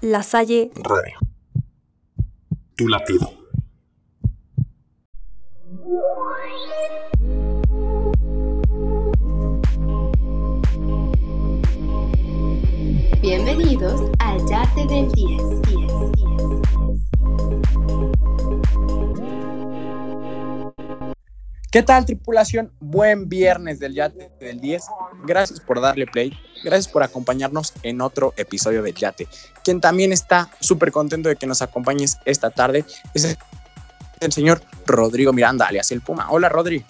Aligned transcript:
La 0.00 0.22
Salle 0.22 0.70
Radio. 0.76 1.18
Tu 2.76 2.86
latido. 2.86 3.32
Bienvenidos 13.20 14.00
al 14.20 14.38
Yate 14.46 14.86
del 14.86 15.10
10. 15.10 15.42
¿Qué 21.72 21.82
tal 21.82 22.06
tripulación? 22.06 22.72
Buen 22.78 23.28
viernes 23.28 23.80
del 23.80 23.94
Yate 23.94 24.30
del 24.38 24.60
10. 24.60 24.84
Gracias 25.24 25.60
por 25.60 25.80
darle 25.80 26.06
play. 26.06 26.32
Gracias 26.62 26.92
por 26.92 27.02
acompañarnos 27.02 27.72
en 27.82 28.00
otro 28.00 28.34
episodio 28.36 28.82
del 28.82 28.94
Yate. 28.94 29.28
Quien 29.64 29.80
también 29.80 30.12
está 30.12 30.50
súper 30.60 30.92
contento 30.92 31.28
de 31.28 31.36
que 31.36 31.46
nos 31.46 31.62
acompañes 31.62 32.18
esta 32.24 32.50
tarde 32.50 32.84
es 33.14 33.36
el 34.20 34.32
señor 34.32 34.62
Rodrigo 34.86 35.32
Miranda, 35.32 35.66
alias 35.66 35.92
el 35.92 36.00
Puma. 36.00 36.26
Hola 36.30 36.48
Rodri. 36.48 36.84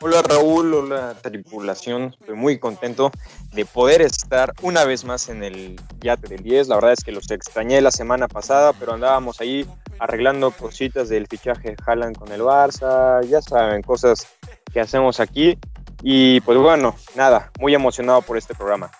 Hola 0.00 0.22
Raúl, 0.22 0.74
hola 0.74 1.16
tripulación. 1.20 2.14
Estoy 2.20 2.36
muy 2.36 2.60
contento 2.60 3.10
de 3.52 3.64
poder 3.64 4.00
estar 4.00 4.52
una 4.62 4.84
vez 4.84 5.04
más 5.04 5.28
en 5.28 5.42
el 5.42 5.80
Yate 6.00 6.28
del 6.28 6.44
10. 6.44 6.68
La 6.68 6.76
verdad 6.76 6.92
es 6.92 7.02
que 7.02 7.10
los 7.10 7.28
extrañé 7.32 7.80
la 7.80 7.90
semana 7.90 8.28
pasada, 8.28 8.72
pero 8.72 8.92
andábamos 8.92 9.40
ahí 9.40 9.66
arreglando 9.98 10.52
cositas 10.52 11.08
del 11.08 11.26
fichaje 11.26 11.74
Haaland 11.84 12.16
con 12.16 12.30
el 12.30 12.42
Barça, 12.42 13.24
ya 13.24 13.42
saben, 13.42 13.82
cosas 13.82 14.28
que 14.72 14.80
hacemos 14.80 15.18
aquí. 15.18 15.58
Y 16.02 16.40
pues 16.42 16.58
bueno, 16.58 16.94
nada, 17.16 17.50
muy 17.58 17.74
emocionado 17.74 18.22
por 18.22 18.36
este 18.36 18.54
programa. 18.54 18.90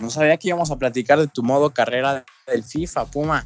No 0.00 0.10
sabía 0.10 0.36
que 0.36 0.48
íbamos 0.48 0.70
a 0.70 0.76
platicar 0.76 1.18
de 1.18 1.26
tu 1.26 1.42
modo 1.42 1.70
carrera 1.70 2.24
del 2.46 2.62
FIFA, 2.62 3.06
Puma. 3.06 3.44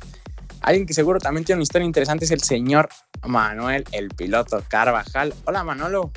Alguien 0.61 0.87
que 0.87 0.93
seguro 0.93 1.19
también 1.19 1.45
tiene 1.45 1.59
una 1.59 1.63
historia 1.63 1.87
interesante 1.87 2.27
es 2.27 2.31
el 2.31 2.43
señor 2.43 2.89
Manuel, 3.27 3.85
el 3.93 4.11
piloto 4.11 4.63
Carvajal. 4.69 5.33
Hola 5.45 5.65
Manolo. 5.65 6.11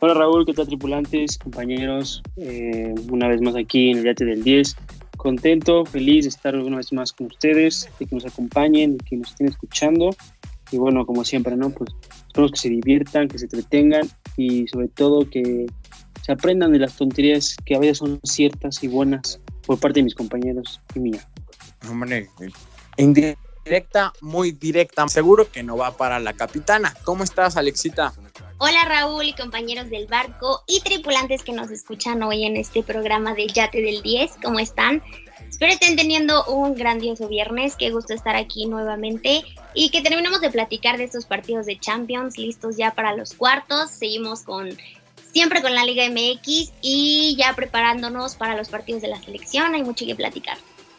Hola 0.00 0.14
Raúl, 0.14 0.44
¿qué 0.44 0.52
tal 0.52 0.66
tripulantes, 0.66 1.38
compañeros? 1.38 2.22
Eh, 2.36 2.94
una 3.10 3.28
vez 3.28 3.40
más 3.40 3.56
aquí 3.56 3.90
en 3.90 3.98
el 3.98 4.04
Yate 4.04 4.24
del 4.24 4.42
10. 4.42 4.76
Contento, 5.16 5.86
feliz 5.86 6.24
de 6.24 6.28
estar 6.28 6.54
una 6.56 6.76
vez 6.76 6.92
más 6.92 7.12
con 7.12 7.28
ustedes, 7.28 7.88
de 7.98 8.06
que 8.06 8.14
nos 8.14 8.26
acompañen, 8.26 8.98
de 8.98 9.04
que 9.04 9.16
nos 9.16 9.30
estén 9.30 9.48
escuchando. 9.48 10.10
Y 10.70 10.76
bueno, 10.76 11.06
como 11.06 11.24
siempre, 11.24 11.56
¿no? 11.56 11.70
Pues 11.70 11.90
espero 12.26 12.48
que 12.50 12.58
se 12.58 12.68
diviertan, 12.68 13.28
que 13.28 13.38
se 13.38 13.46
entretengan 13.46 14.06
y 14.36 14.66
sobre 14.68 14.88
todo 14.88 15.30
que 15.30 15.66
se 16.26 16.32
aprendan 16.32 16.72
de 16.72 16.80
las 16.80 16.96
tonterías 16.96 17.56
que 17.64 17.76
a 17.76 17.78
veces 17.78 17.98
son 17.98 18.18
ciertas 18.24 18.82
y 18.82 18.88
buenas 18.88 19.40
por 19.64 19.78
parte 19.78 20.00
de 20.00 20.04
mis 20.04 20.14
compañeros 20.16 20.80
y 20.96 20.98
mía. 20.98 21.24
Hombre, 21.88 22.28
indirecta, 22.96 24.12
muy 24.20 24.50
directa. 24.50 25.06
Seguro 25.06 25.48
que 25.48 25.62
no 25.62 25.76
va 25.76 25.96
para 25.96 26.18
la 26.18 26.32
capitana. 26.32 26.96
¿Cómo 27.04 27.22
estás, 27.22 27.56
Alexita? 27.56 28.12
Hola 28.58 28.84
Raúl 28.88 29.26
y 29.26 29.34
compañeros 29.34 29.88
del 29.88 30.08
barco 30.08 30.64
y 30.66 30.80
tripulantes 30.80 31.44
que 31.44 31.52
nos 31.52 31.70
escuchan 31.70 32.20
hoy 32.24 32.44
en 32.44 32.56
este 32.56 32.82
programa 32.82 33.34
de 33.34 33.46
Yate 33.46 33.80
del 33.80 34.02
10, 34.02 34.32
¿cómo 34.42 34.58
están? 34.58 35.02
Espero 35.48 35.72
estén 35.72 35.94
teniendo 35.94 36.44
un 36.46 36.74
grandioso 36.74 37.28
viernes, 37.28 37.76
qué 37.76 37.90
gusto 37.90 38.14
estar 38.14 38.34
aquí 38.34 38.66
nuevamente 38.66 39.44
y 39.74 39.90
que 39.90 40.00
terminemos 40.00 40.40
de 40.40 40.50
platicar 40.50 40.96
de 40.96 41.04
estos 41.04 41.24
partidos 41.24 41.66
de 41.66 41.78
Champions, 41.78 42.36
listos 42.36 42.76
ya 42.76 42.94
para 42.94 43.14
los 43.14 43.34
cuartos, 43.34 43.90
seguimos 43.90 44.42
con 44.42 44.76
siempre 45.36 45.60
con 45.60 45.74
la 45.74 45.84
Liga 45.84 46.02
MX 46.08 46.72
y 46.80 47.36
ya 47.38 47.52
preparándonos 47.54 48.36
para 48.36 48.56
los 48.56 48.70
partidos 48.70 49.02
de 49.02 49.08
la 49.08 49.20
selección, 49.20 49.74
hay 49.74 49.82
mucho 49.82 50.06
que 50.06 50.14
platicar. 50.14 50.56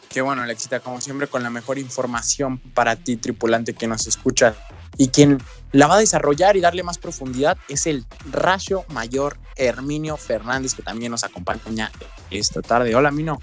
Qué 0.10 0.22
bueno, 0.22 0.44
Alexita, 0.44 0.80
como 0.80 1.02
siempre, 1.02 1.26
con 1.26 1.42
la 1.42 1.50
mejor 1.50 1.80
información 1.80 2.60
para 2.76 2.96
ti, 2.96 3.16
tripulante 3.16 3.74
que 3.74 3.88
nos 3.88 4.06
escucha. 4.06 4.54
Y 4.96 5.08
quien 5.08 5.42
la 5.72 5.88
va 5.88 5.96
a 5.96 5.98
desarrollar 5.98 6.56
y 6.56 6.62
darle 6.62 6.84
más 6.84 7.00
profundidad 7.00 7.58
es 7.68 7.88
el 7.88 8.06
Rayo 8.30 8.86
Mayor 8.90 9.40
Herminio 9.56 10.18
Fernández, 10.18 10.76
que 10.76 10.84
también 10.84 11.10
nos 11.10 11.24
acompaña 11.24 11.92
esta 12.30 12.62
tarde. 12.62 12.94
Hola, 12.94 13.10
Mino. 13.10 13.42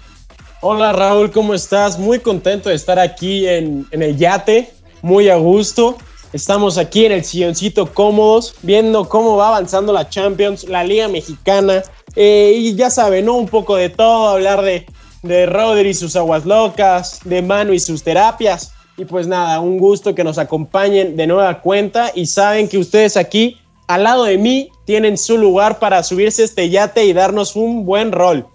Hola, 0.61 0.93
Raúl, 0.93 1.29
¿cómo 1.29 1.53
estás? 1.53 1.99
Muy 1.99 2.21
contento 2.21 2.69
de 2.69 2.75
estar 2.75 2.99
aquí 2.99 3.49
en, 3.49 3.85
en 3.91 4.01
el 4.01 4.15
yate, 4.15 4.73
muy 5.01 5.27
a 5.27 5.35
gusto. 5.35 5.97
Estamos 6.35 6.77
aquí 6.77 7.05
en 7.05 7.13
el 7.13 7.23
silloncito 7.23 7.93
cómodos, 7.93 8.55
viendo 8.61 9.07
cómo 9.07 9.37
va 9.37 9.47
avanzando 9.47 9.93
la 9.93 10.09
Champions, 10.09 10.65
la 10.65 10.83
Liga 10.83 11.07
Mexicana. 11.07 11.81
Eh, 12.13 12.51
y 12.57 12.75
ya 12.75 12.89
saben, 12.89 13.27
¿no? 13.27 13.35
Un 13.35 13.47
poco 13.47 13.77
de 13.77 13.87
todo, 13.87 14.27
hablar 14.27 14.61
de, 14.61 14.85
de 15.23 15.45
Rodri 15.45 15.91
y 15.91 15.93
sus 15.93 16.13
aguas 16.17 16.45
locas, 16.45 17.21
de 17.23 17.41
Manu 17.41 17.71
y 17.71 17.79
sus 17.79 18.03
terapias. 18.03 18.73
Y 18.97 19.05
pues 19.05 19.27
nada, 19.27 19.61
un 19.61 19.77
gusto 19.77 20.13
que 20.13 20.25
nos 20.25 20.37
acompañen 20.37 21.15
de 21.15 21.25
nueva 21.25 21.61
cuenta 21.61 22.11
y 22.13 22.25
saben 22.25 22.67
que 22.67 22.79
ustedes 22.79 23.15
aquí, 23.15 23.57
al 23.87 24.03
lado 24.03 24.25
de 24.25 24.37
mí, 24.37 24.69
tienen 24.83 25.17
su 25.17 25.37
lugar 25.37 25.79
para 25.79 26.03
subirse 26.03 26.43
este 26.43 26.69
yate 26.69 27.05
y 27.05 27.13
darnos 27.13 27.55
un 27.55 27.85
buen 27.85 28.11
rol. 28.11 28.45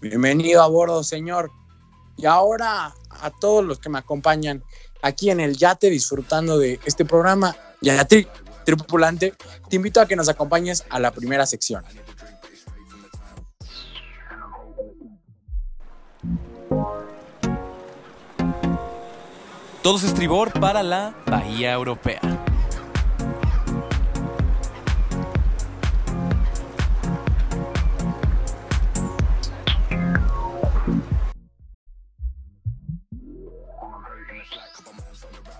Bienvenido 0.00 0.62
a 0.62 0.68
bordo, 0.68 1.04
señor. 1.04 1.50
Y 2.16 2.24
ahora 2.24 2.94
a 3.10 3.30
todos 3.30 3.62
los 3.62 3.78
que 3.78 3.90
me 3.90 3.98
acompañan 3.98 4.64
aquí 5.04 5.30
en 5.30 5.38
el 5.38 5.56
yate 5.56 5.90
disfrutando 5.90 6.58
de 6.58 6.80
este 6.86 7.04
programa 7.04 7.54
y 7.80 7.90
tripulante, 8.64 9.34
te 9.68 9.76
invito 9.76 10.00
a 10.00 10.06
que 10.06 10.16
nos 10.16 10.30
acompañes 10.30 10.84
a 10.88 10.98
la 10.98 11.10
primera 11.10 11.44
sección. 11.44 11.84
Todos 19.82 20.02
estribor 20.04 20.58
para 20.58 20.82
la 20.82 21.14
Bahía 21.26 21.74
Europea. 21.74 22.33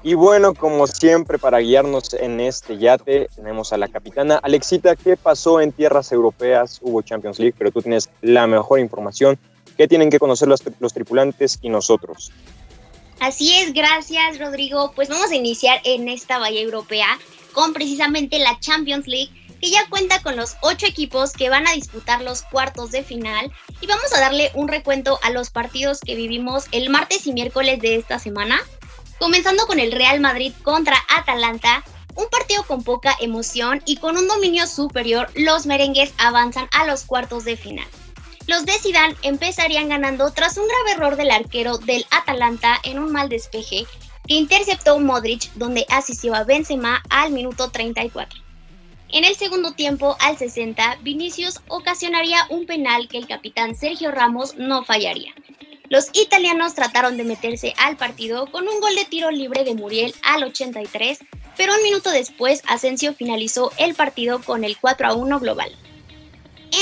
Y 0.07 0.13
bueno, 0.13 0.53
como 0.53 0.87
siempre, 0.87 1.39
para 1.39 1.61
guiarnos 1.61 2.13
en 2.13 2.39
este 2.39 2.77
yate, 2.77 3.27
tenemos 3.35 3.73
a 3.73 3.79
la 3.79 3.89
capitana 3.89 4.37
Alexita. 4.37 4.97
¿Qué 4.97 5.17
pasó 5.17 5.63
en 5.63 5.73
tierras 5.73 6.13
europeas? 6.13 6.79
Hubo 6.83 7.01
Champions 7.01 7.39
League, 7.39 7.55
pero 7.57 7.73
tú 7.73 7.81
tienes 7.81 8.11
la 8.21 8.47
mejor 8.47 8.81
información. 8.81 9.39
¿Qué 9.79 9.89
tienen 9.89 10.11
que 10.11 10.19
conocer 10.19 10.47
los, 10.47 10.63
los 10.79 10.93
tripulantes 10.93 11.59
y 11.63 11.71
nosotros? 11.71 12.33
Así 13.19 13.55
es, 13.55 13.73
gracias 13.73 14.39
Rodrigo. 14.39 14.93
Pues 14.95 15.09
vamos 15.09 15.31
a 15.31 15.35
iniciar 15.37 15.81
en 15.85 16.11
esta 16.11 16.39
bahía 16.39 16.61
europea 16.61 17.07
con 17.55 17.73
precisamente 17.73 18.39
la 18.41 18.61
Champions 18.61 19.07
League, 19.07 19.31
que 19.59 19.71
ya 19.71 19.89
cuenta 19.89 20.21
con 20.21 20.37
los 20.37 20.57
ocho 20.61 20.85
equipos 20.85 21.33
que 21.33 21.49
van 21.49 21.67
a 21.67 21.73
disputar 21.73 22.21
los 22.21 22.43
cuartos 22.43 22.91
de 22.91 23.05
final. 23.05 23.51
Y 23.81 23.87
vamos 23.87 24.13
a 24.13 24.21
darle 24.21 24.51
un 24.55 24.69
recuento 24.69 25.19
a 25.23 25.31
los 25.31 25.49
partidos 25.49 26.01
que 26.01 26.15
vivimos 26.15 26.67
el 26.73 26.91
martes 26.91 27.27
y 27.27 27.33
miércoles 27.33 27.81
de 27.81 27.97
esta 27.97 28.19
semana, 28.19 28.61
comenzando 29.19 29.67
con 29.67 29.81
el 29.81 29.93
Real 29.93 30.21
Madrid 30.21 30.53
contra 30.63 30.97
Atalanta. 31.17 31.85
Un 32.17 32.27
partido 32.31 32.63
con 32.63 32.85
poca 32.85 33.17
emoción 33.21 33.83
y 33.87 33.97
con 33.97 34.17
un 34.17 34.29
dominio 34.29 34.67
superior, 34.67 35.31
los 35.35 35.67
merengues 35.67 36.15
avanzan 36.19 36.69
a 36.73 36.87
los 36.87 37.05
cuartos 37.05 37.45
de 37.45 37.57
final. 37.57 37.87
Los 38.47 38.67
de 38.67 38.73
Zidane 38.79 39.17
empezarían 39.23 39.89
ganando 39.89 40.31
tras 40.31 40.59
un 40.59 40.69
grave 40.69 40.93
error 40.93 41.17
del 41.17 41.31
arquero 41.31 41.79
del 41.79 42.07
Atalanta 42.11 42.79
en 42.85 42.99
un 42.99 43.11
mal 43.11 43.29
despeje 43.29 43.87
que 44.27 44.35
interceptó 44.35 44.99
Modric 44.99 45.51
donde 45.55 45.87
asistió 45.89 46.35
a 46.35 46.45
Benzema 46.45 47.03
al 47.11 47.33
minuto 47.33 47.71
34. 47.71 48.45
En 49.11 49.25
el 49.25 49.37
segundo 49.37 49.73
tiempo, 49.73 50.17
al 50.21 50.37
60, 50.37 50.99
Vinicius 51.03 51.61
ocasionaría 51.69 52.47
un 52.49 52.67
penal 52.67 53.09
que 53.09 53.19
el 53.19 53.29
capitán 53.29 53.77
Sergio 53.77 54.11
Ramos 54.11 54.57
no 54.57 54.85
fallaría. 54.85 55.33
Los 55.95 56.09
italianos 56.13 56.75
trataron 56.75 57.17
de 57.17 57.23
meterse 57.23 57.73
al 57.79 57.97
partido 57.97 58.47
con 58.47 58.67
un 58.67 58.81
gol 58.81 58.97
de 58.97 59.05
tiro 59.05 59.31
libre 59.31 59.63
de 59.63 59.75
Muriel 59.75 60.13
al 60.25 60.43
83, 60.43 61.21
pero 61.57 61.73
un 61.73 61.83
minuto 61.85 62.11
después 62.11 62.63
Asensio 62.67 63.15
finalizó 63.15 63.71
el 63.79 63.95
partido 63.95 64.43
con 64.43 64.65
el 64.65 64.77
4 64.77 65.07
a 65.07 65.15
1 65.15 65.39
global 65.39 65.73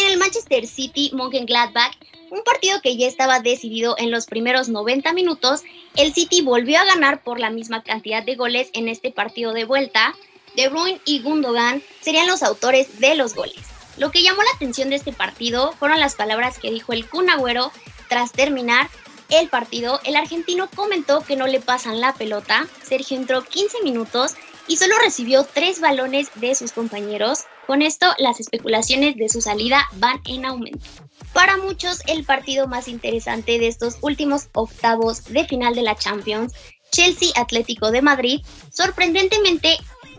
en 0.01 0.09
el 0.11 0.19
Manchester 0.19 0.67
City 0.67 1.11
Mönchengladbach, 1.13 1.93
un 2.31 2.43
partido 2.45 2.81
que 2.81 2.97
ya 2.97 3.07
estaba 3.07 3.41
decidido 3.41 3.95
en 3.99 4.11
los 4.11 4.27
primeros 4.27 4.69
90 4.69 5.13
minutos, 5.13 5.63
el 5.97 6.15
City 6.15 6.41
volvió 6.41 6.79
a 6.79 6.85
ganar 6.85 7.23
por 7.23 7.39
la 7.39 7.51
misma 7.51 7.83
cantidad 7.83 8.23
de 8.23 8.37
goles 8.37 8.71
en 8.73 8.89
este 8.89 9.11
partido 9.11 9.53
de 9.53 9.65
vuelta. 9.65 10.15
De 10.57 10.69
Bruyne 10.69 11.01
y 11.05 11.21
Gundogan 11.23 11.83
serían 12.01 12.27
los 12.27 12.43
autores 12.43 13.01
de 13.01 13.15
los 13.15 13.35
goles. 13.35 13.61
Lo 13.97 14.11
que 14.11 14.23
llamó 14.23 14.43
la 14.43 14.51
atención 14.55 14.91
de 14.91 14.97
este 14.97 15.13
partido 15.13 15.73
fueron 15.73 16.01
las 16.01 16.15
palabras 16.15 16.59
que 16.59 16.71
dijo 16.71 16.93
el 16.93 17.09
Kun 17.09 17.31
Agüero 17.31 17.71
tras 18.09 18.33
terminar 18.33 18.89
el 19.33 19.49
partido. 19.49 20.01
El 20.05 20.17
argentino 20.17 20.69
comentó 20.75 21.23
que 21.23 21.37
no 21.37 21.47
le 21.47 21.61
pasan 21.61 22.01
la 22.01 22.15
pelota. 22.15 22.69
Sergio 22.83 23.17
entró 23.17 23.43
15 23.43 23.83
minutos 23.83 24.35
y 24.69 24.77
solo 24.77 24.95
recibió 25.03 25.45
tres 25.45 25.81
balones 25.81 26.31
de 26.37 26.55
sus 26.55 26.73
compañeros. 26.73 27.41
Con 27.67 27.83
esto, 27.83 28.15
las 28.19 28.41
especulaciones 28.41 29.17
de 29.17 29.29
su 29.29 29.41
salida 29.41 29.89
van 29.95 30.21
en 30.27 30.45
aumento. 30.45 30.87
para 31.33 31.57
muchos 31.57 32.01
el 32.09 32.25
partido 32.25 32.69
más 32.69 32.89
interesante 32.89 33.59
de 33.59 33.67
estos 33.67 33.97
últimos 34.03 34.49
octavos 34.53 35.25
de 35.25 35.47
final 35.47 35.75
de 35.75 35.81
la 35.81 35.97
Champions, 35.97 36.53
Chelsea 36.91 37.31
Atlético 37.37 37.91
de 37.91 38.03
Madrid. 38.03 38.41
Sorprendentemente, 38.71 39.79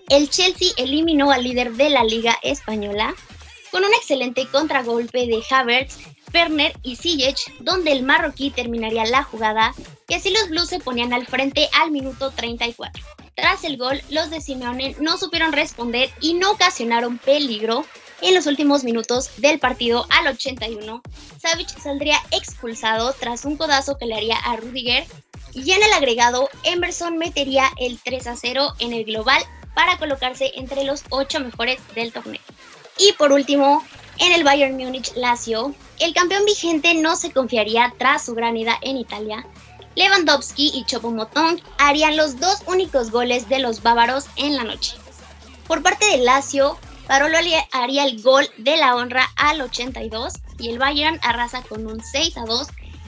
el 0.10 0.30
Chelsea 0.30 0.72
eliminó 0.76 1.32
al 1.32 1.44
líder 1.44 1.74
de 1.74 1.92
la 1.92 2.04
Liga 2.04 2.38
Española 2.42 3.14
con 3.70 3.86
un 3.86 3.94
excelente 3.94 4.48
contragolpe 4.48 5.28
de 5.28 5.44
Havertz, 5.50 5.98
Werner 6.34 6.74
y 6.82 6.96
Ziyech, 6.96 7.60
donde 7.60 7.92
el 7.92 8.04
marroquí 8.04 8.50
terminaría 8.50 9.06
la 9.06 9.24
jugada 9.24 9.74
y 10.08 10.16
así 10.16 10.32
los 10.32 10.50
Blues 10.50 10.70
se 10.70 10.80
ponían 10.80 11.14
al 11.14 11.26
frente 11.28 11.70
al 11.80 11.92
minuto 11.92 12.32
34. 12.32 13.04
Tras 13.36 13.64
el 13.64 13.78
gol, 13.78 14.02
los 14.10 14.30
de 14.30 14.42
Simeone 14.42 14.96
no 15.00 15.18
supieron 15.18 15.54
responder 15.54 16.10
y 16.22 16.36
no 16.36 16.52
ocasionaron 16.52 17.18
peligro, 17.18 17.86
en 18.24 18.36
los 18.36 18.46
últimos 18.46 18.86
minutos 18.86 19.32
del 19.38 19.60
partido 19.60 20.06
al 20.10 20.28
81, 20.28 21.02
Savic 21.42 21.68
saldría 21.78 22.18
expulsado 22.32 23.12
tras 23.20 23.44
un 23.44 23.58
codazo 23.58 23.98
que 23.98 24.06
le 24.06 24.16
haría 24.16 24.38
a 24.38 24.56
Rudiger 24.56 25.06
y 25.54 25.72
en 25.72 25.84
el 25.84 25.92
agregado 25.92 26.50
Emerson 26.64 27.18
metería 27.18 27.70
el 27.78 28.00
3 28.02 28.28
a 28.28 28.36
0 28.38 28.76
en 28.80 28.94
el 28.94 29.04
global 29.04 29.44
para 29.76 29.98
colocarse 29.98 30.54
entre 30.56 30.86
los 30.86 31.04
8 31.10 31.42
mejores 31.42 31.82
del 31.96 32.14
torneo. 32.14 32.42
Y 32.98 33.12
por 33.14 33.34
último, 33.34 33.84
en 34.20 34.34
el 34.34 34.44
Bayern 34.44 34.78
Múnich 34.78 35.14
Lazio, 35.16 35.74
el 36.00 36.14
campeón 36.14 36.46
vigente 36.46 36.94
no 36.96 37.16
se 37.16 37.32
confiaría 37.32 37.94
tras 37.98 38.26
su 38.26 38.36
gran 38.36 38.58
ida 38.58 38.78
en 38.82 38.98
Italia. 38.98 39.46
Lewandowski 39.96 40.72
y 40.74 40.86
Choupo-Moting 40.86 41.62
harían 41.78 42.18
los 42.18 42.40
dos 42.40 42.64
únicos 42.66 43.12
goles 43.12 43.48
de 43.50 43.60
los 43.60 43.84
bávaros 43.84 44.26
en 44.36 44.56
la 44.56 44.64
noche. 44.64 44.96
Por 45.68 45.82
parte 45.84 46.06
de 46.06 46.18
Lazio, 46.18 46.78
Parolo 47.08 47.38
haría 47.72 48.06
el 48.06 48.22
gol 48.22 48.50
de 48.58 48.78
la 48.78 48.96
honra 48.96 49.30
al 49.36 49.62
82 49.62 50.34
y 50.60 50.70
el 50.70 50.80
Bayern 50.80 51.20
arrasa 51.22 51.62
con 51.64 51.86
un 51.86 52.04
6 52.04 52.38
a 52.38 52.46
2 52.46 52.68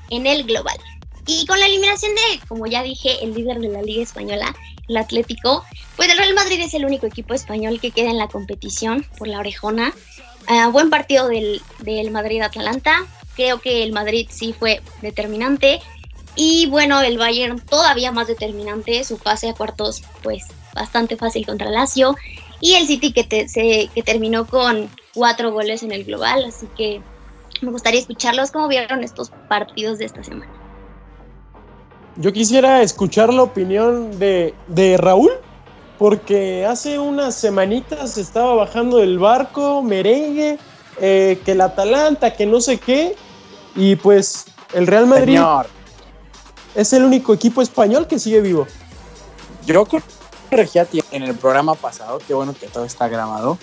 en 0.10 0.28
el 0.28 0.44
global. 0.44 0.78
Y 1.28 1.46
con 1.48 1.60
la 1.60 1.66
eliminación 1.66 2.14
de, 2.14 2.46
como 2.48 2.68
ya 2.68 2.84
dije, 2.84 3.24
el 3.24 3.34
líder 3.34 3.60
de 3.60 3.70
la 3.70 3.82
Liga 3.82 4.04
Española, 4.04 4.56
el 4.88 4.98
Atlético, 4.98 5.66
pues 5.96 6.10
el 6.10 6.18
Real 6.18 6.36
Madrid 6.36 6.60
es 6.62 6.74
el 6.76 6.86
único 6.86 7.08
equipo 7.08 7.34
español 7.34 7.80
que 7.80 7.92
queda 7.92 8.12
en 8.12 8.20
la 8.20 8.28
competición 8.28 9.06
por 9.18 9.28
la 9.28 9.40
orejona. 9.40 9.94
Buen 10.72 10.90
partido 10.90 11.28
del, 11.28 11.62
del 11.80 12.12
Madrid-Atalanta. 12.12 13.06
Creo 13.36 13.60
que 13.60 13.84
el 13.84 13.92
Madrid 13.92 14.28
sí 14.30 14.54
fue 14.54 14.82
determinante. 15.02 15.82
Y 16.36 16.68
bueno, 16.68 17.02
el 17.02 17.18
Bayern 17.18 17.60
todavía 17.60 18.12
más 18.12 18.28
determinante. 18.28 19.04
Su 19.04 19.18
pase 19.18 19.50
a 19.50 19.54
cuartos, 19.54 20.04
pues 20.22 20.44
bastante 20.74 21.16
fácil 21.16 21.46
contra 21.46 21.70
Lazio 21.70 22.16
y 22.60 22.76
el 22.76 22.88
City 22.88 23.14
que, 23.14 23.48
se, 23.48 23.90
que 23.94 24.04
terminó 24.04 24.46
con 24.46 24.90
cuatro 25.14 25.52
goles 25.52 25.84
en 25.84 25.92
el 25.92 26.04
global, 26.04 26.46
así 26.46 26.68
que 26.78 27.02
me 27.62 27.72
gustaría 27.72 28.00
escucharlos 28.00 28.52
cómo 28.52 28.68
vieron 28.68 29.04
estos 29.04 29.32
partidos 29.48 29.98
de 29.98 30.06
esta 30.06 30.24
semana. 30.24 30.52
Yo 32.18 32.32
quisiera 32.32 32.82
escuchar 32.82 33.34
la 33.34 33.44
opinión 33.44 34.20
de, 34.20 34.54
de 34.68 34.98
Raúl, 34.98 35.32
porque 35.98 36.66
hace 36.66 37.00
unas 37.00 37.36
semanitas 37.36 38.18
estaba 38.18 38.54
bajando 38.56 38.98
del 38.98 39.20
barco, 39.20 39.82
merengue, 39.82 40.58
eh, 41.00 41.42
que 41.46 41.52
el 41.54 41.62
Atalanta, 41.62 42.34
que 42.34 42.46
no 42.46 42.62
sé 42.62 42.78
qué, 42.78 43.16
y 43.76 43.96
pues 43.96 44.46
el 44.74 44.88
Real 44.88 45.08
Madrid 45.08 45.40
es 46.76 46.94
el 46.94 47.04
único 47.04 47.34
equipo 47.34 47.62
español 47.62 48.08
que 48.08 48.20
sigue 48.20 48.42
vivo. 48.42 48.68
Yo 49.66 49.86
Regia 50.52 50.88
en 51.12 51.24
el 51.24 51.36
programa 51.36 51.74
pasado, 51.74 52.20
qué 52.26 52.34
bueno 52.34 52.54
que 52.54 52.68
todo 52.68 52.86
está 52.86 53.08
grabado, 53.08 53.58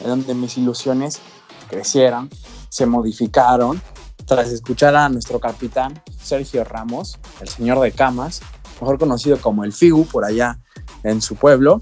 en 0.00 0.08
donde 0.08 0.34
mis 0.34 0.58
ilusiones 0.58 1.20
crecieron, 1.68 2.28
se 2.68 2.86
modificaron, 2.86 3.80
tras 4.26 4.48
escuchar 4.48 4.96
a 4.96 5.08
nuestro 5.08 5.38
capitán 5.38 6.02
Sergio 6.20 6.64
Ramos, 6.64 7.18
el 7.40 7.48
señor 7.48 7.80
de 7.80 7.92
camas, 7.92 8.40
mejor 8.80 8.98
conocido 8.98 9.38
como 9.40 9.64
el 9.64 9.72
Figu 9.72 10.06
por 10.06 10.24
allá 10.24 10.58
en 11.02 11.22
su 11.22 11.36
pueblo, 11.36 11.80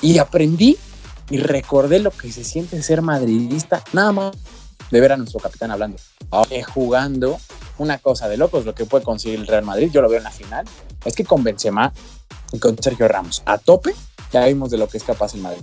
y 0.00 0.18
aprendí 0.18 0.76
y 1.30 1.38
recordé 1.38 1.98
lo 1.98 2.10
que 2.10 2.30
se 2.30 2.44
siente 2.44 2.82
ser 2.82 3.02
madridista, 3.02 3.82
nada 3.92 4.12
más 4.12 4.36
de 4.90 5.00
ver 5.00 5.12
a 5.12 5.16
nuestro 5.16 5.40
capitán 5.40 5.70
hablando, 5.70 5.96
jugando 6.72 7.38
una 7.78 7.98
cosa 7.98 8.28
de 8.28 8.36
locos 8.36 8.64
lo 8.64 8.74
que 8.74 8.84
puede 8.84 9.04
conseguir 9.04 9.40
el 9.40 9.46
Real 9.46 9.64
Madrid, 9.64 9.90
yo 9.92 10.02
lo 10.02 10.08
veo 10.08 10.18
en 10.18 10.24
la 10.24 10.30
final, 10.30 10.66
es 11.04 11.14
que 11.14 11.24
con 11.24 11.42
Benzema 11.42 11.92
y 12.52 12.58
con 12.58 12.80
Sergio 12.80 13.08
Ramos 13.08 13.42
a 13.46 13.58
tope, 13.58 13.94
ya 14.32 14.44
vimos 14.46 14.70
de 14.70 14.78
lo 14.78 14.88
que 14.88 14.98
es 14.98 15.04
capaz 15.04 15.34
el 15.34 15.40
Madrid. 15.40 15.62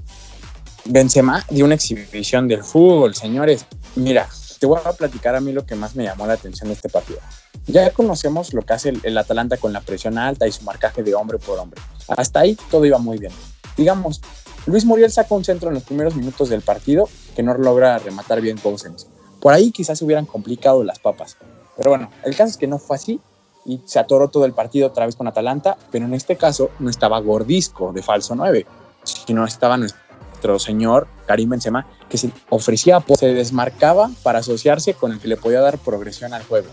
Benzema 0.85 1.45
dio 1.49 1.65
una 1.65 1.75
exhibición 1.75 2.47
del 2.47 2.63
fútbol, 2.63 3.13
señores. 3.13 3.65
Mira, 3.95 4.27
te 4.61 4.67
voy 4.67 4.79
a 4.85 4.93
platicar 4.93 5.35
a 5.35 5.41
mí 5.41 5.51
lo 5.53 5.65
que 5.65 5.73
más 5.73 5.95
me 5.95 6.03
llamó 6.03 6.27
la 6.27 6.33
atención 6.33 6.69
de 6.69 6.75
este 6.75 6.87
partido. 6.87 7.19
Ya 7.65 7.91
conocemos 7.91 8.53
lo 8.53 8.61
que 8.61 8.73
hace 8.73 8.93
el, 9.01 9.17
Atalanta 9.17 9.57
con 9.57 9.73
la 9.73 9.81
presión 9.81 10.19
alta 10.19 10.47
y 10.47 10.51
su 10.51 10.63
marcaje 10.63 11.01
de 11.01 11.15
hombre 11.15 11.39
por 11.39 11.57
hombre. 11.57 11.81
Hasta 12.07 12.41
ahí 12.41 12.55
todo 12.69 12.85
iba 12.85 12.99
muy 12.99 13.17
bien. 13.17 13.31
Digamos, 13.75 14.21
Luis 14.67 14.85
Muriel 14.85 15.11
saca 15.11 15.33
un 15.33 15.43
centro 15.43 15.69
en 15.69 15.73
los 15.73 15.83
primeros 15.83 16.15
minutos 16.15 16.49
del 16.49 16.61
partido 16.61 17.09
que 17.35 17.41
no 17.41 17.55
logra 17.55 17.97
rematar 17.97 18.39
bien 18.39 18.59
Cousins. 18.59 19.07
Por 19.41 19.51
ahí 19.51 19.71
quizás 19.71 19.97
se 19.97 20.05
hubieran 20.05 20.27
complicado 20.27 20.83
las 20.83 20.99
papas. 20.99 21.37
Pero 21.75 21.89
bueno, 21.89 22.11
el 22.23 22.35
caso 22.35 22.51
es 22.51 22.57
que 22.57 22.67
no 22.67 22.77
fue 22.77 22.97
así 22.97 23.19
y 23.65 23.81
se 23.85 23.97
atoró 23.97 24.27
todo 24.27 24.45
el 24.45 24.53
partido 24.53 24.89
otra 24.89 25.07
vez 25.07 25.15
con 25.15 25.27
Atalanta, 25.27 25.75
pero 25.91 26.05
en 26.05 26.13
este 26.13 26.35
caso 26.35 26.69
no 26.77 26.91
estaba 26.91 27.19
Gordisco 27.19 27.93
de 27.93 28.03
falso 28.03 28.35
9, 28.35 28.67
sino 29.05 29.43
estaba 29.43 29.77
nuestro 29.77 30.10
señor 30.59 31.07
Karim 31.27 31.49
Benzema, 31.49 31.87
que 32.09 32.17
se 32.17 32.31
ofrecía, 32.49 33.03
se 33.17 33.33
desmarcaba 33.33 34.09
para 34.23 34.39
asociarse 34.39 34.93
con 34.93 35.11
el 35.11 35.19
que 35.19 35.27
le 35.27 35.37
podía 35.37 35.61
dar 35.61 35.77
progresión 35.77 36.33
al 36.33 36.43
juego. 36.43 36.67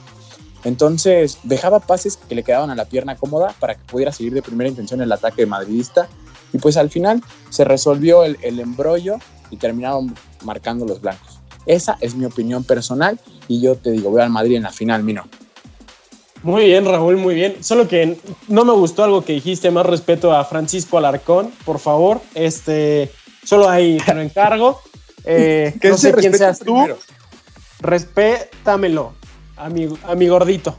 Entonces 0.64 1.38
dejaba 1.44 1.80
pases 1.80 2.16
que 2.16 2.34
le 2.34 2.42
quedaban 2.42 2.70
a 2.70 2.74
la 2.74 2.86
pierna 2.86 3.16
cómoda 3.16 3.54
para 3.60 3.74
que 3.74 3.84
pudiera 3.84 4.12
seguir 4.12 4.34
de 4.34 4.42
primera 4.42 4.68
intención 4.68 5.00
el 5.00 5.12
ataque 5.12 5.46
madridista. 5.46 6.08
Y 6.52 6.58
pues 6.58 6.76
al 6.76 6.90
final 6.90 7.22
se 7.50 7.64
resolvió 7.64 8.24
el, 8.24 8.38
el 8.42 8.58
embrollo 8.58 9.18
y 9.50 9.56
terminaron 9.56 10.14
marcando 10.44 10.86
los 10.86 11.00
blancos. 11.00 11.38
Esa 11.66 11.98
es 12.00 12.14
mi 12.14 12.24
opinión 12.24 12.64
personal 12.64 13.20
y 13.46 13.60
yo 13.60 13.76
te 13.76 13.90
digo, 13.90 14.10
voy 14.10 14.22
al 14.22 14.30
Madrid 14.30 14.56
en 14.56 14.62
la 14.62 14.72
final, 14.72 15.04
Mino. 15.04 15.24
Muy 16.42 16.66
bien, 16.66 16.84
Raúl, 16.84 17.16
muy 17.16 17.34
bien. 17.34 17.62
Solo 17.62 17.88
que 17.88 18.16
no 18.46 18.64
me 18.64 18.72
gustó 18.72 19.02
algo 19.02 19.24
que 19.24 19.32
dijiste, 19.32 19.70
más 19.70 19.84
respeto 19.84 20.32
a 20.32 20.44
Francisco 20.44 20.96
Alarcón, 20.96 21.50
por 21.64 21.80
favor. 21.80 22.20
Este, 22.34 23.10
solo 23.48 23.68
ahí 23.68 23.96
te 24.04 24.14
lo 24.14 24.20
encargo. 24.20 24.82
Eh, 25.24 25.74
no 25.82 25.96
sé 25.96 26.12
quién 26.12 26.36
seas 26.36 26.58
tú. 26.58 26.86
Respétamelo, 27.80 29.14
a 29.56 29.70
mi, 29.70 29.88
a 30.04 30.14
mi 30.14 30.28
gordito. 30.28 30.76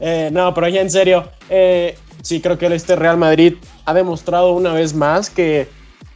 Eh, 0.00 0.30
no, 0.32 0.54
pero 0.54 0.68
ya 0.68 0.80
en 0.80 0.90
serio, 0.90 1.28
eh, 1.50 1.98
sí 2.22 2.40
creo 2.40 2.56
que 2.56 2.66
este 2.74 2.96
Real 2.96 3.18
Madrid 3.18 3.54
ha 3.84 3.92
demostrado 3.92 4.52
una 4.52 4.72
vez 4.72 4.94
más 4.94 5.28
que, 5.28 5.68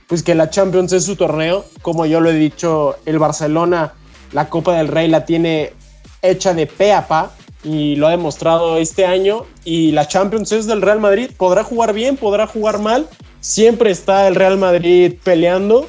pues 0.07 0.23
que 0.23 0.35
la 0.35 0.49
Champions 0.49 0.93
es 0.93 1.05
su 1.05 1.17
torneo. 1.17 1.67
Como 1.83 2.07
yo 2.07 2.21
lo 2.21 2.31
he 2.31 2.35
dicho, 2.35 2.97
el 3.05 3.19
Barcelona, 3.19 3.93
la 4.33 4.49
Copa 4.49 4.77
del 4.77 4.89
Rey 4.89 5.09
la 5.09 5.27
tiene 5.27 5.75
hecha 6.23 6.55
de 6.55 6.67
pe 6.67 6.93
a 6.93 7.07
pa 7.07 7.33
y 7.63 7.97
lo 7.97 8.07
ha 8.07 8.11
demostrado 8.11 8.79
este 8.79 9.05
año. 9.05 9.45
Y 9.65 9.93
la 9.93 10.09
Champions 10.09 10.53
es 10.53 10.67
del 10.67 10.81
Real 10.81 11.01
Madrid. 11.01 11.31
Podrá 11.37 11.63
jugar 11.63 11.93
bien, 11.93 12.17
podrá 12.17 12.47
jugar 12.47 12.79
mal. 12.79 13.07
Siempre 13.41 13.91
está 13.91 14.29
el 14.29 14.35
Real 14.35 14.59
Madrid 14.59 15.15
peleando. 15.23 15.89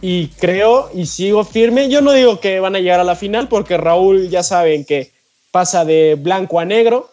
Y 0.00 0.28
creo 0.28 0.90
y 0.92 1.06
sigo 1.06 1.44
firme. 1.44 1.88
Yo 1.88 2.02
no 2.02 2.12
digo 2.12 2.38
que 2.38 2.60
van 2.60 2.76
a 2.76 2.80
llegar 2.80 3.00
a 3.00 3.04
la 3.04 3.16
final 3.16 3.48
porque 3.48 3.78
Raúl 3.78 4.28
ya 4.28 4.42
saben 4.42 4.84
que 4.84 5.12
pasa 5.50 5.84
de 5.84 6.16
blanco 6.16 6.60
a 6.60 6.64
negro. 6.64 7.10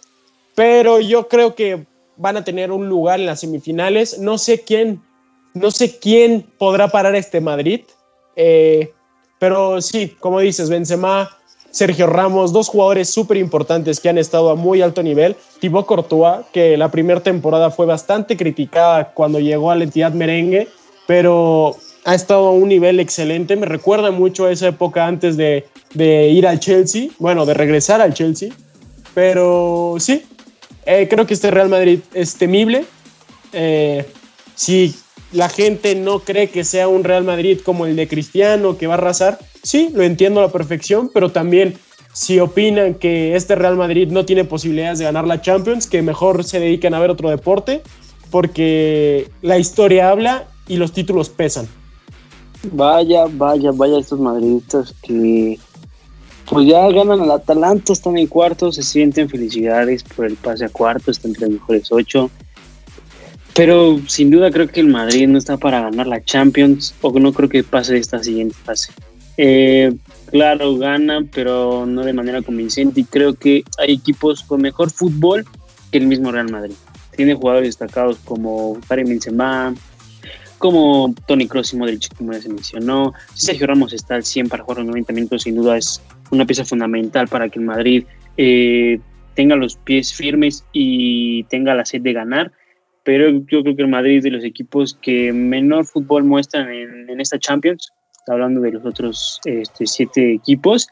Pero 0.55 0.99
yo 0.99 1.27
creo 1.27 1.55
que 1.55 1.85
van 2.17 2.37
a 2.37 2.43
tener 2.43 2.71
un 2.71 2.89
lugar 2.89 3.19
en 3.19 3.25
las 3.25 3.39
semifinales. 3.39 4.19
No 4.19 4.37
sé 4.37 4.61
quién, 4.61 5.01
no 5.53 5.71
sé 5.71 5.97
quién 5.99 6.45
podrá 6.57 6.89
parar 6.89 7.15
este 7.15 7.39
Madrid. 7.39 7.81
Eh, 8.35 8.91
pero 9.39 9.81
sí, 9.81 10.15
como 10.19 10.39
dices, 10.39 10.69
Benzema 10.69 11.37
Sergio 11.71 12.05
Ramos, 12.05 12.51
dos 12.51 12.67
jugadores 12.67 13.09
súper 13.09 13.37
importantes 13.37 13.99
que 13.99 14.09
han 14.09 14.17
estado 14.17 14.49
a 14.49 14.55
muy 14.55 14.81
alto 14.81 15.01
nivel. 15.01 15.35
Thibaut 15.59 15.85
Courtois, 15.85 16.45
que 16.51 16.77
la 16.77 16.91
primera 16.91 17.21
temporada 17.21 17.71
fue 17.71 17.85
bastante 17.85 18.35
criticada 18.35 19.11
cuando 19.13 19.39
llegó 19.39 19.71
a 19.71 19.75
la 19.75 19.85
entidad 19.85 20.11
merengue, 20.11 20.67
pero 21.07 21.77
ha 22.03 22.13
estado 22.13 22.47
a 22.47 22.51
un 22.51 22.67
nivel 22.67 22.99
excelente. 22.99 23.55
Me 23.55 23.65
recuerda 23.65 24.11
mucho 24.11 24.45
a 24.45 24.51
esa 24.51 24.67
época 24.67 25.07
antes 25.07 25.37
de, 25.37 25.65
ir 25.95 26.45
al 26.45 26.59
Chelsea, 26.59 27.09
bueno, 27.19 27.45
de 27.45 27.53
regresar 27.53 28.01
al 28.01 28.13
Chelsea. 28.13 28.49
Pero 29.13 29.95
sí, 29.99 30.23
eh, 30.85 31.07
creo 31.09 31.25
que 31.25 31.33
este 31.33 31.51
Real 31.51 31.69
Madrid 31.69 31.99
es 32.13 32.35
temible. 32.35 32.85
Eh, 33.53 34.05
si 34.55 34.95
la 35.31 35.47
gente 35.47 35.95
no 35.95 36.19
cree 36.19 36.49
que 36.49 36.63
sea 36.63 36.87
un 36.87 37.03
Real 37.03 37.23
Madrid 37.23 37.59
como 37.63 37.85
el 37.85 37.95
de 37.95 38.07
Cristiano, 38.07 38.77
que 38.77 38.87
va 38.87 38.95
a 38.95 38.97
arrasar, 38.97 39.39
sí, 39.63 39.89
lo 39.93 40.03
entiendo 40.03 40.39
a 40.39 40.43
la 40.43 40.51
perfección, 40.51 41.09
pero 41.13 41.31
también 41.31 41.75
si 42.13 42.39
opinan 42.39 42.95
que 42.95 43.35
este 43.35 43.55
Real 43.55 43.77
Madrid 43.77 44.09
no 44.09 44.25
tiene 44.25 44.43
posibilidades 44.43 44.99
de 44.99 45.05
ganar 45.05 45.25
la 45.25 45.41
Champions, 45.41 45.87
que 45.87 46.01
mejor 46.01 46.43
se 46.43 46.59
dediquen 46.59 46.93
a 46.93 46.99
ver 46.99 47.09
otro 47.09 47.29
deporte, 47.29 47.81
porque 48.29 49.29
la 49.41 49.57
historia 49.57 50.09
habla 50.09 50.47
y 50.67 50.77
los 50.77 50.91
títulos 50.91 51.29
pesan. 51.29 51.67
Vaya, 52.71 53.25
vaya, 53.29 53.71
vaya 53.71 53.99
estos 53.99 54.19
madridistas 54.19 54.93
que, 55.01 55.57
Pues 56.49 56.67
ya 56.67 56.87
ganan 56.89 57.21
al 57.21 57.31
Atalanta, 57.31 57.93
están 57.93 58.17
en 58.17 58.27
cuarto, 58.27 58.71
se 58.71 58.83
sienten 58.83 59.29
felicidades 59.29 60.03
por 60.03 60.25
el 60.25 60.35
pase 60.35 60.65
a 60.65 60.69
cuarto, 60.69 61.11
están 61.11 61.31
entre 61.31 61.47
los 61.47 61.59
mejores 61.59 61.91
ocho. 61.91 62.29
Pero 63.55 63.99
sin 64.07 64.29
duda 64.31 64.51
creo 64.51 64.67
que 64.67 64.79
el 64.79 64.87
Madrid 64.87 65.27
no 65.27 65.37
está 65.37 65.57
para 65.57 65.81
ganar 65.81 66.07
la 66.07 66.23
Champions 66.23 66.93
o 67.01 67.17
no 67.19 67.33
creo 67.33 67.49
que 67.49 67.63
pase 67.63 67.97
esta 67.97 68.23
siguiente 68.23 68.55
fase. 68.63 68.93
Eh, 69.37 69.93
claro, 70.29 70.77
gana, 70.77 71.25
pero 71.33 71.85
no 71.85 72.03
de 72.03 72.13
manera 72.13 72.41
convincente 72.41 73.01
y 73.01 73.05
creo 73.05 73.33
que 73.33 73.63
hay 73.77 73.93
equipos 73.93 74.43
con 74.43 74.61
mejor 74.61 74.91
fútbol 74.91 75.45
que 75.91 75.97
el 75.97 76.07
mismo 76.07 76.31
Real 76.31 76.51
Madrid. 76.51 76.75
Tiene 77.15 77.35
jugadores 77.35 77.69
destacados 77.69 78.17
como 78.23 78.79
Karim 78.87 79.07
Benzema, 79.07 79.73
como 80.57 81.13
Tony 81.27 81.47
Kroos 81.47 81.73
y 81.73 81.77
Modric, 81.77 82.15
como 82.15 82.33
ya 82.33 82.41
se 82.41 82.49
mencionó. 82.49 83.13
Sergio 83.33 83.67
Ramos 83.67 83.93
está 83.93 84.15
al 84.15 84.23
100 84.23 84.47
para 84.47 84.63
jugar 84.63 84.77
los 84.79 84.87
90 84.87 85.13
minutos, 85.13 85.41
sin 85.43 85.55
duda 85.55 85.77
es 85.77 86.01
una 86.29 86.45
pieza 86.45 86.63
fundamental 86.63 87.27
para 87.27 87.49
que 87.49 87.59
el 87.59 87.65
Madrid 87.65 88.05
eh, 88.37 88.99
tenga 89.33 89.55
los 89.55 89.75
pies 89.75 90.13
firmes 90.13 90.63
y 90.71 91.43
tenga 91.45 91.73
la 91.73 91.85
sed 91.85 92.01
de 92.01 92.13
ganar. 92.13 92.51
Pero 93.03 93.31
yo 93.31 93.63
creo 93.63 93.75
que 93.75 93.81
el 93.81 93.87
Madrid 93.87 94.17
es 94.17 94.23
de 94.23 94.29
los 94.29 94.43
equipos 94.43 94.97
que 95.01 95.33
menor 95.33 95.85
fútbol 95.85 96.23
muestran 96.23 96.71
en, 96.71 97.09
en 97.09 97.19
esta 97.19 97.39
Champions, 97.39 97.91
hablando 98.27 98.61
de 98.61 98.71
los 98.71 98.85
otros 98.85 99.39
este, 99.45 99.85
siete 99.85 100.33
equipos. 100.33 100.87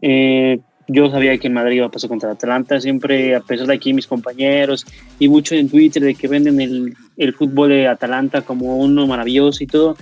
Eh, 0.00 0.58
yo 0.88 1.10
sabía 1.10 1.38
que 1.38 1.46
el 1.46 1.54
Madrid 1.54 1.76
iba 1.76 1.86
a 1.86 1.90
pasar 1.90 2.10
contra 2.10 2.32
Atlanta, 2.32 2.80
siempre, 2.80 3.36
a 3.36 3.40
pesar 3.40 3.66
de 3.66 3.74
aquí 3.74 3.94
mis 3.94 4.06
compañeros 4.06 4.84
y 5.18 5.28
mucho 5.28 5.54
en 5.54 5.68
Twitter 5.68 6.02
de 6.02 6.14
que 6.14 6.28
venden 6.28 6.60
el, 6.60 6.94
el 7.16 7.34
fútbol 7.34 7.70
de 7.70 7.86
Atalanta 7.86 8.42
como 8.42 8.76
uno 8.76 9.06
maravilloso 9.06 9.62
y 9.62 9.68
todo, 9.68 9.96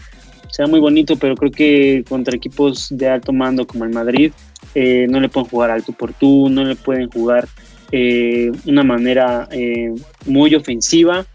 sea 0.51 0.67
muy 0.67 0.81
bonito, 0.81 1.17
pero 1.17 1.37
creo 1.37 1.51
que 1.51 2.05
contra 2.09 2.37
equipos 2.37 2.89
de 2.91 3.09
alto 3.09 3.33
mando 3.33 3.67
como 3.67 3.85
el 3.85 3.91
Madrid 3.91 4.33
eh, 4.75 5.07
no 5.09 5.21
le 5.21 5.29
pueden 5.29 5.49
jugar 5.49 5.71
alto 5.71 5.93
por 5.93 6.13
tú, 6.13 6.49
no 6.49 6.65
le 6.65 6.77
pueden 6.77 7.11
jugar 7.11 7.49
eh, 7.93 8.53
una 8.67 8.85
manera 8.85 9.49
eh, 9.51 9.93
muy 10.27 10.55
ofensiva, 10.55 11.27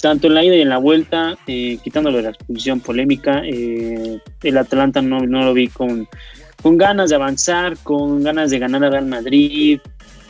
tanto 0.00 0.26
en 0.28 0.34
la 0.34 0.44
ida 0.44 0.56
y 0.56 0.60
en 0.62 0.68
la 0.68 0.78
vuelta, 0.78 1.36
eh, 1.46 1.78
quitándolo 1.82 2.16
de 2.18 2.22
la 2.24 2.30
expulsión 2.30 2.80
polémica, 2.80 3.42
eh, 3.44 4.18
el 4.42 4.58
Atalanta 4.58 5.02
no, 5.02 5.20
no 5.20 5.42
lo 5.44 5.52
vi 5.54 5.68
con, 5.68 6.08
con 6.62 6.76
ganas 6.76 7.10
de 7.10 7.16
avanzar, 7.16 7.76
con 7.82 8.22
ganas 8.22 8.50
de 8.50 8.58
ganar 8.58 8.84
a 8.84 8.90
Real 8.90 9.06
Madrid. 9.06 9.80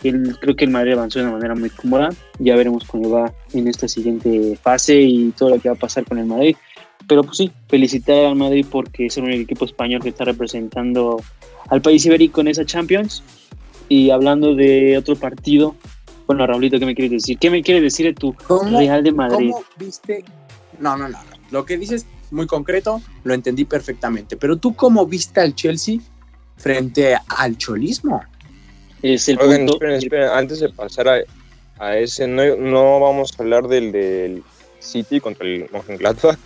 El- 0.02 0.36
creo 0.40 0.56
que 0.56 0.64
el 0.64 0.70
Madrid 0.70 0.92
avanzó 0.92 1.18
de 1.18 1.26
una 1.26 1.34
manera 1.34 1.54
muy 1.54 1.70
cómoda. 1.70 2.08
Ya 2.38 2.56
veremos 2.56 2.84
cómo 2.84 3.10
va 3.10 3.32
en 3.52 3.68
esta 3.68 3.86
siguiente 3.88 4.58
fase 4.62 5.00
y 5.00 5.30
todo 5.32 5.50
lo 5.50 5.58
que 5.60 5.68
va 5.68 5.74
a 5.74 5.78
pasar 5.78 6.04
con 6.04 6.18
el 6.18 6.26
Madrid. 6.26 6.56
Pero 7.06 7.22
pues 7.24 7.36
sí, 7.38 7.50
felicitar 7.68 8.24
al 8.24 8.36
Madrid 8.36 8.64
porque 8.70 9.06
es 9.06 9.16
el 9.18 9.24
único 9.24 9.42
equipo 9.42 9.64
español 9.64 10.02
que 10.02 10.10
está 10.10 10.24
representando 10.24 11.20
al 11.68 11.82
país 11.82 12.04
ibérico 12.06 12.40
en 12.40 12.48
esa 12.48 12.64
Champions. 12.64 13.22
Y 13.88 14.10
hablando 14.10 14.54
de 14.54 14.96
otro 14.96 15.16
partido, 15.16 15.74
bueno, 16.30 16.46
Raulito, 16.46 16.78
¿qué 16.78 16.86
me 16.86 16.94
quieres 16.94 17.10
decir? 17.10 17.38
¿Qué 17.40 17.50
me 17.50 17.60
quieres 17.60 17.82
decir 17.82 18.06
de 18.06 18.14
tu 18.14 18.32
¿Cómo, 18.46 18.78
Real 18.78 19.02
de 19.02 19.10
Madrid? 19.10 19.50
¿Cómo 19.50 19.64
viste? 19.76 20.24
No, 20.78 20.96
no, 20.96 21.08
no. 21.08 21.18
Lo 21.50 21.64
que 21.64 21.76
dices 21.76 22.06
muy 22.30 22.46
concreto, 22.46 23.02
lo 23.24 23.34
entendí 23.34 23.64
perfectamente. 23.64 24.36
Pero 24.36 24.56
tú, 24.56 24.76
¿cómo 24.76 25.04
viste 25.06 25.40
al 25.40 25.56
Chelsea 25.56 25.98
frente 26.56 27.16
al 27.36 27.58
cholismo? 27.58 28.22
Es 29.02 29.28
el 29.28 29.40
Oigan, 29.40 29.58
punto. 29.66 29.72
esperen, 29.72 29.96
esperen, 29.96 30.28
antes 30.28 30.60
de 30.60 30.68
pasar 30.68 31.08
a, 31.08 31.16
a 31.80 31.96
ese, 31.96 32.28
no, 32.28 32.44
no 32.56 33.00
vamos 33.00 33.34
a 33.36 33.42
hablar 33.42 33.66
del, 33.66 33.90
del 33.90 34.44
City 34.78 35.18
contra 35.18 35.44
el 35.44 35.68
Mönchengladbach, 35.72 36.38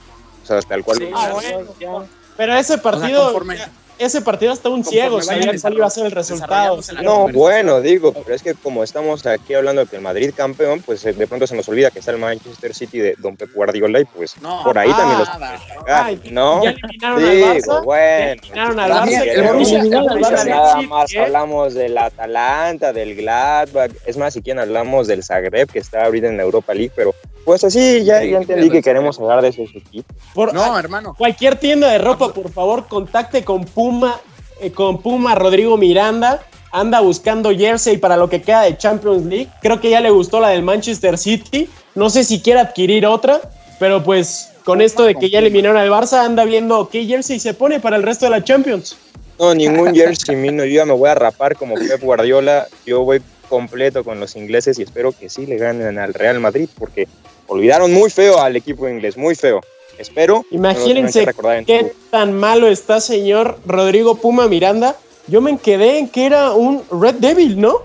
o 0.43 0.47
sea, 0.47 0.57
hasta 0.57 0.75
el 0.77 0.83
cual... 0.83 0.97
Sí, 0.97 1.09
ah, 1.15 1.33
bueno. 1.35 2.09
Pero 2.39 2.55
ese 2.55 2.79
partido, 2.79 3.35
conforme- 3.35 3.59
ya- 3.59 3.71
ese 3.99 4.21
partido 4.23 4.53
hasta 4.53 4.69
un 4.69 4.85
ciego 4.85 5.23
sabía 5.23 5.53
cuál 5.61 5.75
iba 5.75 5.87
a 5.87 5.91
ser 5.91 6.07
el 6.07 6.13
resultado. 6.13 6.77
desarrollándose 6.77 6.93
la 6.95 7.03
No, 7.03 7.29
bueno, 7.29 7.81
digo, 7.81 8.13
pero 8.13 8.35
es 8.35 8.43
que 8.43 8.55
como 8.55 8.83
estamos 8.83 9.25
aquí 9.27 9.55
hablando 9.55 9.83
de 9.85 9.91
que 9.91 9.97
el 9.97 10.03
Madrid 10.03 10.33
campeón, 10.37 10.83
pues 10.85 11.05
eh, 11.07 11.13
de 11.13 11.27
pronto 11.27 11.47
se 11.47 11.55
nos 11.57 11.69
olvida 11.69 11.91
que 11.91 11.99
está 12.01 12.11
el 12.11 12.19
Manchester 12.19 12.75
City 12.75 12.99
de 12.99 13.15
Don 13.19 13.37
Pep 13.37 13.51
Guardiola 13.55 14.01
y 14.01 14.05
pues 14.05 14.37
No, 14.41 14.63
por 14.65 14.79
ahí 14.79 14.91
ah, 14.93 14.97
también 14.97 15.19
los 15.21 15.29
nada. 15.29 15.61
Ah, 15.89 16.11
¿no? 16.31 16.65
Ya 16.65 16.71
eliminaron 16.71 17.25
al 17.25 17.31
Digo, 17.31 17.47
Barça. 17.47 17.85
bueno. 17.85 18.43
eliminaron 18.43 18.81
al 18.81 18.91
Barça. 18.91 19.23
el 19.23 19.35
pero 19.35 19.49
Borussia- 19.55 19.79
eliminaron 19.81 20.09
al 20.11 20.17
el 20.17 20.23
Borussia 20.23 20.37
Barça. 20.45 20.49
nada 20.49 20.81
Sí, 20.81 20.87
más 20.87 21.15
¿eh? 21.15 21.21
hablamos 21.21 21.75
del 21.75 21.99
Atalanta, 21.99 22.93
del 22.93 23.15
Gladbach, 23.17 23.91
es 24.07 24.17
más, 24.17 24.35
si 24.35 24.43
quieren 24.43 24.61
hablamos 24.61 25.07
del 25.07 25.23
Zagreb 25.23 25.71
que 25.71 25.79
está 25.79 26.05
ahorita 26.05 26.27
en 26.29 26.37
la 26.37 26.43
Europa 26.43 26.75
League, 26.75 26.93
pero 26.97 27.15
pues 27.45 27.65
así 27.65 28.05
ya, 28.05 28.23
ya 28.25 28.39
entendí 28.39 28.71
que 28.71 28.83
queremos 28.83 29.19
hablar 29.19 29.43
de 29.43 29.49
esos 29.49 29.69
equipos. 29.75 30.17
Por- 30.35 30.55
No, 30.55 30.79
hermano. 30.79 31.15
Cualquier 31.17 31.57
tienda 31.57 31.91
de 31.91 31.99
ropa, 31.99 32.33
por 32.33 32.51
favor, 32.51 32.87
contacte 32.87 33.45
con 33.45 33.65
Puma, 33.65 34.21
eh, 34.61 34.71
con 34.73 35.01
Puma 35.03 35.35
Rodrigo 35.35 35.77
Miranda. 35.77 36.41
Anda 36.73 37.01
buscando 37.01 37.51
jersey 37.57 37.99
para 37.99 38.17
lo 38.17 38.29
que 38.29 38.43
queda 38.43 38.63
de 38.63 38.77
Champions 38.77 39.25
League. 39.27 39.49
Creo 39.63 39.81
que 39.81 39.91
ya 39.91 40.01
le 40.01 40.11
gustó 40.11 40.41
la 40.41 40.49
del 40.49 40.63
Manchester 40.65 41.17
City. 41.19 41.69
No 41.95 42.11
sé 42.11 42.25
si 42.25 42.41
quiere 42.41 42.59
adquirir 42.61 43.07
otra, 43.07 43.41
pero 43.79 44.03
pues 44.03 44.51
con 44.65 44.81
esto 44.81 45.05
de 45.05 45.15
que 45.15 45.31
ya 45.31 45.39
eliminaron 45.39 45.77
al 45.77 45.89
Barça, 45.91 46.25
anda 46.25 46.45
viendo 46.45 46.89
qué 46.89 47.05
jersey 47.07 47.39
se 47.39 47.55
pone 47.55 47.79
para 47.79 47.97
el 47.97 48.03
resto 48.03 48.25
de 48.25 48.31
la 48.33 48.43
Champions. 48.43 48.97
No, 49.39 49.55
ningún 49.55 49.95
jersey 49.95 50.35
mío, 50.35 50.65
yo 50.65 50.75
ya 50.77 50.85
me 50.85 50.95
voy 50.95 51.11
a 51.11 51.15
rapar 51.15 51.55
como 51.55 51.75
Pep 51.77 52.01
Guardiola, 52.03 52.67
yo 52.87 53.03
voy 53.05 53.21
completo 53.49 54.03
con 54.03 54.19
los 54.19 54.35
ingleses 54.37 54.79
y 54.79 54.83
espero 54.83 55.13
que 55.13 55.29
sí 55.29 55.47
le 55.47 55.59
ganen 55.59 55.99
al 55.99 56.15
Real 56.15 56.41
Madrid 56.41 56.69
porque 56.79 57.07
olvidaron 57.47 57.93
muy 57.93 58.11
feo 58.11 58.39
al 58.41 58.57
equipo 58.57 58.89
inglés, 58.89 59.17
muy 59.17 59.35
feo. 59.35 59.61
Espero. 59.99 60.45
Imagínense 60.51 61.25
que 61.25 61.65
qué 61.67 61.93
tan 62.11 62.33
malo 62.33 62.67
está, 62.69 63.01
señor 63.01 63.59
Rodrigo 63.67 64.17
Puma 64.17 64.49
Miranda. 64.49 64.97
Yo 65.29 65.41
me 65.41 65.57
quedé 65.59 65.99
en 65.99 66.09
que 66.09 66.27
era 66.27 66.53
un 66.53 66.83
Red 66.91 67.15
Devil, 67.17 67.61
¿no? 67.61 67.79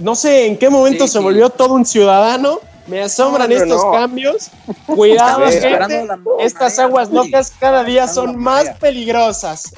No 0.00 0.14
sé 0.14 0.46
en 0.46 0.56
qué 0.56 0.70
momento 0.70 1.06
Sí, 1.06 1.12
se 1.14 1.18
sí. 1.18 1.24
volvió 1.24 1.50
todo 1.50 1.74
un 1.74 1.84
ciudadano. 1.84 2.60
Me 2.86 3.02
asombran 3.02 3.50
No, 3.50 3.56
estos 3.56 3.84
no. 3.84 3.92
cambios. 3.92 4.50
Cuidado, 4.86 5.40
ver, 5.40 5.60
gente. 5.62 6.08
Estas 6.40 6.78
aguas 6.78 7.10
locas 7.10 7.52
cada 7.58 7.84
día 7.84 8.06
son 8.08 8.36
más 8.36 8.70
peligrosas. 8.78 9.72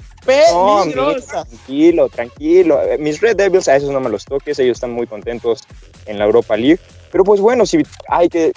No, 0.53 0.83
Peligrosas. 0.85 1.49
tranquilo, 1.49 2.09
tranquilo. 2.09 2.81
Eh, 2.83 2.97
Mis 2.99 3.21
Red 3.21 3.37
Devils 3.37 3.67
a 3.67 3.75
esos 3.77 3.91
no 3.91 3.99
me 3.99 4.09
los 4.09 4.25
toques, 4.25 4.57
ellos 4.61 4.77
están 4.77 4.93
muy 4.93 5.07
contentos 5.09 5.61
en 6.07 6.19
la 6.19 6.25
Europa 6.27 6.57
League. 6.57 6.79
Pero 7.11 7.25
pues 7.25 7.41
bueno, 7.41 7.67
si 7.67 7.83
hay 8.09 8.29
que 8.29 8.53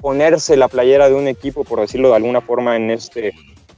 ponerse 0.00 0.56
la 0.56 0.68
playera 0.68 1.08
de 1.08 1.14
un 1.14 1.28
equipo, 1.28 1.64
por 1.64 1.80
decirlo 1.80 2.08
de 2.10 2.16
alguna 2.16 2.40
forma, 2.40 2.76
en 2.76 2.90
este 2.90 3.34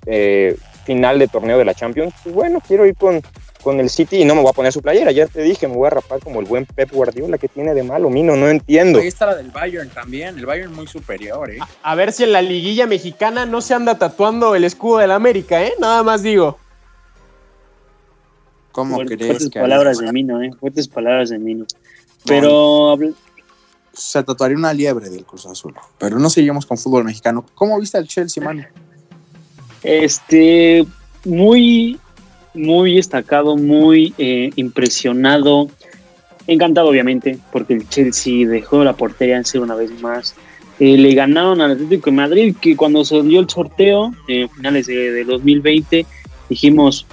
eh, 0.07 0.57
final 0.85 1.19
de 1.19 1.29
torneo 1.29 1.59
de 1.59 1.65
la 1.65 1.75
Champions, 1.75 2.15
pues 2.23 2.35
bueno, 2.35 2.61
quiero 2.67 2.87
ir 2.87 2.95
con, 2.95 3.21
con 3.63 3.81
el 3.81 3.91
City 3.91 4.23
y 4.23 4.25
no 4.25 4.35
me 4.35 4.43
voy 4.43 4.51
a 4.51 4.55
poner 4.55 4.73
su 4.73 4.83
playera. 4.83 5.13
Ya 5.13 5.27
te 5.27 5.43
dije, 5.43 5.69
me 5.69 5.75
voy 5.75 5.87
a 5.87 5.91
rapar 5.91 6.21
como 6.21 6.41
el 6.41 6.47
buen 6.47 6.67
Pep 6.67 6.91
Guardiola 6.93 7.39
que 7.39 7.49
tiene 7.49 7.75
de 7.75 7.83
malo, 7.83 8.11
Mino, 8.11 8.37
no 8.37 8.49
entiendo. 8.49 8.99
Ahí 8.99 9.09
está 9.09 9.27
la 9.27 9.37
del 9.37 9.51
Bayern 9.51 9.91
también. 9.91 10.39
El 10.39 10.47
Bayern 10.47 10.75
muy 10.75 10.87
superior, 10.87 11.51
¿eh? 11.51 11.59
A 11.83 11.95
ver 11.95 12.13
si 12.13 12.25
en 12.25 12.33
la 12.33 12.43
liguilla 12.43 12.87
mexicana 12.87 13.47
no 13.47 13.61
se 13.61 13.75
anda 13.75 13.99
tatuando 13.99 14.55
el 14.55 14.65
escudo 14.65 14.99
del 14.99 15.11
América, 15.11 15.63
¿eh? 15.63 15.73
Nada 15.79 16.03
más 16.03 16.23
digo. 16.23 16.59
¿Cómo 18.73 18.97
Fuertes 18.97 19.19
crees 19.19 19.51
que 19.51 19.61
palabras 19.61 19.99
de 19.99 20.13
Mino, 20.13 20.43
¿eh? 20.43 20.51
Fuertes 20.59 20.89
palabras 20.89 21.31
de 21.31 21.39
Mino. 21.39 21.67
Pero 22.25 22.97
se 23.93 24.23
tatuaría 24.23 24.57
una 24.57 24.73
liebre 24.73 25.11
del 25.11 25.25
Cruz 25.25 25.47
Azul? 25.47 25.75
Pero 25.99 26.19
no 26.19 26.31
seguimos 26.31 26.67
con 26.67 26.79
fútbol 26.79 27.05
mexicano. 27.05 27.45
¿Cómo 27.55 27.79
viste 27.79 27.99
al 27.99 28.07
Chelsea, 28.07 28.43
mano? 28.43 28.65
Este, 29.83 30.87
muy, 31.25 31.99
muy 32.55 32.97
destacado, 32.97 33.57
muy 33.57 34.15
eh, 34.19 34.51
impresionado, 34.57 35.69
encantado 36.47 36.89
obviamente, 36.89 37.39
porque 37.53 37.75
el 37.75 37.89
Chelsea 37.89 38.47
dejó 38.47 38.85
la 38.85 38.95
portería 38.95 39.37
en 39.37 39.45
ser 39.45 39.61
una 39.61 39.75
vez 39.75 39.91
más. 40.03 40.35
Eh, 40.79 40.97
le 40.97 41.15
ganaron 41.15 41.61
al 41.61 41.73
Atlético 41.73 42.11
de 42.11 42.17
Madrid, 42.17 42.57
que 42.61 42.77
cuando 42.77 43.05
se 43.05 43.21
dio 43.23 43.41
el 43.41 43.51
sorteo, 43.51 44.13
eh, 44.29 44.49
finales 44.55 44.87
de, 44.87 45.13
de 45.13 45.25
2020, 45.25 46.07
dijimos, 46.49 47.07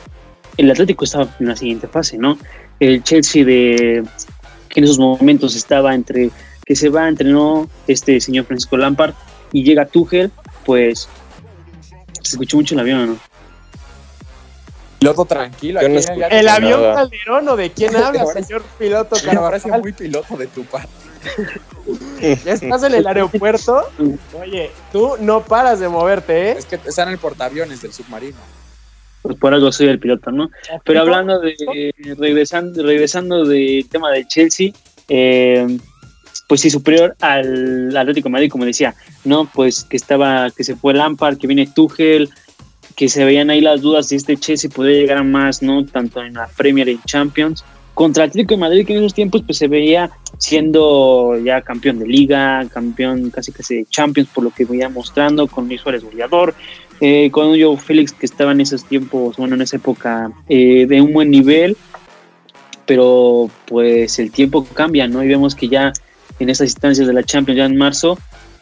el 0.57 0.71
Atlético 0.71 1.05
estaba 1.05 1.27
en 1.39 1.47
la 1.47 1.55
siguiente 1.55 1.87
fase, 1.87 2.17
¿no? 2.17 2.37
El 2.79 3.03
Chelsea 3.03 3.43
de 3.45 4.03
que 4.69 4.79
en 4.79 4.83
esos 4.83 4.99
momentos 4.99 5.55
estaba 5.55 5.95
entre 5.95 6.29
que 6.67 6.75
se 6.75 6.89
va, 6.89 7.07
entrenó 7.07 7.69
este 7.87 8.19
señor 8.19 8.45
Francisco 8.45 8.75
Lampard 8.77 9.13
y 9.53 9.63
llega 9.63 9.85
Tuchel, 9.85 10.31
pues 10.65 11.07
se 12.21 12.31
escuchó 12.35 12.57
mucho 12.57 12.75
el 12.75 12.81
avión, 12.81 13.07
¿no? 13.07 13.17
Piloto 14.99 15.25
tranquilo. 15.25 15.79
Yo 15.81 15.87
no 15.89 15.93
aquí, 15.95 16.03
escuché. 16.03 16.19
ya- 16.19 16.27
¿El 16.27 16.45
Nada. 16.47 16.57
avión 16.57 16.81
Calderón 16.95 17.49
o 17.49 17.55
de 17.55 17.69
quién 17.71 17.95
habla, 17.95 18.25
señor 18.25 18.63
piloto 18.77 19.15
Me 19.25 19.35
parece 19.37 19.63
Carvajal? 19.69 19.81
muy 19.81 19.93
piloto 19.93 20.35
de 20.35 20.47
tu 20.47 20.63
parte. 20.65 20.89
¿Ya 22.21 22.53
estás 22.53 22.83
en 22.83 22.95
el 22.95 23.07
aeropuerto? 23.07 23.83
Oye, 24.39 24.71
tú 24.91 25.13
no 25.21 25.41
paras 25.43 25.79
de 25.79 25.87
moverte, 25.87 26.49
¿eh? 26.51 26.55
Es 26.57 26.65
que 26.65 26.75
está 26.75 27.03
en 27.03 27.09
el 27.09 27.17
portaaviones 27.17 27.81
del 27.81 27.93
submarino. 27.93 28.37
Pues 29.21 29.37
por 29.37 29.53
algo 29.53 29.71
soy 29.71 29.87
el 29.87 29.99
piloto, 29.99 30.31
¿no? 30.31 30.49
Pero 30.83 31.01
hablando 31.01 31.39
de, 31.39 31.93
regresando, 32.17 32.83
regresando 32.83 33.45
del 33.45 33.87
tema 33.89 34.11
de 34.11 34.25
Chelsea, 34.27 34.71
eh, 35.09 35.77
pues 36.47 36.61
sí, 36.61 36.69
superior 36.69 37.15
al 37.19 37.95
Atlético 37.95 38.29
de 38.29 38.33
Madrid, 38.33 38.49
como 38.49 38.65
decía, 38.65 38.95
¿no? 39.25 39.49
Pues 39.53 39.83
que 39.83 39.97
estaba, 39.97 40.49
que 40.51 40.63
se 40.63 40.75
fue 40.75 40.93
Lampard, 40.93 41.37
que 41.37 41.45
viene 41.45 41.67
Tuchel, 41.67 42.29
que 42.95 43.09
se 43.09 43.25
veían 43.25 43.49
ahí 43.49 43.61
las 43.61 43.81
dudas 43.81 44.07
si 44.07 44.15
este 44.15 44.37
Chelsea 44.37 44.71
podía 44.73 44.93
llegar 44.93 45.17
a 45.17 45.23
más, 45.23 45.61
¿no? 45.61 45.85
Tanto 45.85 46.23
en 46.23 46.33
la 46.33 46.47
Premier 46.47 46.87
y 46.87 46.99
Champions. 47.05 47.63
contra 47.93 48.25
Atlético 48.25 48.53
de 48.53 48.59
Madrid, 48.59 48.85
que 48.85 48.93
en 48.93 48.99
esos 48.99 49.13
tiempos 49.13 49.41
pues 49.45 49.57
se 49.57 49.67
veía 49.67 50.09
siendo 50.37 51.35
ya 51.43 51.61
campeón 51.61 51.99
de 51.99 52.07
liga, 52.07 52.65
campeón 52.71 53.31
casi 53.31 53.51
casi 53.51 53.77
de 53.77 53.85
Champions, 53.85 54.29
por 54.33 54.43
lo 54.43 54.51
que 54.51 54.65
veía 54.65 54.87
mostrando, 54.87 55.47
con 55.47 55.67
Luis 55.67 55.81
Suárez 55.81 56.03
goleador, 56.03 56.53
eh, 57.01 57.29
con 57.31 57.55
yo 57.55 57.75
Félix 57.75 58.13
que 58.13 58.25
estaba 58.25 58.51
en 58.51 58.61
esos 58.61 58.85
tiempos, 58.85 59.37
bueno, 59.37 59.55
en 59.55 59.61
esa 59.63 59.77
época 59.77 60.31
eh, 60.47 60.85
de 60.87 61.01
un 61.01 61.11
buen 61.11 61.29
nivel, 61.29 61.75
pero 62.85 63.49
pues 63.65 64.17
el 64.19 64.31
tiempo 64.31 64.63
cambia, 64.63 65.07
¿no? 65.07 65.23
Y 65.23 65.27
vemos 65.27 65.55
que 65.55 65.67
ya 65.67 65.91
en 66.39 66.49
esas 66.49 66.67
instancias 66.69 67.07
de 67.07 67.13
la 67.13 67.23
Champions, 67.23 67.57
ya 67.57 67.65
en 67.65 67.77
marzo, 67.77 68.17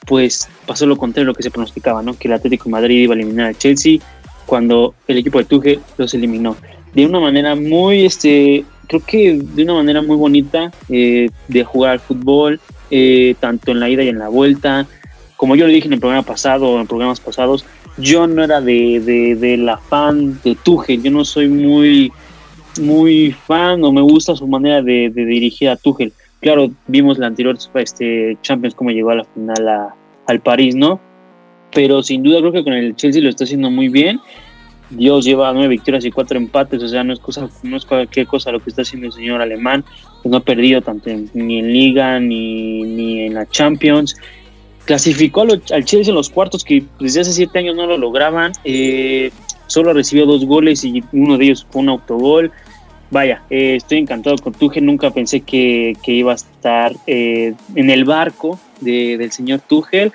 pues 0.05 0.47
pasó 0.65 0.85
lo 0.85 0.97
contrario 0.97 1.27
a 1.27 1.31
lo 1.31 1.33
que 1.33 1.43
se 1.43 1.51
pronosticaba, 1.51 2.01
¿no? 2.01 2.17
Que 2.17 2.27
el 2.27 2.33
Atlético 2.33 2.65
de 2.65 2.71
Madrid 2.71 3.03
iba 3.03 3.13
a 3.13 3.17
eliminar 3.17 3.47
a 3.47 3.53
Chelsea 3.53 3.99
cuando 4.45 4.93
el 5.07 5.17
equipo 5.17 5.39
de 5.39 5.45
Tuchel 5.45 5.79
los 5.97 6.13
eliminó. 6.13 6.55
De 6.93 7.05
una 7.05 7.19
manera 7.19 7.55
muy, 7.55 8.05
este, 8.05 8.63
creo 8.87 9.01
que 9.05 9.39
de 9.41 9.63
una 9.63 9.73
manera 9.73 10.01
muy 10.01 10.15
bonita 10.15 10.71
eh, 10.89 11.29
de 11.47 11.63
jugar 11.63 11.91
al 11.93 11.99
fútbol, 11.99 12.59
eh, 12.91 13.35
tanto 13.39 13.71
en 13.71 13.79
la 13.79 13.89
ida 13.89 14.03
y 14.03 14.09
en 14.09 14.19
la 14.19 14.29
vuelta. 14.29 14.87
Como 15.35 15.55
yo 15.55 15.67
le 15.67 15.73
dije 15.73 15.87
en 15.87 15.93
el 15.93 15.99
programa 15.99 16.23
pasado, 16.23 16.79
en 16.79 16.87
programas 16.87 17.19
pasados, 17.19 17.65
yo 17.97 18.27
no 18.27 18.43
era 18.43 18.61
de, 18.61 19.01
de, 19.01 19.35
de 19.35 19.57
la 19.57 19.77
fan 19.77 20.39
de 20.43 20.55
Tuchel, 20.55 21.01
yo 21.01 21.11
no 21.11 21.25
soy 21.25 21.47
muy, 21.47 22.11
muy 22.79 23.31
fan 23.31 23.83
o 23.83 23.91
me 23.91 24.01
gusta 24.01 24.35
su 24.35 24.47
manera 24.47 24.81
de, 24.81 25.09
de 25.09 25.25
dirigir 25.25 25.69
a 25.69 25.75
Tuchel. 25.75 26.13
Claro, 26.45 26.69
vimos 26.85 27.17
la 27.17 27.25
anterior 27.25 27.57
este, 27.73 28.37
Champions 28.43 28.75
como 28.75 28.91
llegó 28.91 29.09
a 29.09 29.15
la 29.15 29.23
final 29.23 29.67
a, 29.67 29.95
al 30.27 30.41
París, 30.41 30.75
¿no? 30.75 30.99
Pero 31.73 32.03
sin 32.03 32.21
duda 32.21 32.37
creo 32.37 32.51
que 32.51 32.63
con 32.63 32.73
el 32.73 32.95
Chelsea 32.95 33.19
lo 33.19 33.29
está 33.29 33.45
haciendo 33.45 33.71
muy 33.71 33.89
bien 33.89 34.21
Dios 34.91 35.25
lleva 35.25 35.51
nueve 35.53 35.69
victorias 35.69 36.05
y 36.05 36.11
cuatro 36.11 36.37
empates, 36.37 36.83
o 36.83 36.87
sea, 36.87 37.03
no 37.03 37.13
es 37.13 37.19
cosa, 37.19 37.49
no 37.63 37.77
es 37.77 37.83
cualquier 37.83 38.27
cosa 38.27 38.51
lo 38.51 38.59
que 38.59 38.69
está 38.69 38.83
haciendo 38.83 39.07
el 39.07 39.13
señor 39.13 39.41
alemán, 39.41 39.83
pues 40.21 40.29
no 40.29 40.37
ha 40.37 40.41
perdido 40.41 40.83
tanto 40.83 41.09
ni 41.33 41.57
en 41.57 41.73
Liga 41.73 42.19
ni, 42.19 42.83
ni, 42.83 43.21
en 43.21 43.33
la 43.33 43.47
Champions. 43.47 44.15
Clasificó 44.85 45.41
al, 45.41 45.83
Chelsea 45.83 46.11
en 46.11 46.13
los 46.13 46.29
cuartos 46.29 46.63
que 46.63 46.83
desde 46.99 47.21
hace 47.21 47.33
siete 47.33 47.57
años 47.57 47.75
no 47.75 47.87
lo 47.87 47.97
lograban. 47.97 48.51
Eh, 48.65 49.31
solo 49.65 49.93
recibió 49.93 50.27
dos 50.27 50.45
goles 50.45 50.85
y 50.85 51.03
uno 51.11 51.39
de 51.39 51.45
ellos 51.45 51.65
fue 51.71 51.81
un 51.81 51.89
autogol. 51.89 52.51
Vaya, 53.11 53.43
eh, 53.49 53.75
estoy 53.75 53.99
encantado 53.99 54.37
con 54.37 54.53
Tuchel. 54.53 54.85
Nunca 54.85 55.11
pensé 55.11 55.41
que, 55.41 55.95
que 56.03 56.11
iba 56.11 56.31
a 56.31 56.35
estar 56.35 56.93
eh, 57.07 57.53
en 57.75 57.89
el 57.89 58.05
barco 58.05 58.59
de, 58.81 59.17
del 59.17 59.31
señor 59.31 59.61
Tuchel 59.61 60.11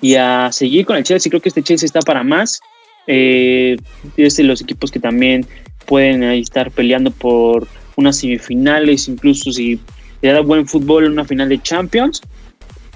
y 0.00 0.14
a 0.16 0.52
seguir 0.52 0.84
con 0.84 0.96
el 0.96 1.04
Chelsea. 1.04 1.30
Creo 1.30 1.40
que 1.40 1.48
este 1.48 1.62
Chelsea 1.62 1.86
está 1.86 2.00
para 2.00 2.22
más 2.22 2.60
eh, 3.06 3.76
es 4.16 4.36
de 4.36 4.44
los 4.44 4.60
equipos 4.60 4.90
que 4.90 5.00
también 5.00 5.46
pueden 5.86 6.22
estar 6.22 6.70
peleando 6.70 7.10
por 7.10 7.66
unas 7.96 8.18
semifinales, 8.18 9.08
incluso 9.08 9.52
si 9.52 9.78
le 10.22 10.32
da 10.32 10.40
buen 10.40 10.66
fútbol 10.66 11.04
en 11.04 11.12
una 11.12 11.24
final 11.24 11.48
de 11.48 11.60
Champions. 11.60 12.22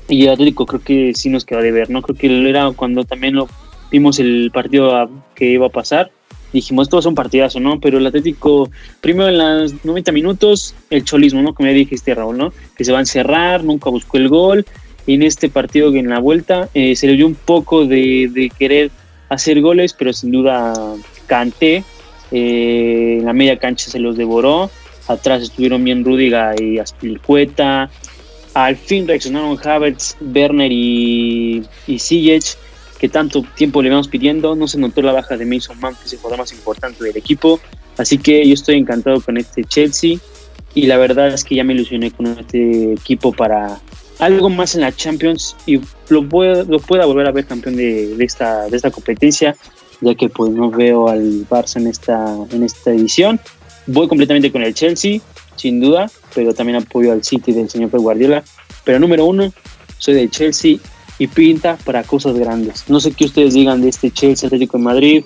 Y 0.09 0.25
el 0.25 0.31
Atlético 0.31 0.65
creo 0.65 0.81
que 0.81 1.13
sí 1.15 1.29
nos 1.29 1.45
queda 1.45 1.61
de 1.61 1.71
ver, 1.71 1.91
¿no? 1.91 2.01
Creo 2.01 2.17
que 2.17 2.49
era 2.49 2.71
cuando 2.73 3.05
también 3.05 3.35
lo 3.35 3.49
vimos 3.91 4.19
el 4.19 4.51
partido 4.53 5.11
que 5.35 5.51
iba 5.51 5.67
a 5.67 5.71
pasar. 5.71 6.11
Dijimos, 6.53 6.87
esto 6.87 6.97
va 6.97 7.01
a 7.01 7.03
ser 7.03 7.11
un 7.11 7.15
partidazo, 7.15 7.61
¿no? 7.61 7.81
Pero 7.81 7.99
el 7.99 8.07
Atlético, 8.07 8.71
primero 9.01 9.29
en 9.29 9.39
los 9.39 9.85
90 9.85 10.13
minutos, 10.13 10.75
el 10.91 11.05
cholismo, 11.05 11.43
¿no? 11.43 11.55
Como 11.55 11.69
ya 11.69 11.75
dijiste, 11.75 12.15
Raúl, 12.15 12.39
¿no? 12.39 12.53
Que 12.77 12.85
se 12.85 12.93
va 12.93 12.99
a 12.99 13.03
encerrar, 13.03 13.65
nunca 13.65 13.91
buscó 13.91 14.17
el 14.17 14.29
gol. 14.29 14.67
En 15.07 15.23
este 15.23 15.49
partido, 15.49 15.95
en 15.95 16.09
la 16.09 16.19
vuelta, 16.19 16.69
eh, 16.75 16.95
se 16.97 17.07
le 17.07 17.15
dio 17.15 17.27
un 17.27 17.35
poco 17.35 17.87
de, 17.87 18.31
de 18.33 18.51
querer 18.51 18.91
hacer 19.29 19.61
goles, 19.61 19.95
pero 19.95 20.13
sin 20.13 20.33
duda 20.33 20.75
Canté, 21.27 21.85
eh, 22.31 23.17
en 23.21 23.25
la 23.25 23.33
media 23.33 23.59
cancha 23.59 23.91
se 23.91 23.99
los 23.99 24.17
devoró, 24.17 24.71
atrás 25.07 25.43
estuvieron 25.43 25.85
bien 25.85 26.05
Rudiga 26.05 26.55
y 26.59 26.79
Aspilicueta, 26.79 27.91
al 28.55 28.77
fin 28.77 29.07
reaccionaron 29.07 29.59
Havertz, 29.63 30.17
Werner 30.21 30.73
y, 30.73 31.63
y 31.87 31.99
que 32.99 33.09
tanto 33.09 33.45
tiempo 33.55 33.83
le 33.83 33.91
vamos 33.91 34.09
pidiendo, 34.09 34.55
no 34.57 34.69
se 34.69 34.79
notó 34.79 35.03
la 35.03 35.13
baja 35.13 35.37
de 35.37 35.47
Mason 35.47 35.79
Mount, 35.81 35.99
que 35.99 36.07
es 36.07 36.13
el 36.13 36.19
jugador 36.19 36.41
más 36.41 36.53
importante 36.53 37.05
del 37.05 37.17
equipo, 37.17 37.61
así 37.97 38.19
que 38.19 38.47
yo 38.47 38.55
estoy 38.55 38.77
encantado 38.77 39.21
con 39.21 39.37
este 39.37 39.65
Chelsea 39.65 40.19
y 40.75 40.87
la 40.87 40.97
verdad 40.97 41.29
es 41.29 41.45
que 41.45 41.55
ya 41.55 41.65
me 41.65 41.75
ilusioné 41.75 42.11
con 42.11 42.27
este 42.27 42.93
equipo 42.93 43.33
para 43.33 43.81
algo 44.19 44.51
más 44.51 44.75
en 44.75 44.83
la 44.83 44.95
Champions 44.95 45.57
y 45.67 45.81
lo, 46.09 46.29
pueda, 46.29 46.65
lo 46.65 46.81
pueda 46.81 47.07
volver 47.07 47.27
a 47.27 47.33
ver 47.33 47.47
campeón 47.47 47.77
de, 47.77 48.17
esta, 48.21 48.91
competencia, 48.91 49.57
ya 50.01 50.15
que 50.15 50.29
pues 50.29 50.51
no 50.53 50.71
veo 50.71 51.09
al 51.09 51.47
Barça 51.49 51.77
en 51.77 51.87
esta, 51.87 52.37
en 52.51 52.63
esta 52.63 52.91
edición. 52.91 53.41
Voy 53.87 54.09
completamente 54.09 54.53
con 54.53 54.63
el 54.63 54.75
Chelsea, 54.75 55.21
sin 55.57 55.81
duda, 55.81 56.11
pero 56.35 56.53
también 56.53 56.77
apoyo 56.77 57.13
al 57.13 57.25
City 57.25 57.53
del 57.53 57.71
señor 57.71 57.91
Pep 57.91 58.01
Guardiola. 58.01 58.43
Pero 58.85 58.99
número 58.99 59.25
uno, 59.25 59.53
soy 59.99 60.15
del 60.15 60.31
Chelsea 60.31 60.79
y 61.19 61.27
pinta 61.27 61.77
para 61.85 62.03
cosas 62.05 62.37
grandes. 62.37 62.85
No 62.89 63.01
sé 63.01 63.13
qué 63.13 63.25
ustedes 63.25 63.55
digan 63.55 63.83
de 63.83 63.89
este 63.89 64.11
Chelsea 64.11 64.47
Atlético 64.47 64.79
de 64.79 64.85
Madrid, 64.85 65.25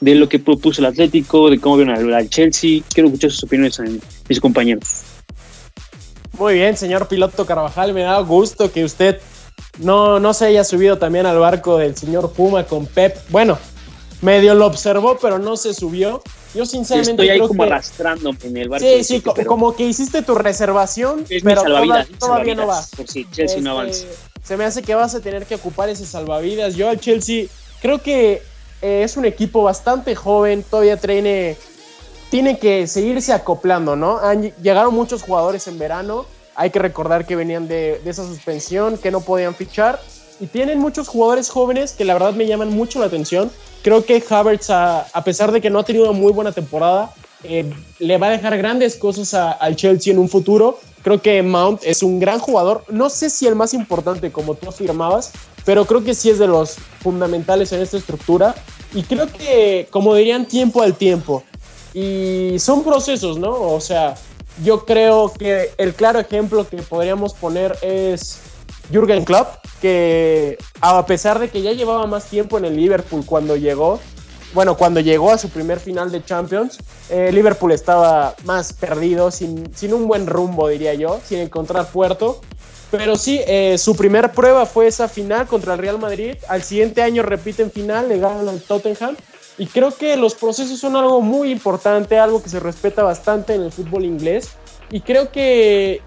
de 0.00 0.14
lo 0.14 0.28
que 0.28 0.38
propuso 0.38 0.80
el 0.80 0.86
Atlético, 0.86 1.50
de 1.50 1.58
cómo 1.60 1.76
vieron 1.76 2.14
al, 2.14 2.28
Chelsea. 2.28 2.82
Quiero 2.92 3.08
escuchar 3.08 3.30
sus 3.30 3.44
opiniones 3.44 3.78
en 3.78 4.00
mis 4.28 4.40
compañeros. 4.40 5.02
Muy 6.38 6.54
bien, 6.54 6.76
señor 6.76 7.08
piloto 7.08 7.46
Carvajal, 7.46 7.94
me 7.94 8.02
da 8.02 8.20
gusto 8.20 8.70
que 8.70 8.84
usted 8.84 9.20
no, 9.78 10.20
no 10.20 10.34
se 10.34 10.46
haya 10.46 10.64
subido 10.64 10.98
también 10.98 11.26
al 11.26 11.38
barco 11.38 11.78
del 11.78 11.96
señor 11.96 12.32
Puma 12.32 12.64
con 12.64 12.86
Pep. 12.86 13.16
Bueno, 13.30 13.58
medio 14.22 14.54
lo 14.54 14.66
observó, 14.66 15.18
pero 15.20 15.38
no 15.38 15.56
se 15.56 15.74
subió. 15.74 16.22
Yo 16.54 16.64
sinceramente 16.64 17.10
Estoy 17.12 17.28
ahí 17.28 17.38
creo 17.38 17.48
como 17.48 17.64
que... 17.64 17.70
arrastrándome 17.70 18.38
en 18.42 18.56
el 18.56 18.68
barco. 18.68 18.86
Sí, 18.86 19.04
sí, 19.04 19.20
como 19.20 19.76
que 19.76 19.84
hiciste 19.84 20.22
tu 20.22 20.34
reservación, 20.34 21.24
es 21.28 21.42
pero 21.42 21.60
salvavidas, 21.60 22.06
todavía, 22.06 22.18
todavía 22.18 22.54
no 22.54 22.66
vas. 22.66 22.90
Por 22.96 23.08
si 23.08 23.24
Chelsea 23.26 23.44
Este, 23.44 23.60
no 23.60 23.72
avanza. 23.72 24.06
Se 24.48 24.56
me 24.56 24.64
hace 24.64 24.80
que 24.80 24.94
vas 24.94 25.14
a 25.14 25.20
tener 25.20 25.44
que 25.44 25.56
ocupar 25.56 25.90
ese 25.90 26.06
salvavidas. 26.06 26.74
Yo 26.74 26.88
al 26.88 26.98
Chelsea 26.98 27.48
creo 27.82 28.00
que 28.00 28.40
eh, 28.80 29.02
es 29.04 29.18
un 29.18 29.26
equipo 29.26 29.62
bastante 29.62 30.14
joven, 30.14 30.62
todavía 30.62 30.96
tiene, 30.96 31.58
tiene 32.30 32.58
que 32.58 32.86
seguirse 32.86 33.34
acoplando, 33.34 33.94
¿no? 33.94 34.16
Han, 34.16 34.50
llegaron 34.62 34.94
muchos 34.94 35.20
jugadores 35.20 35.68
en 35.68 35.78
verano, 35.78 36.24
hay 36.54 36.70
que 36.70 36.78
recordar 36.78 37.26
que 37.26 37.36
venían 37.36 37.68
de, 37.68 38.00
de 38.02 38.10
esa 38.10 38.24
suspensión, 38.24 38.96
que 38.96 39.10
no 39.10 39.20
podían 39.20 39.54
fichar, 39.54 40.00
y 40.40 40.46
tienen 40.46 40.78
muchos 40.78 41.08
jugadores 41.08 41.50
jóvenes 41.50 41.92
que 41.92 42.06
la 42.06 42.14
verdad 42.14 42.32
me 42.32 42.46
llaman 42.46 42.70
mucho 42.70 43.00
la 43.00 43.04
atención. 43.04 43.50
Creo 43.82 44.06
que 44.06 44.24
Havertz, 44.30 44.70
a, 44.70 45.00
a 45.12 45.24
pesar 45.24 45.52
de 45.52 45.60
que 45.60 45.68
no 45.68 45.80
ha 45.80 45.84
tenido 45.84 46.08
una 46.08 46.18
muy 46.18 46.32
buena 46.32 46.52
temporada, 46.52 47.12
eh, 47.44 47.70
le 47.98 48.18
va 48.18 48.28
a 48.28 48.30
dejar 48.30 48.56
grandes 48.58 48.96
cosas 48.96 49.34
al 49.34 49.76
Chelsea 49.76 50.12
en 50.12 50.18
un 50.18 50.28
futuro. 50.28 50.78
Creo 51.02 51.22
que 51.22 51.42
Mount 51.42 51.82
es 51.84 52.02
un 52.02 52.18
gran 52.18 52.38
jugador. 52.38 52.84
No 52.90 53.08
sé 53.08 53.30
si 53.30 53.46
el 53.46 53.54
más 53.54 53.74
importante, 53.74 54.32
como 54.32 54.54
tú 54.54 54.68
afirmabas, 54.68 55.32
pero 55.64 55.84
creo 55.86 56.02
que 56.02 56.14
sí 56.14 56.30
es 56.30 56.38
de 56.38 56.48
los 56.48 56.76
fundamentales 57.00 57.72
en 57.72 57.80
esta 57.80 57.96
estructura. 57.96 58.54
Y 58.92 59.02
creo 59.02 59.30
que, 59.30 59.86
como 59.90 60.14
dirían, 60.14 60.46
tiempo 60.46 60.82
al 60.82 60.94
tiempo. 60.94 61.44
Y 61.94 62.56
son 62.58 62.82
procesos, 62.84 63.38
¿no? 63.38 63.52
O 63.52 63.80
sea, 63.80 64.14
yo 64.64 64.84
creo 64.84 65.32
que 65.32 65.70
el 65.78 65.94
claro 65.94 66.18
ejemplo 66.18 66.68
que 66.68 66.78
podríamos 66.78 67.34
poner 67.34 67.76
es 67.82 68.40
Jürgen 68.90 69.24
Klopp, 69.24 69.48
que 69.80 70.58
a 70.80 71.04
pesar 71.06 71.38
de 71.38 71.48
que 71.48 71.62
ya 71.62 71.72
llevaba 71.72 72.06
más 72.06 72.26
tiempo 72.26 72.58
en 72.58 72.64
el 72.64 72.76
Liverpool 72.76 73.24
cuando 73.24 73.56
llegó, 73.56 74.00
bueno, 74.54 74.76
cuando 74.76 75.00
llegó 75.00 75.30
a 75.30 75.38
su 75.38 75.50
primer 75.50 75.78
final 75.78 76.10
de 76.10 76.24
Champions, 76.24 76.78
eh, 77.10 77.30
Liverpool 77.32 77.72
estaba 77.72 78.34
más 78.44 78.72
perdido, 78.72 79.30
sin, 79.30 79.74
sin, 79.74 79.92
un 79.92 80.08
buen 80.08 80.26
rumbo, 80.26 80.68
diría 80.68 80.94
yo, 80.94 81.20
sin 81.24 81.38
encontrar 81.38 81.88
puerto. 81.88 82.40
Pero 82.90 83.16
sí, 83.16 83.40
eh, 83.46 83.76
su 83.76 83.94
primer 83.94 84.32
prueba 84.32 84.64
fue 84.64 84.86
esa 84.86 85.08
final 85.08 85.46
contra 85.46 85.74
el 85.74 85.78
Real 85.78 85.98
Madrid. 85.98 86.36
Al 86.48 86.62
siguiente 86.62 87.02
año 87.02 87.22
repiten 87.22 87.70
final, 87.70 88.08
le 88.08 88.18
ganan 88.18 88.48
al 88.48 88.60
Tottenham. 88.60 89.14
Y 89.58 89.66
creo 89.66 89.94
que 89.94 90.16
los 90.16 90.34
procesos 90.34 90.78
son 90.78 90.96
algo 90.96 91.20
muy 91.20 91.50
importante, 91.50 92.18
algo 92.18 92.42
que 92.42 92.48
se 92.48 92.60
respeta 92.60 93.02
bastante 93.02 93.54
en 93.54 93.62
el 93.62 93.72
fútbol 93.72 94.04
inglés. 94.04 94.50
Y 94.90 95.00
creo 95.00 95.30
que 95.30 96.00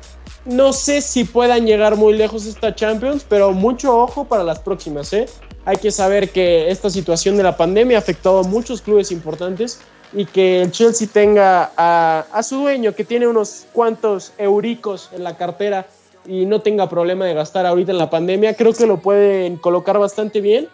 no 0.46 0.74
sé 0.74 1.02
si 1.02 1.24
puedan 1.24 1.66
llegar 1.66 1.96
muy 1.96 2.14
lejos 2.14 2.46
esta 2.46 2.74
Champions, 2.74 3.26
pero 3.28 3.52
mucho 3.52 3.98
ojo 3.98 4.26
para 4.26 4.44
las 4.44 4.60
próximas, 4.60 5.14
¿eh? 5.14 5.28
Hay 5.66 5.78
que 5.78 5.92
saber 5.92 6.30
que 6.30 6.72
esta 6.72 6.90
situación 6.90 7.38
de 7.38 7.44
la 7.44 7.56
pandemia 7.56 7.98
ha 7.98 8.02
afectado 8.02 8.40
a 8.40 8.44
muchos 8.44 8.82
clubes 8.82 9.12
importantes 9.12 9.80
y 10.14 10.26
que 10.26 10.64
el 10.64 10.72
Chelsea 10.72 11.08
tenga 11.12 11.72
a, 11.78 12.44
su 12.44 12.58
dueño 12.58 12.94
que 12.96 13.04
tiene 13.04 13.28
unos 13.28 13.66
cuantos 13.72 14.34
euricos 14.38 15.10
en 15.14 15.24
la 15.24 15.38
cartera 15.38 15.86
y 16.26 16.46
no 16.46 16.62
tenga 16.62 16.90
problema 16.90 17.26
de 17.26 17.34
gastar 17.34 17.66
ahorita 17.66 17.92
en 17.92 17.98
la 17.98 18.10
pandemia, 18.10 18.56
creo 18.56 18.74
que 18.74 18.86
lo 18.86 18.98
pueden 18.98 19.58
colocar 19.58 19.98
bastante 20.00 20.42
bien 20.42 20.68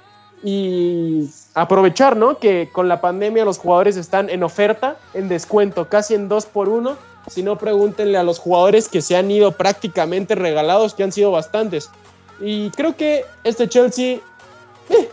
y 0.44 1.30
aprovechar, 1.54 2.16
¿no? 2.16 2.38
Que 2.38 2.70
con 2.72 2.88
la 2.88 3.02
pandemia 3.02 3.46
los 3.46 3.58
jugadores 3.58 3.98
están 3.98 4.30
en 4.30 4.44
oferta, 4.44 4.98
en 5.14 5.30
descuento, 5.30 5.90
casi 5.90 6.14
en 6.14 6.30
dos 6.30 6.46
por 6.46 6.70
uno. 6.70 6.96
Si 7.28 7.44
no, 7.44 7.58
pregúntenle 7.58 8.18
a 8.18 8.24
los 8.24 8.40
jugadores 8.40 8.88
que 8.88 9.02
se 9.02 9.16
han 9.16 9.30
ido 9.30 9.52
prácticamente 9.52 10.36
regalados, 10.36 10.94
que 10.94 11.04
han 11.04 11.12
sido 11.12 11.32
bastantes. 11.32 11.90
Y 12.40 12.70
creo 12.72 12.96
que 12.96 13.26
este 13.44 13.68
Chelsea 13.68 14.20
eh, 14.90 15.10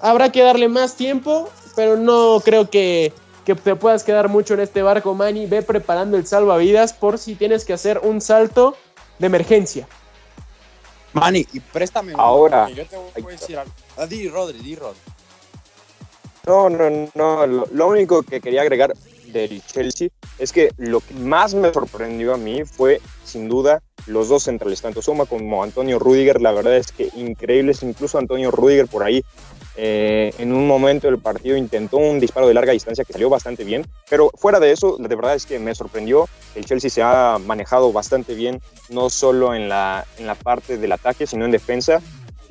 habrá 0.00 0.32
que 0.32 0.42
darle 0.42 0.68
más 0.68 0.96
tiempo, 0.96 1.50
pero 1.76 1.96
no 1.96 2.40
creo 2.44 2.70
que 2.70 3.12
que 3.44 3.54
te 3.54 3.74
puedas 3.74 4.04
quedar 4.04 4.28
mucho 4.28 4.54
en 4.54 4.60
este 4.60 4.82
barco, 4.82 5.14
Manny. 5.14 5.46
Ve 5.46 5.62
preparando 5.62 6.16
el 6.16 6.26
salvavidas 6.26 6.92
por 6.92 7.18
si 7.18 7.34
tienes 7.34 7.64
que 7.64 7.72
hacer 7.72 8.00
un 8.02 8.20
salto 8.20 8.76
de 9.18 9.26
emergencia. 9.26 9.88
Manny, 11.12 11.46
y 11.52 11.60
préstame. 11.60 12.14
Ahora. 12.16 12.68
Yo 12.70 12.86
te 12.86 12.96
voy 12.96 13.34
a 13.34 13.36
decir 13.36 13.58
algo. 13.58 13.72
Ah, 13.96 14.06
di, 14.06 14.28
Rodri, 14.28 14.58
di, 14.58 14.76
Rodri. 14.76 14.98
No, 16.46 16.70
no, 16.70 17.10
no. 17.14 17.46
Lo, 17.46 17.66
lo 17.70 17.86
único 17.88 18.22
que 18.22 18.40
quería 18.40 18.62
agregar 18.62 18.94
del 19.32 19.62
Chelsea 19.64 20.08
es 20.38 20.52
que 20.52 20.70
lo 20.76 21.00
que 21.00 21.14
más 21.14 21.54
me 21.54 21.72
sorprendió 21.72 22.34
a 22.34 22.36
mí 22.36 22.64
fue, 22.64 23.00
sin 23.24 23.48
duda, 23.48 23.82
los 24.06 24.28
dos 24.28 24.44
centrales, 24.44 24.82
tanto 24.82 25.02
Soma 25.02 25.26
como 25.26 25.62
Antonio 25.62 25.98
Rudiger. 25.98 26.40
La 26.40 26.52
verdad 26.52 26.76
es 26.76 26.92
que 26.92 27.08
increíbles. 27.16 27.82
Incluso 27.82 28.18
Antonio 28.18 28.50
Rudiger 28.50 28.88
por 28.88 29.04
ahí, 29.04 29.22
eh, 29.76 30.34
en 30.38 30.52
un 30.52 30.66
momento 30.66 31.06
del 31.06 31.18
partido, 31.18 31.56
intentó 31.56 31.98
un 31.98 32.18
disparo 32.18 32.48
de 32.48 32.54
larga 32.54 32.72
distancia 32.72 33.04
que 33.04 33.12
salió 33.12 33.30
bastante 33.30 33.64
bien. 33.64 33.86
Pero 34.10 34.30
fuera 34.34 34.60
de 34.60 34.72
eso, 34.72 34.96
de 34.98 35.14
verdad 35.14 35.34
es 35.34 35.46
que 35.46 35.58
me 35.58 35.74
sorprendió. 35.74 36.28
El 36.54 36.64
Chelsea 36.64 36.90
se 36.90 37.02
ha 37.02 37.38
manejado 37.38 37.92
bastante 37.92 38.34
bien, 38.34 38.60
no 38.90 39.08
solo 39.08 39.54
en 39.54 39.68
la, 39.68 40.04
en 40.18 40.26
la 40.26 40.34
parte 40.34 40.78
del 40.78 40.92
ataque, 40.92 41.26
sino 41.26 41.44
en 41.44 41.52
defensa 41.52 42.02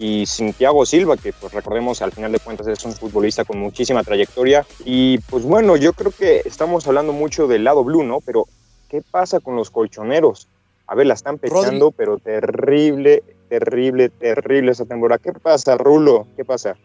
y 0.02 0.26
sin 0.26 0.52
Thiago 0.54 0.84
Silva, 0.84 1.16
que 1.16 1.32
pues 1.32 1.54
recordemos 1.54 2.02
al 2.02 2.12
final 2.12 2.32
de 2.32 2.40
cuentas 2.40 2.66
es 2.66 2.84
un 2.86 2.94
futbolista 2.94 3.46
con 3.46 3.60
muchísima 3.60 4.04
trayectoria. 4.04 4.66
Y 4.84 5.20
pues 5.20 5.44
bueno, 5.44 5.76
yo 5.76 5.94
creo 5.94 6.12
que 6.12 6.42
estamos 6.44 6.88
hablando 6.88 7.14
mucho 7.14 7.46
del 7.48 7.64
lado 7.64 7.84
blue, 7.84 8.04
¿no? 8.04 8.20
Pero 8.20 8.48
¿qué 8.90 9.04
pasa 9.04 9.40
con 9.40 9.56
los 9.56 9.70
colchoneros? 9.70 10.48
A 10.88 10.96
ver, 10.96 11.06
la 11.06 11.14
están 11.14 11.38
pechando, 11.38 11.92
pero 11.92 12.18
terrible, 12.18 13.24
terrible, 13.48 14.10
terrible 14.10 14.72
esa 14.72 14.86
temporada. 14.86 15.20
¿Qué 15.20 15.34
pasa, 15.34 15.78
Rulo? 15.78 16.26
¿Qué 16.36 16.44
pasa? 16.44 16.76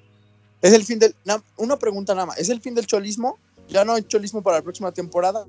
Es 0.61 0.75
el 0.75 0.85
fin 0.85 0.99
del. 0.99 1.15
na- 1.25 1.43
una 1.57 1.79
pregunta 1.79 2.15
nada 2.15 2.27
más. 2.27 2.39
¿Es 2.39 2.51
el 2.51 2.61
fin 2.61 2.75
del 2.75 2.87
cholismo? 2.87 3.39
¿Ya 3.69 3.83
no 3.87 3.95
hay 3.95 4.03
cholismo 4.03 4.43
para 4.43 4.59
la 4.59 4.63
próxima 4.63 4.93
temporada? 4.93 5.47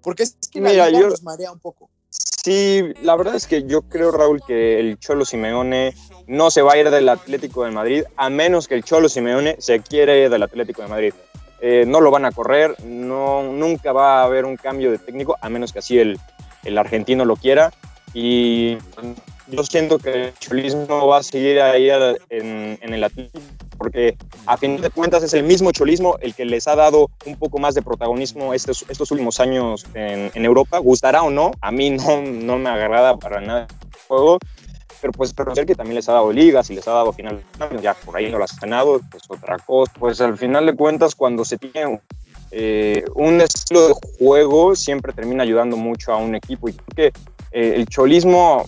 Porque 0.00 0.22
es 0.22 0.36
que 0.48 0.60
la 0.60 0.70
Mira, 0.70 0.90
yo- 0.90 1.08
nos 1.08 1.24
marea 1.24 1.50
un 1.50 1.58
poco. 1.58 1.90
Sí, 2.10 2.82
la 3.02 3.16
verdad 3.16 3.34
es 3.34 3.46
que 3.46 3.64
yo 3.64 3.82
creo, 3.82 4.10
Raúl, 4.10 4.40
que 4.46 4.80
el 4.80 4.98
Cholo 4.98 5.24
Simeone 5.24 5.92
no 6.26 6.50
se 6.50 6.62
va 6.62 6.72
a 6.72 6.78
ir 6.78 6.90
del 6.90 7.08
Atlético 7.08 7.64
de 7.64 7.70
Madrid, 7.70 8.04
a 8.16 8.30
menos 8.30 8.68
que 8.68 8.74
el 8.74 8.84
Cholo 8.84 9.08
Simeone 9.08 9.56
se 9.58 9.80
quiera 9.80 10.16
ir 10.16 10.30
del 10.30 10.42
Atlético 10.42 10.82
de 10.82 10.88
Madrid. 10.88 11.14
Eh, 11.60 11.84
no 11.86 12.00
lo 12.00 12.10
van 12.10 12.24
a 12.24 12.32
correr, 12.32 12.74
no, 12.84 13.42
nunca 13.42 13.92
va 13.92 14.20
a 14.20 14.24
haber 14.24 14.44
un 14.44 14.56
cambio 14.56 14.90
de 14.90 14.98
técnico, 14.98 15.36
a 15.40 15.48
menos 15.48 15.72
que 15.72 15.80
así 15.80 15.98
el, 15.98 16.18
el 16.64 16.78
argentino 16.78 17.24
lo 17.24 17.36
quiera. 17.36 17.72
Y 18.14 18.78
yo 19.48 19.64
siento 19.64 19.98
que 19.98 20.28
el 20.28 20.34
cholismo 20.34 21.06
va 21.06 21.18
a 21.18 21.22
seguir 21.22 21.60
ahí 21.60 21.90
en, 21.90 22.78
en 22.80 22.94
el 22.94 23.04
Atlético, 23.04 23.40
porque 23.78 24.16
a 24.46 24.56
fin 24.56 24.80
de 24.80 24.90
cuentas 24.90 25.22
es 25.22 25.32
el 25.34 25.44
mismo 25.44 25.70
cholismo 25.72 26.16
el 26.20 26.34
que 26.34 26.44
les 26.44 26.66
ha 26.68 26.74
dado 26.74 27.10
un 27.24 27.36
poco 27.36 27.58
más 27.58 27.74
de 27.74 27.82
protagonismo 27.82 28.52
estos, 28.52 28.84
estos 28.88 29.10
últimos 29.10 29.40
años 29.40 29.86
en, 29.94 30.30
en 30.34 30.44
Europa. 30.44 30.78
Gustará 30.78 31.22
o 31.22 31.30
no, 31.30 31.52
a 31.60 31.70
mí 31.70 31.90
no, 31.90 32.20
no 32.20 32.58
me 32.58 32.68
agrada 32.68 33.16
para 33.16 33.40
nada 33.40 33.66
el 33.70 34.00
juego, 34.08 34.38
pero 35.00 35.12
pues 35.12 35.34
reconocer 35.36 35.66
que 35.66 35.74
también 35.74 35.96
les 35.96 36.08
ha 36.08 36.12
dado 36.12 36.32
ligas 36.32 36.70
y 36.70 36.74
les 36.74 36.86
ha 36.88 36.92
dado 36.92 37.12
final, 37.12 37.42
ya 37.80 37.94
por 37.94 38.16
ahí 38.16 38.30
no 38.30 38.38
las 38.38 38.52
ha 38.54 38.60
ganado, 38.60 39.00
pues 39.10 39.22
otra 39.28 39.58
cosa. 39.58 39.92
Pues 39.98 40.20
al 40.20 40.36
final 40.36 40.66
de 40.66 40.74
cuentas, 40.74 41.14
cuando 41.14 41.44
se 41.44 41.58
tiene 41.58 42.00
eh, 42.50 43.04
un 43.14 43.40
estilo 43.40 43.88
de 43.88 43.94
juego, 44.18 44.74
siempre 44.74 45.12
termina 45.12 45.42
ayudando 45.42 45.76
mucho 45.76 46.12
a 46.12 46.16
un 46.16 46.34
equipo 46.34 46.68
y 46.68 46.72
creo 46.72 47.12
que 47.12 47.20
eh, 47.52 47.74
el 47.76 47.86
cholismo 47.86 48.64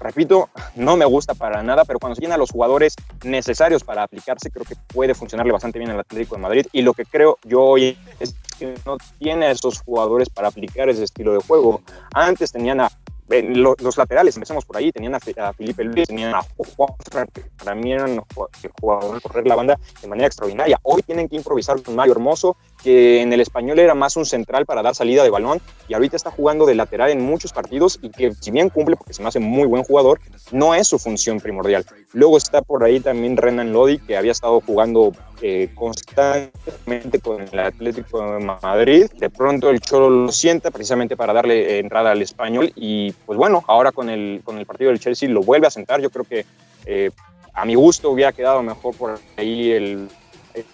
repito, 0.00 0.48
no 0.74 0.96
me 0.96 1.04
gusta 1.04 1.34
para 1.34 1.62
nada, 1.62 1.84
pero 1.84 1.98
cuando 1.98 2.14
se 2.16 2.26
a 2.26 2.36
los 2.38 2.50
jugadores 2.50 2.94
necesarios 3.24 3.84
para 3.84 4.02
aplicarse, 4.02 4.50
creo 4.50 4.64
que 4.64 4.74
puede 4.92 5.14
funcionarle 5.14 5.52
bastante 5.52 5.78
bien 5.78 5.90
al 5.90 6.00
Atlético 6.00 6.34
de 6.36 6.42
Madrid. 6.42 6.66
Y 6.72 6.82
lo 6.82 6.92
que 6.94 7.04
creo 7.04 7.38
yo 7.44 7.62
hoy 7.62 7.96
es 8.20 8.34
que 8.58 8.74
no 8.84 8.96
tiene 9.18 9.46
a 9.46 9.50
esos 9.52 9.80
jugadores 9.80 10.28
para 10.28 10.48
aplicar 10.48 10.88
ese 10.88 11.04
estilo 11.04 11.32
de 11.32 11.38
juego. 11.40 11.82
Antes 12.12 12.50
tenían 12.52 12.80
a 12.80 12.90
lo- 13.28 13.74
los 13.80 13.96
laterales, 13.98 14.36
empecemos 14.36 14.64
por 14.64 14.76
ahí, 14.76 14.92
tenían 14.92 15.14
a, 15.14 15.20
Fe- 15.20 15.34
a 15.40 15.52
Felipe 15.52 15.82
Luis, 15.84 16.06
tenían 16.06 16.34
a 16.34 16.42
Juan, 16.76 17.26
que 17.32 17.42
para 17.58 17.74
mí 17.74 17.92
eran 17.92 18.16
los 18.16 18.24
jug- 18.34 18.48
el 18.62 18.70
jugador 18.80 19.14
de 19.16 19.20
correr 19.20 19.46
la 19.48 19.56
banda 19.56 19.78
de 20.00 20.06
manera 20.08 20.26
extraordinaria. 20.28 20.78
Hoy 20.84 21.02
tienen 21.02 21.28
que 21.28 21.34
improvisar 21.36 21.82
con 21.82 21.96
Mario 21.96 22.12
Hermoso, 22.12 22.56
que 22.86 23.20
en 23.20 23.32
el 23.32 23.40
español 23.40 23.80
era 23.80 23.96
más 23.96 24.16
un 24.16 24.24
central 24.24 24.64
para 24.64 24.80
dar 24.80 24.94
salida 24.94 25.24
de 25.24 25.30
balón, 25.30 25.60
y 25.88 25.94
ahorita 25.94 26.14
está 26.14 26.30
jugando 26.30 26.66
de 26.66 26.76
lateral 26.76 27.10
en 27.10 27.20
muchos 27.20 27.52
partidos, 27.52 27.98
y 28.00 28.10
que 28.10 28.32
si 28.32 28.52
bien 28.52 28.68
cumple, 28.68 28.94
porque 28.94 29.12
se 29.12 29.22
me 29.22 29.28
hace 29.28 29.40
muy 29.40 29.66
buen 29.66 29.82
jugador, 29.82 30.20
no 30.52 30.72
es 30.72 30.86
su 30.86 30.96
función 31.00 31.40
primordial. 31.40 31.84
Luego 32.12 32.36
está 32.36 32.62
por 32.62 32.84
ahí 32.84 33.00
también 33.00 33.36
Renan 33.36 33.72
Lodi, 33.72 33.98
que 33.98 34.16
había 34.16 34.30
estado 34.30 34.60
jugando 34.60 35.10
eh, 35.42 35.68
constantemente 35.74 37.18
con 37.18 37.42
el 37.42 37.58
Atlético 37.58 38.22
de 38.22 38.44
Madrid. 38.44 39.10
De 39.18 39.30
pronto 39.30 39.68
el 39.68 39.80
Cholo 39.80 40.08
lo 40.08 40.30
sienta 40.30 40.70
precisamente 40.70 41.16
para 41.16 41.32
darle 41.32 41.62
eh, 41.62 41.78
entrada 41.80 42.12
al 42.12 42.22
español 42.22 42.72
y 42.76 43.10
pues 43.26 43.36
bueno, 43.36 43.64
ahora 43.66 43.90
con 43.90 44.08
el, 44.10 44.42
con 44.44 44.58
el 44.58 44.64
partido 44.64 44.90
del 44.90 45.00
Chelsea 45.00 45.28
lo 45.28 45.42
vuelve 45.42 45.66
a 45.66 45.70
sentar. 45.70 46.00
Yo 46.00 46.10
creo 46.10 46.24
que 46.24 46.46
eh, 46.84 47.10
a 47.52 47.64
mi 47.64 47.74
gusto 47.74 48.10
hubiera 48.10 48.30
quedado 48.30 48.62
mejor 48.62 48.94
por 48.96 49.18
ahí 49.36 49.72
el, 49.72 50.08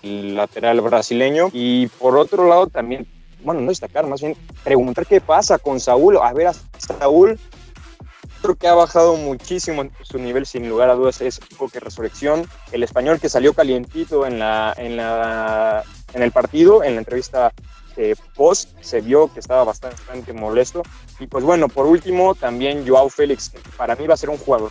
el 0.03 0.35
lateral 0.35 0.81
brasileño. 0.81 1.49
Y 1.53 1.87
por 1.87 2.17
otro 2.17 2.49
lado 2.49 2.67
también, 2.67 3.07
bueno, 3.43 3.61
no 3.61 3.69
destacar, 3.69 4.07
más 4.07 4.21
bien 4.21 4.37
preguntar 4.63 5.07
qué 5.07 5.21
pasa 5.21 5.59
con 5.59 5.81
Saúl. 5.81 6.19
A 6.19 6.33
ver, 6.33 6.49
a 6.49 6.55
Saúl 6.79 7.39
creo 8.43 8.57
que 8.57 8.67
ha 8.69 8.75
bajado 8.75 9.17
muchísimo 9.17 9.85
su 10.03 10.19
nivel, 10.19 10.47
sin 10.47 10.69
lugar 10.69 10.91
a 10.91 10.95
dudas, 10.95 11.21
es 11.21 11.41
que 11.41 11.81
Resurrección. 11.81 12.47
El 12.73 12.83
español 12.83 13.21
que 13.21 13.29
salió 13.29 13.55
calientito 13.55 14.27
en, 14.27 14.39
la, 14.39 14.75
en, 14.77 14.97
la, 14.97 15.85
en 16.13 16.23
el 16.23 16.33
partido, 16.33 16.83
en 16.83 16.95
la 16.95 16.99
entrevista 16.99 17.53
post, 18.35 18.71
se 18.81 19.01
vio 19.01 19.33
que 19.33 19.41
estaba 19.41 19.65
bastante 19.65 20.33
molesto. 20.33 20.83
Y 21.21 21.27
pues 21.27 21.45
bueno, 21.45 21.69
por 21.69 21.87
último, 21.87 22.35
también 22.35 22.87
Joao 22.87 23.09
Félix, 23.09 23.51
que 23.51 23.61
para 23.77 23.95
mí 23.97 24.07
va 24.07 24.15
a 24.15 24.17
ser 24.17 24.31
un 24.31 24.39
jugador, 24.39 24.71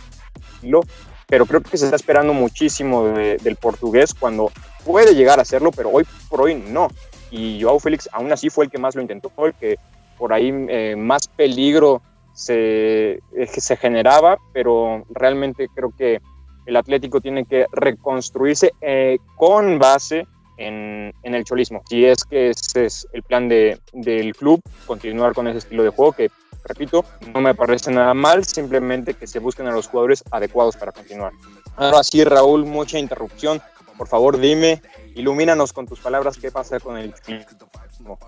pero 1.32 1.46
creo 1.46 1.62
que 1.62 1.78
se 1.78 1.86
está 1.86 1.96
esperando 1.96 2.34
muchísimo 2.34 3.04
de- 3.04 3.38
del 3.38 3.56
portugués 3.56 4.12
cuando 4.12 4.52
puede 4.84 5.14
llegar 5.14 5.38
a 5.38 5.42
hacerlo, 5.42 5.70
pero 5.74 5.88
hoy 5.88 6.04
por 6.28 6.42
hoy 6.42 6.54
no. 6.54 6.88
Y 7.30 7.62
Joao 7.62 7.80
Félix 7.80 8.06
aún 8.12 8.30
así 8.30 8.50
fue 8.50 8.66
el 8.66 8.70
que 8.70 8.76
más 8.76 8.94
lo 8.94 9.00
intentó, 9.00 9.30
fue 9.30 9.48
el 9.48 9.54
que 9.54 9.76
por 10.18 10.34
ahí 10.34 10.52
eh, 10.68 10.94
más 10.94 11.28
peligro 11.28 12.02
se, 12.34 13.12
eh, 13.34 13.46
se 13.46 13.76
generaba, 13.78 14.36
pero 14.52 15.04
realmente 15.08 15.68
creo 15.74 15.94
que 15.96 16.20
el 16.66 16.76
Atlético 16.76 17.22
tiene 17.22 17.46
que 17.46 17.64
reconstruirse 17.72 18.72
eh, 18.82 19.16
con 19.38 19.78
base 19.78 20.26
en, 20.58 21.14
en 21.22 21.34
el 21.34 21.44
cholismo. 21.44 21.80
Si 21.88 22.04
es 22.04 22.24
que 22.26 22.50
ese 22.50 22.84
es 22.84 23.08
el 23.14 23.22
plan 23.22 23.48
de, 23.48 23.80
del 23.94 24.36
club, 24.36 24.60
continuar 24.86 25.32
con 25.32 25.48
ese 25.48 25.60
estilo 25.60 25.82
de 25.82 25.88
juego 25.88 26.12
que, 26.12 26.30
repito, 26.64 27.04
no 27.34 27.40
me 27.40 27.54
parece 27.54 27.90
nada 27.90 28.14
mal, 28.14 28.44
simplemente 28.44 29.14
que 29.14 29.26
se 29.26 29.38
busquen 29.38 29.66
a 29.66 29.72
los 29.72 29.88
jugadores 29.88 30.24
adecuados 30.30 30.76
para 30.76 30.92
continuar. 30.92 31.32
Ahora 31.76 32.02
sí, 32.02 32.22
Raúl, 32.24 32.64
mucha 32.64 32.98
interrupción. 32.98 33.62
Por 33.96 34.08
favor, 34.08 34.38
dime, 34.38 34.82
ilumínanos 35.14 35.72
con 35.72 35.86
tus 35.86 36.00
palabras 36.00 36.36
qué 36.38 36.50
pasa 36.50 36.80
con 36.80 36.96
el. 36.96 37.14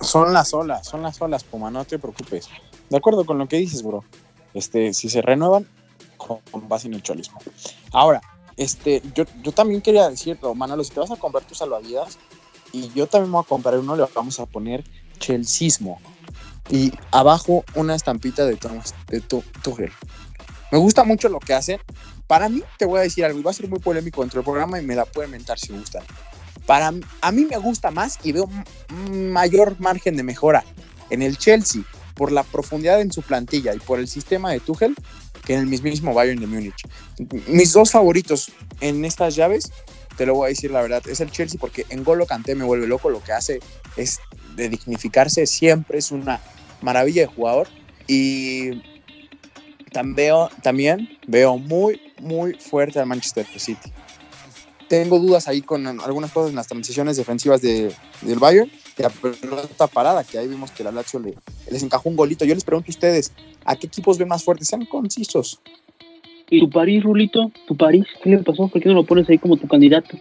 Son 0.01 0.33
las 0.33 0.55
olas, 0.55 0.87
son 0.87 1.03
las 1.03 1.21
olas, 1.21 1.45
Puma, 1.45 1.71
no 1.71 1.85
te 1.85 1.99
preocupes. 1.99 2.49
De 2.91 2.97
acuerdo 2.97 3.25
con 3.25 3.39
lo 3.39 3.49
que 3.49 3.57
dices, 3.57 3.83
bro. 3.83 4.05
Este, 4.53 4.95
si 4.95 5.09
se 5.09 5.21
renuevan, 5.21 5.67
con, 6.17 6.69
base 6.69 6.87
en 6.87 6.95
el 6.95 7.03
cholismo. 7.03 7.39
Ahora, 7.93 8.21
este, 8.57 9.03
yo, 9.15 9.25
yo 9.43 9.53
también 9.53 9.83
quería 9.83 10.09
decirlo, 10.09 10.55
Manolo, 10.55 10.85
si 10.85 10.93
te 10.93 11.01
vas 11.01 11.11
a 11.11 11.17
comprar 11.17 11.45
tus 11.45 11.59
salvavidas, 11.59 12.19
y 12.73 12.91
yo 12.93 13.07
también 13.07 13.33
voy 13.33 13.43
a 13.43 13.49
comprar 13.49 13.79
uno, 13.79 13.97
le 13.97 14.05
vamos 14.15 14.41
a 14.41 14.47
poner 14.47 14.85
Chelsismo. 15.19 16.01
Y 16.71 16.93
abajo 17.11 17.65
una 17.75 17.95
estampita 17.95 18.45
de 18.47 18.57
Thomas, 18.57 18.95
de 19.09 19.21
Tu- 19.21 19.45
Tuchel. 19.63 19.93
Me 20.73 20.79
gusta 20.79 21.05
mucho 21.05 21.29
lo 21.29 21.39
que 21.39 21.55
hacen. 21.55 21.79
Para 22.27 22.49
mí, 22.49 22.63
te 22.79 22.87
voy 22.87 22.99
a 22.99 23.03
decir 23.03 23.25
algo, 23.25 23.39
y 23.39 23.43
va 23.43 23.51
a 23.51 23.55
ser 23.55 23.69
muy 23.69 23.79
polémico 23.79 24.23
dentro 24.23 24.41
del 24.41 24.45
programa 24.45 24.81
y 24.81 24.85
me 24.85 24.95
la 24.97 25.05
pueden 25.05 25.31
mentar 25.31 25.59
si 25.59 25.73
gustan. 25.73 26.03
Para 26.67 26.93
a 27.21 27.33
mí 27.33 27.45
me 27.45 27.59
gusta 27.59 27.91
más 27.91 28.19
y 28.25 28.33
veo 28.33 28.49
mayor 29.11 29.79
margen 29.79 30.17
de 30.17 30.23
mejora 30.23 30.65
en 31.11 31.21
el 31.21 31.37
Chelsea 31.37 31.83
por 32.15 32.33
la 32.33 32.43
profundidad 32.43 33.01
en 33.03 33.13
su 33.13 33.21
plantilla 33.21 33.75
y 33.75 33.79
por 33.79 33.99
el 33.99 34.09
sistema 34.09 34.51
de 34.51 34.61
Tuchel 34.61 34.95
que 35.45 35.53
en 35.53 35.61
el 35.61 35.67
mismísimo 35.67 36.15
Bayern 36.15 36.41
de 36.41 36.47
Múnich. 36.47 36.87
Mis 37.49 37.75
dos 37.75 37.91
favoritos 37.91 38.51
en 38.81 39.05
estas 39.05 39.37
llaves, 39.37 39.71
te 40.17 40.25
lo 40.25 40.35
voy 40.35 40.47
a 40.47 40.49
decir 40.49 40.71
la 40.71 40.81
verdad, 40.81 41.03
es 41.07 41.21
el 41.21 41.31
Chelsea 41.31 41.61
porque 41.61 41.85
en 41.91 42.03
Golo 42.03 42.25
Kanté 42.25 42.55
me 42.55 42.65
vuelve 42.65 42.87
loco, 42.87 43.11
lo 43.11 43.23
que 43.23 43.33
hace 43.33 43.61
es 43.99 44.21
de 44.57 44.69
dignificarse, 44.69 45.47
siempre 45.47 45.99
es 45.99 46.11
una 46.11 46.41
maravilla 46.83 47.23
de 47.23 47.27
jugador 47.29 47.69
y 48.07 48.71
tam- 49.93 50.15
veo, 50.15 50.51
también 50.63 51.09
veo 51.27 51.59
muy, 51.59 52.01
muy 52.21 52.55
fuerte 52.55 52.99
al 53.01 53.07
Manchester 53.07 53.47
City. 53.57 53.91
Tengo 54.89 55.19
dudas 55.19 55.49
ahí 55.49 55.63
con 55.63 55.87
algunas 55.87 56.31
cosas 56.31 56.51
en 56.51 56.57
las 56.57 56.67
transiciones 56.69 57.17
defensivas 57.17 57.63
de, 57.63 57.93
del 58.21 58.39
Bayern 58.39 58.71
y 58.99 59.03
la 59.03 59.09
pelota 59.09 59.87
parada, 59.87 60.23
que 60.23 60.39
ahí 60.39 60.47
vimos 60.47 60.71
que 60.71 60.85
la 60.85 60.93
Lazio 60.93 61.19
le, 61.21 61.35
les 61.71 61.83
encajó 61.83 62.09
un 62.11 62.17
golito. 62.17 62.45
Yo 62.45 62.55
les 62.55 62.65
pregunto 62.65 62.91
a 62.91 62.93
ustedes, 62.93 63.33
¿a 63.65 63.77
qué 63.77 63.87
equipos 63.87 64.19
ven 64.19 64.29
más 64.29 64.45
fuertes? 64.45 64.69
Sean 64.69 64.85
concisos. 64.85 65.61
¿Y 66.51 66.61
tu 66.61 66.69
París, 66.69 67.03
Rulito? 67.03 67.51
¿Tu 67.67 67.75
París? 67.77 68.05
¿Qué 68.23 68.31
le 68.31 68.39
pasó? 68.39 68.69
¿Por 68.69 68.81
qué 68.83 68.89
no 68.91 68.95
lo 68.95 69.07
pones 69.07 69.29
ahí 69.31 69.39
como 69.39 69.57
tu 69.57 69.67
candidato? 69.67 70.19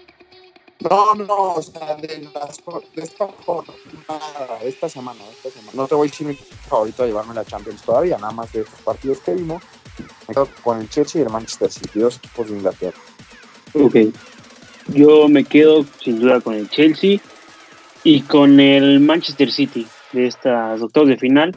No, 0.79 1.15
no, 1.15 1.53
o 1.53 1.62
sea, 1.62 1.95
de, 1.95 2.29
las, 2.33 2.62
de 2.95 3.01
esta 3.03 3.27
jornada, 3.45 4.59
esta 4.63 4.89
semana, 4.89 5.19
esta 5.31 5.49
semana. 5.49 5.71
No 5.73 5.88
te 5.88 5.95
voy 5.95 6.07
a 6.07 6.12
decir 6.12 6.27
mi 6.27 6.36
favorito 6.36 7.03
a 7.03 7.05
llevarme 7.05 7.33
la 7.33 7.45
Champions 7.45 7.81
todavía, 7.83 8.17
nada 8.17 8.33
más 8.33 8.51
de 8.51 8.62
estos 8.62 8.81
partidos 8.81 9.19
que 9.19 9.33
vimos. 9.33 9.63
Me 10.27 10.33
quedo 10.33 10.49
con 10.63 10.81
el 10.81 10.89
Chelsea 10.89 11.21
y 11.21 11.25
el 11.25 11.31
Manchester 11.31 11.71
City, 11.71 11.99
dos 11.99 12.17
equipos 12.17 12.49
de 12.49 12.53
Inglaterra. 12.57 12.97
Ok. 13.73 13.95
Yo 14.88 15.29
me 15.29 15.45
quedo 15.45 15.86
sin 16.03 16.19
duda 16.19 16.41
con 16.41 16.55
el 16.55 16.69
Chelsea 16.69 17.19
y 18.03 18.21
con 18.21 18.59
el 18.59 18.99
Manchester 18.99 19.51
City 19.51 19.88
de 20.12 20.27
estas 20.27 20.81
octavos 20.81 21.09
de 21.09 21.17
final. 21.17 21.55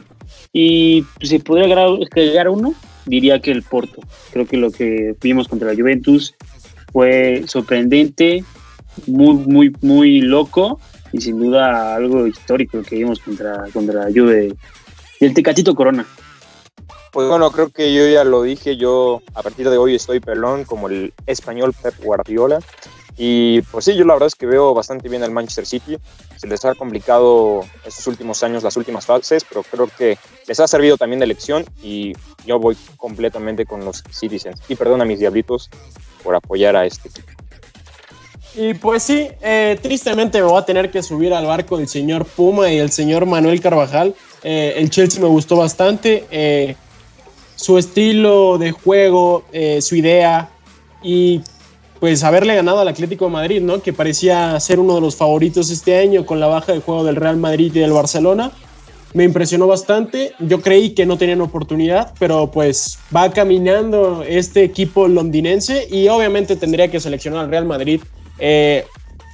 Y 0.53 1.01
pues, 1.01 1.29
si 1.29 1.39
podría 1.39 1.65
agregar 1.65 2.49
uno, 2.49 2.73
diría 3.05 3.41
que 3.41 3.51
el 3.51 3.63
Porto. 3.63 4.01
Creo 4.31 4.45
que 4.45 4.57
lo 4.57 4.71
que 4.71 5.15
vimos 5.21 5.47
contra 5.47 5.69
la 5.69 5.75
Juventus 5.75 6.35
fue 6.91 7.43
sorprendente, 7.47 8.43
muy, 9.05 9.35
muy, 9.35 9.75
muy 9.81 10.21
loco 10.21 10.79
y 11.11 11.21
sin 11.21 11.39
duda 11.39 11.95
algo 11.95 12.27
histórico 12.27 12.81
que 12.81 12.95
vimos 12.95 13.19
contra, 13.19 13.65
contra 13.71 14.05
la 14.05 14.11
Juve 14.11 14.55
y 15.19 15.25
el 15.25 15.33
Tecatito 15.33 15.75
Corona. 15.75 16.05
Pues 17.11 17.27
bueno, 17.29 17.49
creo 17.51 17.69
que 17.69 17.93
yo 17.93 18.07
ya 18.07 18.23
lo 18.23 18.43
dije, 18.43 18.77
yo 18.77 19.21
a 19.33 19.41
partir 19.41 19.69
de 19.69 19.77
hoy 19.77 19.95
estoy 19.95 20.19
pelón 20.19 20.65
como 20.65 20.87
el 20.87 21.13
español 21.25 21.73
Pep 21.73 21.95
Guardiola. 22.03 22.59
Y 23.19 23.63
pues 23.63 23.85
sí, 23.85 23.95
yo 23.95 24.05
la 24.05 24.13
verdad 24.13 24.27
es 24.27 24.35
que 24.35 24.45
veo 24.45 24.75
bastante 24.75 25.09
bien 25.09 25.23
al 25.23 25.31
Manchester 25.31 25.65
City. 25.65 25.97
Se 26.35 26.45
les 26.45 26.63
ha 26.65 26.75
complicado 26.75 27.61
estos 27.83 28.05
últimos 28.05 28.43
años, 28.43 28.61
las 28.61 28.77
últimas 28.77 29.07
fases, 29.07 29.43
pero 29.49 29.63
creo 29.63 29.87
que 29.97 30.19
les 30.47 30.59
ha 30.59 30.67
servido 30.67 30.97
también 30.97 31.19
de 31.19 31.25
lección 31.25 31.65
y 31.81 32.13
yo 32.45 32.59
voy 32.59 32.77
completamente 32.97 33.65
con 33.65 33.83
los 33.83 34.03
Citizens. 34.11 34.61
Y 34.69 34.75
perdón 34.75 35.01
a 35.01 35.05
mis 35.05 35.17
diablitos 35.17 35.71
por 36.23 36.35
apoyar 36.35 36.75
a 36.75 36.85
este 36.85 37.09
equipo. 37.09 37.36
Y 38.59 38.73
pues 38.73 39.03
sí, 39.03 39.27
eh, 39.43 39.77
tristemente 39.83 40.39
me 40.39 40.45
voy 40.45 40.59
a 40.59 40.65
tener 40.65 40.89
que 40.89 41.03
subir 41.03 41.31
al 41.31 41.45
barco 41.45 41.77
del 41.77 41.87
señor 41.87 42.25
Puma 42.25 42.71
y 42.71 42.77
el 42.77 42.91
señor 42.91 43.27
Manuel 43.27 43.61
Carvajal. 43.61 44.15
Eh, 44.43 44.73
el 44.77 44.89
Chelsea 44.89 45.21
me 45.21 45.27
gustó 45.27 45.57
bastante. 45.57 46.25
Eh, 46.31 46.75
su 47.55 47.77
estilo 47.77 48.57
de 48.57 48.71
juego, 48.71 49.43
su 49.79 49.95
idea 49.95 50.49
y 51.01 51.41
pues 51.99 52.23
haberle 52.23 52.55
ganado 52.55 52.79
al 52.79 52.87
Atlético 52.87 53.25
de 53.25 53.31
Madrid, 53.31 53.61
¿no? 53.61 53.81
Que 53.81 53.93
parecía 53.93 54.59
ser 54.59 54.79
uno 54.79 54.95
de 54.95 55.01
los 55.01 55.15
favoritos 55.15 55.71
este 55.71 55.97
año 55.97 56.25
con 56.25 56.39
la 56.39 56.47
baja 56.47 56.73
de 56.73 56.81
juego 56.81 57.03
del 57.03 57.15
Real 57.15 57.37
Madrid 57.37 57.71
y 57.73 57.79
del 57.79 57.93
Barcelona. 57.93 58.51
Me 59.13 59.23
impresionó 59.23 59.65
bastante. 59.65 60.33
Yo 60.39 60.61
creí 60.61 60.91
que 60.91 61.05
no 61.05 61.17
tenían 61.17 61.41
oportunidad, 61.41 62.13
pero 62.19 62.51
pues 62.51 62.99
va 63.15 63.31
caminando 63.31 64.23
este 64.27 64.63
equipo 64.63 65.07
londinense 65.07 65.87
y 65.89 66.07
obviamente 66.07 66.55
tendría 66.55 66.89
que 66.89 66.99
seleccionar 66.99 67.45
al 67.45 67.49
Real 67.49 67.65
Madrid, 67.65 68.01
eh, 68.39 68.85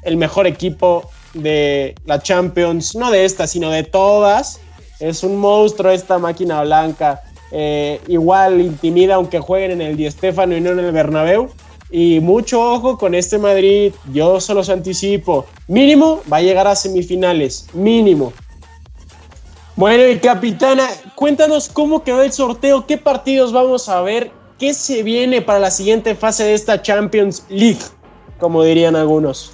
el 0.04 0.18
mejor 0.18 0.48
equipo 0.48 1.10
de 1.34 1.96
la 2.06 2.22
Champions, 2.22 2.96
no 2.96 3.12
de 3.12 3.26
esta, 3.26 3.48
sino 3.48 3.70
de 3.70 3.84
todas. 3.84 4.60
Es 5.00 5.24
un 5.24 5.38
monstruo 5.38 5.92
esta 5.92 6.18
máquina 6.20 6.62
blanca. 6.62 7.22
Eh, 7.52 8.02
igual 8.08 8.62
intimida 8.62 9.16
aunque 9.16 9.40
jueguen 9.40 9.72
en 9.72 9.82
el 9.82 9.96
Di 9.96 10.10
Stéfano 10.10 10.58
y 10.58 10.62
no 10.62 10.72
en 10.72 10.80
el 10.80 10.92
Bernabéu. 10.92 11.50
Y 11.92 12.20
mucho 12.22 12.60
ojo 12.60 12.98
con 12.98 13.14
este 13.14 13.38
Madrid, 13.38 13.94
yo 14.12 14.42
solo 14.42 14.62
os 14.62 14.70
anticipo, 14.70 15.46
mínimo 15.68 16.24
va 16.32 16.38
a 16.38 16.42
llegar 16.42 16.66
a 16.66 16.76
semifinales, 16.76 17.68
mínimo. 17.72 18.34
Bueno, 19.76 20.08
y 20.08 20.18
capitana, 20.18 20.88
cuéntanos 21.14 21.70
cómo 21.70 22.04
quedó 22.04 22.24
el 22.24 22.32
sorteo, 22.32 22.88
qué 22.88 22.98
partidos 22.98 23.54
vamos 23.54 23.90
a 23.90 24.02
ver, 24.02 24.32
qué 24.58 24.74
se 24.74 25.04
viene 25.04 25.44
para 25.44 25.60
la 25.60 25.70
siguiente 25.70 26.16
fase 26.16 26.46
de 26.46 26.56
esta 26.56 26.82
Champions 26.82 27.44
League, 27.50 27.82
como 28.44 28.64
dirían 28.64 28.96
algunos. 28.96 29.54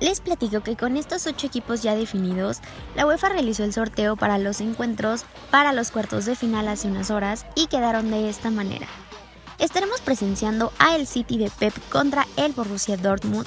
Les 0.00 0.20
platico 0.20 0.60
que 0.60 0.76
con 0.76 0.96
estos 0.96 1.28
ocho 1.28 1.46
equipos 1.46 1.82
ya 1.82 1.94
definidos, 1.94 2.58
la 2.96 3.06
UEFA 3.06 3.28
realizó 3.28 3.62
el 3.62 3.72
sorteo 3.72 4.16
para 4.16 4.38
los 4.38 4.60
encuentros 4.60 5.24
para 5.52 5.72
los 5.72 5.92
cuartos 5.92 6.24
de 6.24 6.34
final 6.34 6.66
hace 6.66 6.88
unas 6.88 7.12
horas 7.12 7.46
y 7.54 7.68
quedaron 7.68 8.10
de 8.10 8.28
esta 8.28 8.50
manera 8.50 8.88
estaremos 9.58 10.00
presenciando 10.00 10.72
a 10.78 10.96
el 10.96 11.06
City 11.06 11.38
de 11.38 11.50
Pep 11.50 11.74
contra 11.90 12.26
el 12.36 12.52
Borussia 12.52 12.96
Dortmund, 12.96 13.46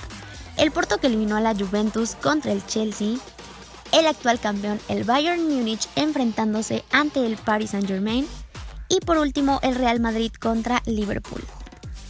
el 0.58 0.72
Porto 0.72 0.98
que 0.98 1.08
eliminó 1.08 1.36
a 1.38 1.42
la 1.42 1.56
Juventus 1.56 2.16
contra 2.16 2.52
el 2.52 2.66
Chelsea, 2.66 3.18
el 3.92 4.08
actual 4.08 4.40
campeón 4.40 4.80
el 4.90 5.04
Bayern 5.04 5.48
Múnich 5.48 5.88
enfrentándose 5.96 6.84
ante 6.92 7.26
el 7.26 7.38
Paris 7.38 7.72
Saint-Germain 7.72 8.28
y 8.90 9.00
por 9.02 9.18
último 9.18 9.60
el 9.64 9.76
Real 9.76 10.00
Madrid 10.00 10.32
contra 10.40 10.82
Liverpool. 10.86 11.44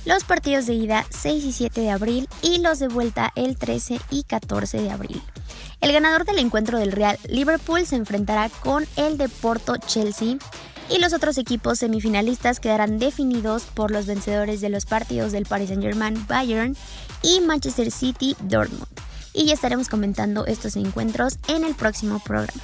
Los 0.08 0.24
partidos 0.24 0.68
de 0.68 0.74
ida 0.74 1.06
6 1.10 1.44
y 1.44 1.52
7 1.52 1.82
de 1.82 1.92
abril 1.92 2.30
y 2.42 2.60
los 2.60 2.80
de 2.80 2.88
vuelta 2.88 3.34
el 3.36 3.58
13 3.58 4.00
y 4.10 4.24
14 4.24 4.82
de 4.82 4.90
abril. 4.90 5.22
El 5.82 5.92
ganador 5.92 6.24
del 6.24 6.40
encuentro 6.40 6.80
del 6.80 6.94
Real 6.94 7.20
Liverpool 7.28 7.86
se 7.86 7.98
enfrentará 7.98 8.48
con 8.48 8.88
el 8.96 9.18
de 9.18 9.28
Porto 9.28 9.76
Chelsea 9.76 10.38
y 10.90 11.00
los 11.00 11.12
otros 11.12 11.38
equipos 11.38 11.80
semifinalistas 11.80 12.62
quedarán 12.62 13.00
definidos 13.00 13.64
por 13.64 13.92
los 13.92 14.06
vencedores 14.06 14.62
de 14.62 14.70
los 14.70 14.86
partidos 14.86 15.34
del 15.34 15.46
Paris 15.46 15.68
Saint-Germain 15.68 16.26
Bayern 16.26 16.78
y 17.22 17.42
Manchester 17.42 17.92
City 17.92 18.38
Dortmund. 18.44 18.88
Y 19.34 19.48
ya 19.48 19.56
estaremos 19.56 19.90
comentando 19.90 20.46
estos 20.46 20.78
encuentros 20.78 21.38
en 21.50 21.66
el 21.66 21.76
próximo 21.76 22.20
programa. 22.24 22.64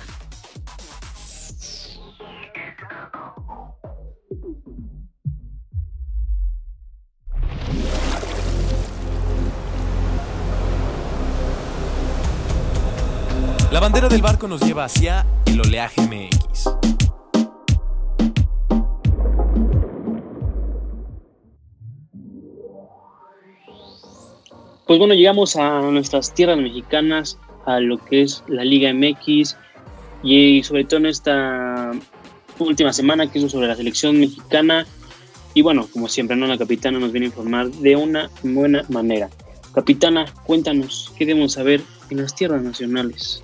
Bandera 13.84 14.08
del 14.08 14.22
barco 14.22 14.48
nos 14.48 14.62
lleva 14.62 14.86
hacia 14.86 15.26
el 15.46 15.60
oleaje 15.60 16.00
MX. 16.04 16.70
Pues 24.88 25.00
bueno, 25.00 25.14
llegamos 25.14 25.58
a 25.58 25.82
nuestras 25.82 26.34
tierras 26.34 26.60
mexicanas, 26.60 27.38
a 27.66 27.82
lo 27.82 27.98
que 27.98 28.22
es 28.22 28.42
la 28.48 28.64
Liga 28.64 28.94
MX 28.94 29.58
y 30.24 30.64
sobre 30.64 30.86
todo 30.86 31.02
en 31.02 31.08
esta 31.08 31.92
última 32.60 32.94
semana 32.94 33.30
que 33.30 33.40
es 33.40 33.52
sobre 33.52 33.68
la 33.68 33.76
selección 33.76 34.18
mexicana. 34.18 34.88
Y 35.54 35.62
bueno, 35.62 35.90
como 35.92 36.08
siempre, 36.08 36.38
¿no? 36.38 36.48
la 36.48 36.58
capitana 36.58 37.00
nos 37.00 37.12
viene 37.12 37.26
a 37.26 37.32
informar 37.32 37.70
de 37.70 37.98
una 37.98 38.30
buena 38.44 38.86
manera. 38.88 39.30
Capitana, 39.74 40.34
cuéntanos, 40.46 41.12
¿qué 41.18 41.26
debemos 41.26 41.52
saber 41.52 41.82
en 42.10 42.22
las 42.22 42.34
tierras 42.34 42.64
nacionales? 42.64 43.44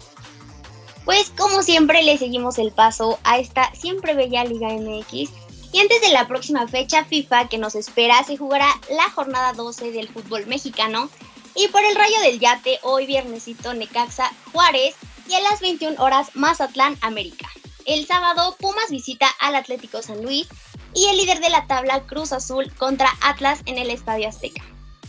Pues 1.10 1.32
como 1.36 1.64
siempre 1.64 2.04
le 2.04 2.20
seguimos 2.20 2.60
el 2.60 2.72
paso 2.72 3.18
a 3.24 3.40
esta 3.40 3.74
siempre 3.74 4.14
bella 4.14 4.46
Liga 4.46 4.68
MX 4.68 5.32
y 5.72 5.80
antes 5.80 6.02
de 6.02 6.10
la 6.10 6.28
próxima 6.28 6.68
fecha 6.68 7.04
FIFA 7.04 7.50
que 7.50 7.58
nos 7.58 7.74
espera 7.74 8.24
se 8.24 8.38
jugará 8.38 8.68
la 8.92 9.10
jornada 9.10 9.54
12 9.54 9.92
del 9.92 10.08
fútbol 10.08 10.46
mexicano 10.46 11.10
y 11.56 11.68
por 11.70 11.84
el 11.84 11.96
rayo 11.96 12.14
del 12.22 12.40
yate, 12.40 12.78
hoy 12.84 13.08
viernesito 13.08 13.74
Necaxa 13.74 14.32
Juárez 14.52 14.94
y 15.28 15.34
a 15.34 15.40
las 15.40 15.62
21 15.62 16.00
horas 16.00 16.30
Mazatlán 16.36 16.96
América. 17.02 17.50
El 17.88 18.06
sábado 18.06 18.56
Pumas 18.60 18.92
visita 18.92 19.28
al 19.40 19.56
Atlético 19.56 20.04
San 20.04 20.22
Luis 20.22 20.48
y 20.94 21.08
el 21.08 21.18
líder 21.18 21.40
de 21.40 21.50
la 21.50 21.66
tabla 21.66 22.06
Cruz 22.06 22.34
Azul 22.34 22.72
contra 22.78 23.10
Atlas 23.22 23.62
en 23.66 23.80
el 23.80 23.90
Estadio 23.90 24.30
Azteca. 24.30 24.62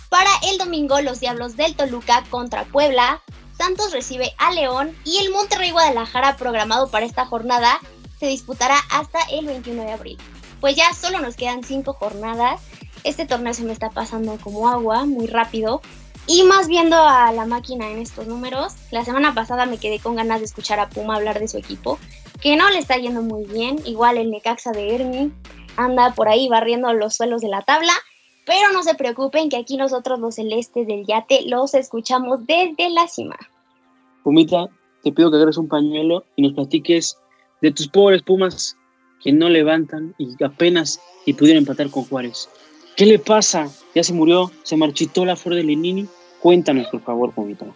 Para 0.08 0.30
el 0.50 0.56
domingo 0.56 0.98
los 1.02 1.20
Diablos 1.20 1.58
del 1.58 1.76
Toluca 1.76 2.24
contra 2.30 2.64
Puebla, 2.64 3.22
Santos 3.60 3.92
recibe 3.92 4.32
a 4.38 4.52
León 4.52 4.96
y 5.04 5.18
el 5.18 5.30
Monterrey 5.32 5.70
Guadalajara 5.70 6.38
programado 6.38 6.88
para 6.88 7.04
esta 7.04 7.26
jornada 7.26 7.78
se 8.18 8.24
disputará 8.24 8.78
hasta 8.90 9.18
el 9.30 9.44
21 9.44 9.82
de 9.82 9.92
abril. 9.92 10.18
Pues 10.62 10.76
ya 10.76 10.94
solo 10.94 11.20
nos 11.20 11.36
quedan 11.36 11.62
5 11.62 11.92
jornadas. 11.92 12.62
Este 13.04 13.26
torneo 13.26 13.52
se 13.52 13.64
me 13.64 13.74
está 13.74 13.90
pasando 13.90 14.38
como 14.38 14.70
agua, 14.70 15.04
muy 15.04 15.26
rápido. 15.26 15.82
Y 16.26 16.42
más 16.44 16.68
viendo 16.68 16.96
a 16.96 17.32
la 17.32 17.44
máquina 17.44 17.90
en 17.90 17.98
estos 17.98 18.26
números, 18.26 18.72
la 18.92 19.04
semana 19.04 19.34
pasada 19.34 19.66
me 19.66 19.76
quedé 19.76 19.98
con 19.98 20.16
ganas 20.16 20.38
de 20.38 20.46
escuchar 20.46 20.80
a 20.80 20.88
Puma 20.88 21.16
hablar 21.16 21.38
de 21.38 21.48
su 21.48 21.58
equipo, 21.58 21.98
que 22.40 22.56
no 22.56 22.70
le 22.70 22.78
está 22.78 22.96
yendo 22.96 23.20
muy 23.20 23.44
bien, 23.44 23.76
igual 23.84 24.16
el 24.16 24.30
Necaxa 24.30 24.70
de 24.70 24.94
Hermi 24.94 25.34
anda 25.76 26.14
por 26.14 26.30
ahí 26.30 26.48
barriendo 26.48 26.94
los 26.94 27.14
suelos 27.14 27.42
de 27.42 27.48
la 27.48 27.60
tabla, 27.60 27.92
pero 28.46 28.72
no 28.72 28.82
se 28.82 28.94
preocupen 28.94 29.48
que 29.48 29.56
aquí 29.56 29.76
nosotros 29.76 30.18
los 30.18 30.34
celestes 30.36 30.86
del 30.86 31.06
yate 31.06 31.42
los 31.46 31.74
escuchamos 31.74 32.46
desde 32.46 32.90
la 32.90 33.06
cima. 33.08 33.36
Pumita, 34.22 34.68
te 35.02 35.12
pido 35.12 35.30
que 35.30 35.36
agarres 35.36 35.56
un 35.56 35.68
pañuelo 35.68 36.24
y 36.36 36.42
nos 36.42 36.52
platiques 36.52 37.18
de 37.60 37.72
tus 37.72 37.88
pobres 37.88 38.22
Pumas 38.22 38.76
que 39.22 39.32
no 39.32 39.48
levantan 39.48 40.14
y 40.18 40.42
apenas 40.42 41.00
y 41.26 41.34
pudieron 41.34 41.62
empatar 41.62 41.90
con 41.90 42.04
Juárez. 42.04 42.48
¿Qué 42.96 43.06
le 43.06 43.18
pasa? 43.18 43.68
¿Ya 43.94 44.02
se 44.02 44.12
murió? 44.12 44.50
¿Se 44.62 44.76
marchitó 44.76 45.24
la 45.24 45.36
flor 45.36 45.56
de 45.56 45.64
Lenini? 45.64 46.08
Cuéntanos, 46.40 46.88
por 46.88 47.02
favor, 47.02 47.32
Pumita. 47.32 47.66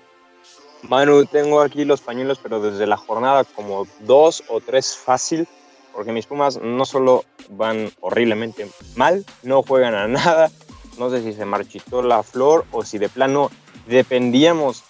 Manu, 0.89 1.25
tengo 1.25 1.61
aquí 1.61 1.85
los 1.85 2.01
pañuelos, 2.01 2.39
pero 2.43 2.61
desde 2.61 2.87
la 2.87 2.97
jornada 2.97 3.45
como 3.45 3.87
dos 4.01 4.43
o 4.49 4.61
tres 4.61 4.97
fácil, 4.97 5.47
porque 5.95 6.13
mis 6.13 6.27
Pumas 6.27 6.61
no 6.61 6.85
solo 6.85 7.25
van 7.51 7.91
horriblemente 8.01 8.69
mal, 8.97 9.25
no 9.43 9.63
juegan 9.63 9.95
a 9.95 10.09
nada, 10.09 10.51
no 10.99 11.11
sé 11.11 11.23
si 11.23 11.33
se 11.33 11.45
marchitó 11.45 12.03
la 12.03 12.23
flor 12.23 12.65
o 12.73 12.85
si 12.85 12.99
de 12.99 13.09
plano 13.09 13.51
dependíamos 13.87 14.85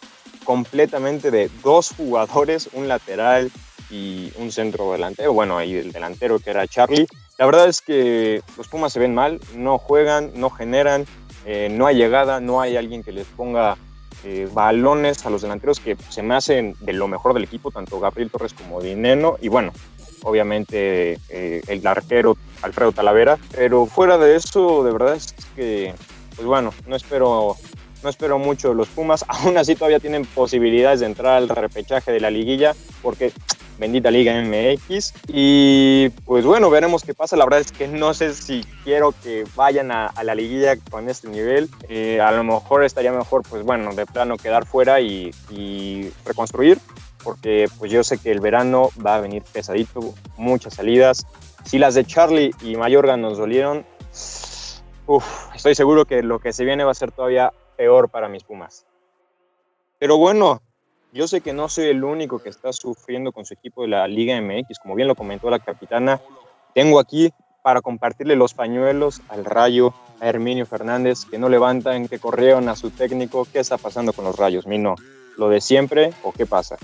completamente 0.45 1.31
de 1.31 1.51
dos 1.63 1.93
jugadores, 1.97 2.69
un 2.73 2.89
lateral 2.89 3.51
y 3.91 4.33
un 4.39 4.53
centro 4.53 4.93
delantero, 4.93 5.33
bueno, 5.33 5.59
ahí 5.59 5.75
el 5.75 5.93
delantero 5.93 6.39
que 6.39 6.51
era 6.51 6.67
Charlie. 6.67 7.07
La 7.39 7.47
verdad 7.47 7.69
es 7.69 7.81
que 7.81 8.43
los 8.57 8.69
Pumas 8.69 8.93
se 8.93 9.01
ven 9.01 9.15
mal, 9.15 9.41
no 9.57 9.79
juegan, 9.79 10.33
no 10.35 10.51
generan, 10.51 11.07
eh, 11.47 11.69
no 11.71 11.87
hay 11.87 11.97
llegada, 11.97 12.41
no 12.41 12.61
hay 12.61 12.77
alguien 12.77 13.03
que 13.03 13.13
les 13.13 13.27
ponga 13.27 13.77
eh, 14.25 14.49
balones 14.51 15.27
a 15.27 15.31
los 15.31 15.43
delanteros 15.43 15.81
que 15.81 15.97
se 16.09 16.23
me 16.23 16.35
hacen 16.35 16.75
de 16.81 16.93
lo 16.93 17.09
mejor 17.09 17.35
del 17.35 17.45
equipo, 17.45 17.71
tanto 17.71 18.01
Gabriel 18.01 18.31
Torres 18.31 18.55
como 18.55 18.81
Dineno, 18.81 19.37
y 19.41 19.49
bueno, 19.49 19.73
obviamente 20.25 21.19
eh, 21.29 21.63
el 21.69 21.87
arquero 21.87 22.37
Alfredo 22.63 22.93
Talavera, 22.93 23.39
pero 23.55 23.87
fuera 23.87 24.19
de 24.19 24.37
eso, 24.37 24.83
de 24.83 24.93
verdad 24.93 25.15
es 25.15 25.35
que, 25.55 25.95
pues 26.35 26.47
bueno, 26.47 26.73
no 26.87 26.97
espero, 26.97 27.57
no 28.03 28.09
espero 28.09 28.39
mucho 28.39 28.75
los 28.75 28.89
Pumas, 28.89 29.25
aún 29.29 29.57
así 29.57 29.77
todavía 29.77 30.01
tienen 30.01 30.25
posibilidades 30.25 31.01
de 31.01 31.07
entrar 31.07 31.37
al 31.37 31.49
repechaje 31.49 32.11
de 32.11 32.21
la 32.21 32.31
liguilla, 32.31 32.75
porque 33.03 33.33
bendita 33.79 34.11
Liga 34.11 34.41
MX. 34.41 35.13
Y 35.29 36.09
pues 36.25 36.45
bueno, 36.45 36.71
veremos 36.71 37.03
qué 37.03 37.13
pasa. 37.13 37.37
La 37.37 37.45
verdad 37.45 37.59
es 37.59 37.73
que 37.73 37.89
no 37.89 38.15
sé 38.15 38.33
si 38.33 38.65
quiero 38.85 39.13
que 39.21 39.45
vayan 39.57 39.91
a, 39.91 40.13
la 40.23 40.37
liguilla 40.37 40.77
con 40.77 41.11
este 41.11 41.29
nivel. 41.29 41.69
Eh, 41.89 42.21
a 42.21 42.31
lo 42.31 42.45
mejor 42.45 42.85
estaría 42.85 43.11
mejor, 43.11 43.43
pues 43.43 43.65
bueno, 43.65 43.93
de 43.93 44.07
plano 44.07 44.37
quedar 44.37 44.65
fuera 44.65 45.01
y 45.01 45.33
reconstruir. 46.25 46.79
Porque 47.25 47.67
pues 47.79 47.91
yo 47.91 48.05
sé 48.05 48.19
que 48.19 48.31
el 48.31 48.41
verano 48.41 48.91
va 49.05 49.17
a 49.17 49.21
venir 49.21 49.43
pesadito, 49.43 50.15
muchas 50.37 50.75
salidas. 50.75 51.27
Si 51.65 51.79
las 51.79 51.95
de 51.95 52.05
Charlie 52.05 52.55
y 52.63 52.77
Mayorga 52.77 53.17
nos 53.17 53.39
dolieron, 53.39 53.87
uf, 55.07 55.25
estoy 55.55 55.75
seguro 55.75 56.05
que 56.05 56.23
lo 56.23 56.39
que 56.39 56.53
se 56.53 56.65
viene 56.65 56.85
va 56.85 56.93
a 56.93 56.95
ser 56.95 57.11
todavía 57.11 57.53
peor 57.77 58.11
para 58.11 58.29
mis 58.29 58.45
Pumas. 58.45 58.87
Pero 59.99 60.19
bueno, 60.19 60.61
yo 61.13 61.27
sé 61.27 61.41
que 61.41 61.53
no 61.53 61.69
soy 61.69 61.87
el 61.87 62.05
único 62.05 62.41
que 62.41 62.49
está 62.49 62.73
sufriendo 62.73 63.33
con 63.33 63.45
su 63.45 63.55
equipo 63.55 63.83
de 63.83 63.89
la 63.89 64.07
Liga 64.07 64.41
MX, 64.41 64.79
como 64.81 64.95
bien 64.95 65.09
lo 65.09 65.15
comentó 65.15 65.49
la 65.49 65.61
capitana. 65.61 66.21
Tengo 66.75 66.99
aquí 66.99 67.33
para 67.63 67.81
compartirle 67.81 68.37
los 68.37 68.53
pañuelos 68.53 69.23
al 69.29 69.45
Rayo, 69.45 69.95
a 70.21 70.29
Herminio 70.29 70.67
Fernández, 70.67 71.25
que 71.25 71.39
no 71.39 71.49
levantan, 71.49 72.09
que 72.09 72.19
corrieron 72.19 72.69
a 72.69 72.77
su 72.77 72.91
técnico. 72.91 73.47
¿Qué 73.51 73.61
está 73.61 73.79
pasando 73.79 74.13
con 74.13 74.25
los 74.25 74.37
Rayos, 74.37 74.67
Mino? 74.67 74.97
¿Lo 75.39 75.49
de 75.49 75.61
siempre 75.61 76.13
o 76.23 76.33
qué 76.33 76.47
pasa? 76.47 76.77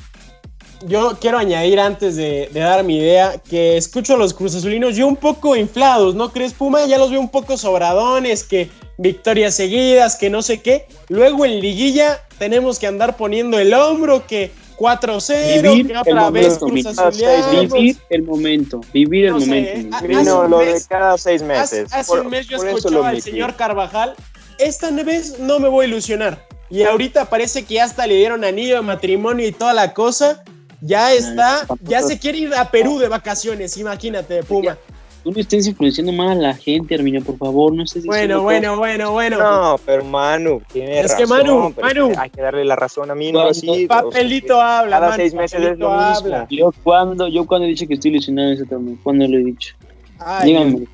Yo 0.86 1.18
quiero 1.20 1.38
añadir 1.38 1.78
antes 1.78 2.16
de, 2.16 2.50
dar 2.52 2.82
mi 2.84 2.98
idea 2.98 3.38
que 3.38 3.76
escucho 3.76 4.14
a 4.14 4.16
los 4.16 4.32
Cruz 4.32 4.54
Azulinos 4.54 4.96
yo 4.96 5.06
un 5.06 5.16
poco 5.16 5.54
inflados, 5.54 6.14
¿no 6.14 6.32
crees, 6.32 6.54
Puma? 6.54 6.86
Ya 6.86 6.96
los 6.96 7.10
veo 7.10 7.20
un 7.20 7.28
poco 7.28 7.58
sobradones, 7.58 8.44
que 8.44 8.70
victorias 8.96 9.54
seguidas, 9.54 10.16
que 10.16 10.30
no 10.30 10.42
sé 10.42 10.62
qué. 10.62 10.86
Luego 11.08 11.44
en 11.44 11.60
liguilla 11.60 12.20
tenemos 12.38 12.78
que 12.78 12.86
andar 12.86 13.16
poniendo 13.16 13.58
el 13.58 13.74
hombro, 13.74 14.26
que 14.26 14.50
4-0, 14.80 15.86
que 15.86 15.96
otra 15.98 16.30
vez 16.30 16.58
Cruz 16.58 16.86
Vivir 17.52 17.98
el 18.08 18.22
momento, 18.22 18.80
vivir 18.94 19.26
el 19.26 19.32
momento. 19.34 19.98
no, 20.24 20.48
lo 20.48 20.58
de 20.60 20.80
cada 20.88 21.18
seis 21.18 21.42
meses. 21.42 21.92
Hace, 21.92 22.20
un 22.20 22.30
mes 22.30 22.48
yo 22.48 22.56
escuchaba 22.56 23.10
al 23.10 23.20
señor 23.20 23.56
Carvajal, 23.56 24.14
esta 24.58 24.90
vez 24.90 25.38
no 25.38 25.58
me 25.58 25.68
voy 25.68 25.84
a 25.84 25.88
ilusionar. 25.88 26.46
Y 26.70 26.84
ahorita 26.84 27.28
parece 27.28 27.64
que 27.64 27.74
ya 27.74 27.84
hasta 27.84 28.06
le 28.06 28.14
dieron 28.14 28.44
anillo 28.44 28.76
de 28.76 28.82
matrimonio 28.82 29.46
y 29.46 29.52
toda 29.52 29.74
la 29.74 29.92
cosa. 29.92 30.44
Ya 30.80 31.12
está, 31.12 31.66
ya 31.82 32.02
se 32.02 32.18
quiere 32.18 32.38
ir 32.38 32.54
a 32.54 32.70
Perú 32.70 32.98
de 32.98 33.08
vacaciones, 33.08 33.76
imagínate, 33.76 34.42
Puma. 34.42 34.76
Tú 35.22 35.30
no 35.32 35.38
estés 35.38 35.66
influenciando 35.66 36.12
mal 36.12 36.30
a 36.30 36.34
la 36.34 36.54
gente, 36.54 36.94
Armiño, 36.94 37.20
por 37.22 37.36
favor, 37.36 37.74
no 37.74 37.82
estés 37.82 38.06
Bueno, 38.06 38.40
bueno, 38.40 38.78
bueno, 38.78 39.12
bueno. 39.12 39.38
No, 39.38 39.80
pero 39.84 40.02
Manu, 40.02 40.62
tiene 40.72 41.00
es 41.00 41.14
que 41.14 41.26
Manu, 41.26 41.74
Manu. 41.78 42.12
Hay 42.16 42.30
que 42.30 42.40
darle 42.40 42.64
la 42.64 42.74
razón 42.74 43.10
a 43.10 43.14
mí, 43.14 43.30
no 43.30 43.40
así. 43.40 43.86
Papelito 43.86 44.58
habla, 44.58 44.98
Cada 44.98 45.16
seis 45.16 45.34
meses 45.34 45.60
es 45.62 45.78
lo 45.78 45.90
habla. 45.90 46.46
Yo 46.48 46.72
cuando, 46.82 47.28
yo 47.28 47.46
cuando 47.46 47.66
he 47.66 47.68
dicho 47.68 47.86
que 47.86 47.94
estoy 47.94 48.12
ilusionado 48.12 48.48
en 48.48 48.54
ese 48.54 48.64
torneo, 48.64 48.96
¿cuándo 49.02 49.28
lo 49.28 49.36
he 49.36 49.44
dicho? 49.44 49.74
Díganme. 50.42 50.86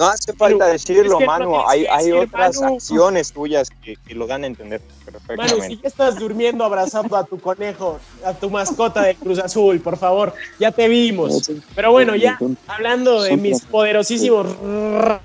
No 0.00 0.06
hace 0.06 0.32
falta 0.32 0.66
decirlo, 0.66 1.20
Manu. 1.20 1.60
hay, 1.68 1.84
hay 1.84 2.10
otras 2.10 2.62
acciones 2.62 3.32
tuyas 3.32 3.68
que, 3.84 3.96
que, 3.96 4.14
lo 4.14 4.26
dan 4.26 4.44
a 4.44 4.46
entender 4.46 4.80
perfectamente. 5.04 5.56
Manu, 5.58 5.68
si 5.68 5.76
ya 5.76 5.88
estás 5.88 6.18
durmiendo 6.18 6.64
abrazando 6.64 7.14
a 7.18 7.24
tu 7.24 7.38
conejo, 7.38 8.00
a 8.24 8.32
tu 8.32 8.48
mascota 8.48 9.02
de 9.02 9.14
Cruz 9.14 9.38
Azul, 9.38 9.78
por 9.80 9.98
favor, 9.98 10.32
ya 10.58 10.72
te 10.72 10.88
vimos. 10.88 11.50
Pero 11.74 11.92
bueno, 11.92 12.16
ya 12.16 12.38
hablando 12.66 13.20
de 13.20 13.36
mis 13.36 13.60
poderosísimos 13.60 14.46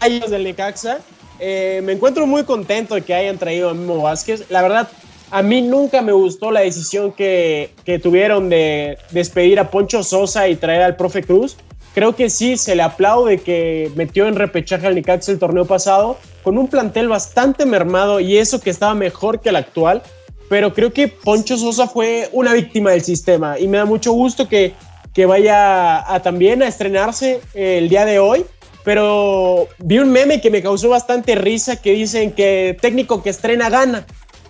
rayos 0.01 0.29
del 0.29 0.43
Necaxa, 0.43 0.99
eh, 1.39 1.79
me 1.85 1.93
encuentro 1.93 2.27
muy 2.27 2.43
contento 2.43 2.95
de 2.95 3.01
que 3.01 3.13
hayan 3.13 3.38
traído 3.38 3.69
a 3.69 3.73
Mimo 3.73 4.01
Vázquez. 4.01 4.43
La 4.49 4.61
verdad, 4.61 4.89
a 5.31 5.41
mí 5.41 5.61
nunca 5.61 6.01
me 6.01 6.11
gustó 6.11 6.51
la 6.51 6.59
decisión 6.59 7.13
que, 7.13 7.71
que 7.85 7.97
tuvieron 7.97 8.49
de 8.49 8.97
despedir 9.11 9.57
a 9.57 9.71
Poncho 9.71 10.03
Sosa 10.03 10.49
y 10.49 10.57
traer 10.57 10.81
al 10.81 10.97
profe 10.97 11.23
Cruz 11.23 11.55
creo 11.95 12.13
que 12.13 12.29
sí 12.29 12.58
se 12.58 12.75
le 12.75 12.84
aplaude 12.84 13.38
que 13.38 13.89
metió 13.95 14.27
en 14.27 14.36
repechaje 14.36 14.86
al 14.86 14.95
Necaxa 14.95 15.31
el 15.31 15.39
torneo 15.39 15.63
pasado 15.63 16.17
con 16.43 16.58
un 16.58 16.67
plantel 16.67 17.08
bastante 17.08 17.65
mermado 17.65 18.19
y 18.19 18.38
eso 18.38 18.60
que 18.60 18.69
estaba 18.69 18.93
mejor 18.93 19.39
que 19.39 19.49
el 19.49 19.55
actual. 19.55 20.03
Pero 20.49 20.73
creo 20.73 20.91
que 20.91 21.08
Poncho 21.08 21.58
Sosa 21.58 21.88
fue 21.88 22.29
una 22.34 22.53
víctima 22.53 22.91
del 22.91 23.01
sistema 23.01 23.58
y 23.58 23.69
me 23.69 23.77
da 23.77 23.86
mucho 23.86 24.12
gusto 24.12 24.49
que, 24.49 24.73
que 25.13 25.25
vaya 25.25 26.13
a, 26.13 26.21
también 26.21 26.62
a 26.62 26.67
estrenarse 26.67 27.39
el 27.53 27.88
día 27.88 28.03
de 28.03 28.19
hoy. 28.19 28.45
Pero 28.84 29.69
vi 29.79 29.97
un 29.97 30.12
meme 30.12 30.41
que 30.41 30.51
me 30.51 30.62
causó 30.62 30.89
bastante 30.89 31.34
risa 31.36 31.77
que 31.77 31.93
dicen 31.93 32.34
que 32.34 32.77
técnico 32.81 33.23
que 33.23 33.29
estrena 33.29 33.69
gana. 33.69 34.05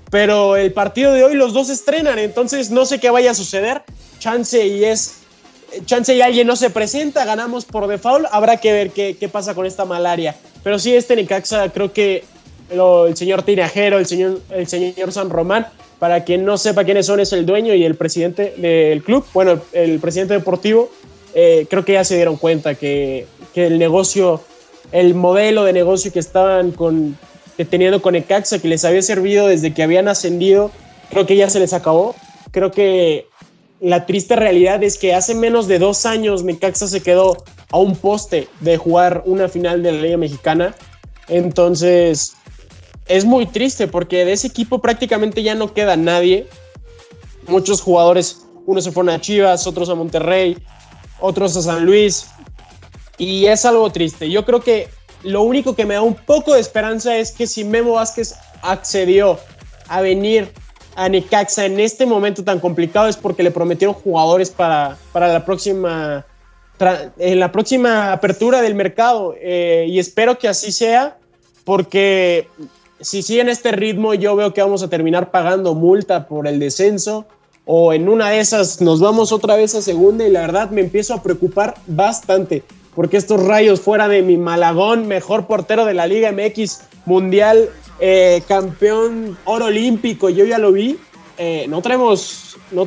Pero 0.09 0.55
el 0.55 0.73
partido 0.73 1.13
de 1.13 1.23
hoy 1.23 1.35
los 1.35 1.53
dos 1.53 1.69
estrenan, 1.69 2.17
entonces 2.17 2.71
no 2.71 2.85
sé 2.85 2.99
qué 2.99 3.11
vaya 3.11 3.31
a 3.31 3.35
suceder. 3.35 3.83
Chance 4.19 4.65
y 4.65 4.83
es 4.83 5.24
chance 5.85 6.15
y 6.15 6.21
alguien 6.21 6.47
no 6.47 6.55
se 6.55 6.69
presenta, 6.69 7.25
ganamos 7.25 7.65
por 7.65 7.87
default, 7.87 8.27
habrá 8.31 8.57
que 8.57 8.71
ver 8.71 8.91
qué, 8.91 9.17
qué 9.19 9.27
pasa 9.27 9.55
con 9.55 9.65
esta 9.65 9.85
malaria. 9.85 10.35
Pero 10.63 10.79
sí, 10.79 10.95
este 10.95 11.15
Necaxa, 11.15 11.69
creo 11.69 11.91
que 11.91 12.23
el 12.69 13.15
señor 13.15 13.43
Tinajero, 13.43 13.99
el 13.99 14.05
señor, 14.05 14.41
el 14.49 14.67
señor 14.67 15.11
San 15.11 15.29
Román, 15.29 15.67
para 15.99 16.23
quien 16.23 16.45
no 16.45 16.57
sepa 16.57 16.83
quiénes 16.83 17.05
son, 17.05 17.19
es 17.19 17.31
el 17.33 17.45
dueño 17.45 17.73
y 17.73 17.83
el 17.83 17.95
presidente 17.95 18.53
del 18.57 19.03
club, 19.03 19.25
bueno, 19.33 19.61
el, 19.73 19.99
presidente 19.99 20.33
deportivo, 20.33 20.89
eh, 21.33 21.67
creo 21.69 21.85
que 21.85 21.93
ya 21.93 22.03
se 22.03 22.15
dieron 22.15 22.37
cuenta 22.37 22.75
que, 22.75 23.27
que, 23.53 23.67
el 23.67 23.79
negocio, 23.79 24.41
el 24.91 25.13
modelo 25.15 25.63
de 25.63 25.73
negocio 25.73 26.11
que 26.11 26.19
estaban 26.19 26.71
con, 26.71 27.17
teniendo 27.69 28.01
con 28.01 28.13
Necaxa, 28.13 28.59
que 28.59 28.67
les 28.67 28.83
había 28.85 29.01
servido 29.01 29.47
desde 29.47 29.73
que 29.73 29.83
habían 29.83 30.07
ascendido, 30.07 30.71
creo 31.09 31.25
que 31.25 31.35
ya 31.35 31.49
se 31.49 31.59
les 31.59 31.73
acabó. 31.73 32.15
Creo 32.51 32.71
que 32.71 33.27
la 33.85 34.07
triste 34.07 34.35
realidad 34.35 34.81
es 34.83 34.97
que 34.97 35.13
hace 35.13 35.35
menos 35.35 35.67
de 35.67 35.77
dos 35.77 36.07
años 36.07 36.43
Necaxa 36.43 36.87
se 36.87 37.03
quedó 37.03 37.37
a 37.71 37.77
un 37.77 37.95
poste 37.95 38.47
de 38.61 38.77
jugar 38.77 39.21
una 39.27 39.47
final 39.47 39.83
de 39.83 39.91
la 39.91 40.01
Liga 40.01 40.17
Mexicana. 40.17 40.73
Entonces, 41.27 42.33
es 43.07 43.25
muy 43.25 43.45
triste 43.45 43.87
porque 43.87 44.25
de 44.25 44.33
ese 44.33 44.47
equipo 44.47 44.81
prácticamente 44.81 45.43
ya 45.43 45.53
no 45.53 45.75
queda 45.75 45.97
nadie. 45.97 46.47
Muchos 47.47 47.79
jugadores, 47.79 48.47
unos 48.65 48.85
se 48.85 48.91
fueron 48.91 49.13
a 49.13 49.21
Chivas, 49.21 49.67
otros 49.67 49.87
a 49.89 49.93
Monterrey, 49.93 50.57
otros 51.19 51.55
a 51.55 51.61
San 51.61 51.85
Luis. 51.85 52.25
Y 53.19 53.45
es 53.45 53.65
algo 53.65 53.91
triste. 53.91 54.31
Yo 54.31 54.45
creo 54.45 54.61
que 54.61 54.89
lo 55.21 55.43
único 55.43 55.75
que 55.75 55.85
me 55.85 55.93
da 55.93 56.01
un 56.01 56.15
poco 56.15 56.55
de 56.55 56.59
esperanza 56.59 57.15
es 57.17 57.31
que 57.31 57.45
si 57.45 57.63
Memo 57.63 57.93
Vázquez 57.93 58.33
accedió 58.63 59.37
a 59.87 60.01
venir 60.01 60.51
a 60.95 61.09
Necaxa 61.09 61.65
en 61.65 61.79
este 61.79 62.05
momento 62.05 62.43
tan 62.43 62.59
complicado 62.59 63.07
es 63.07 63.17
porque 63.17 63.43
le 63.43 63.51
prometieron 63.51 63.93
jugadores 63.93 64.49
para, 64.49 64.97
para 65.11 65.27
la 65.27 65.45
próxima 65.45 66.25
en 67.17 67.39
la 67.39 67.51
próxima 67.51 68.11
apertura 68.11 68.61
del 68.61 68.75
mercado 68.75 69.33
eh, 69.39 69.85
y 69.87 69.99
espero 69.99 70.37
que 70.37 70.49
así 70.49 70.73
sea 70.73 71.17
porque 71.63 72.49
si 72.99 73.21
sigue 73.21 73.41
en 73.41 73.49
este 73.49 73.71
ritmo 73.71 74.13
yo 74.13 74.35
veo 74.35 74.53
que 74.53 74.61
vamos 74.61 74.83
a 74.83 74.89
terminar 74.89 75.31
pagando 75.31 75.73
multa 75.73 76.27
por 76.27 76.47
el 76.47 76.59
descenso 76.59 77.25
o 77.65 77.93
en 77.93 78.09
una 78.09 78.29
de 78.29 78.39
esas 78.39 78.81
nos 78.81 78.99
vamos 78.99 79.31
otra 79.31 79.55
vez 79.55 79.73
a 79.73 79.81
segunda 79.81 80.27
y 80.27 80.31
la 80.31 80.41
verdad 80.41 80.69
me 80.69 80.81
empiezo 80.81 81.13
a 81.13 81.23
preocupar 81.23 81.75
bastante 81.87 82.63
porque 82.93 83.17
estos 83.17 83.45
rayos 83.45 83.81
fuera 83.81 84.07
de 84.07 84.21
mi 84.21 84.37
Malagón, 84.37 85.07
mejor 85.07 85.47
portero 85.47 85.85
de 85.85 85.93
la 85.93 86.07
Liga 86.07 86.31
MX 86.31 86.81
Mundial, 87.05 87.69
eh, 87.99 88.41
campeón 88.47 89.37
oro 89.45 89.65
olímpico, 89.65 90.29
yo 90.29 90.45
ya 90.45 90.57
lo 90.57 90.71
vi, 90.71 90.97
eh, 91.37 91.65
no, 91.69 91.81
traemos, 91.81 92.57
no 92.71 92.85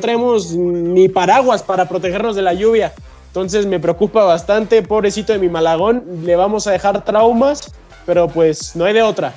ni 0.53 1.09
paraguas 1.09 1.63
para 1.63 1.87
protegernos 1.87 2.35
de 2.35 2.41
la 2.41 2.53
lluvia. 2.53 2.93
Entonces 3.27 3.65
me 3.67 3.79
preocupa 3.79 4.23
bastante, 4.23 4.81
pobrecito 4.81 5.33
de 5.33 5.39
mi 5.39 5.49
Malagón, 5.49 6.03
le 6.23 6.35
vamos 6.35 6.65
a 6.65 6.71
dejar 6.71 7.03
traumas, 7.05 7.71
pero 8.05 8.27
pues 8.27 8.75
no 8.75 8.85
hay 8.85 8.93
de 8.93 9.03
otra. 9.03 9.33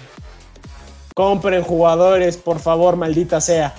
Compren 1.14 1.62
jugadores, 1.62 2.39
por 2.39 2.59
favor, 2.59 2.97
maldita 2.97 3.41
sea. 3.41 3.75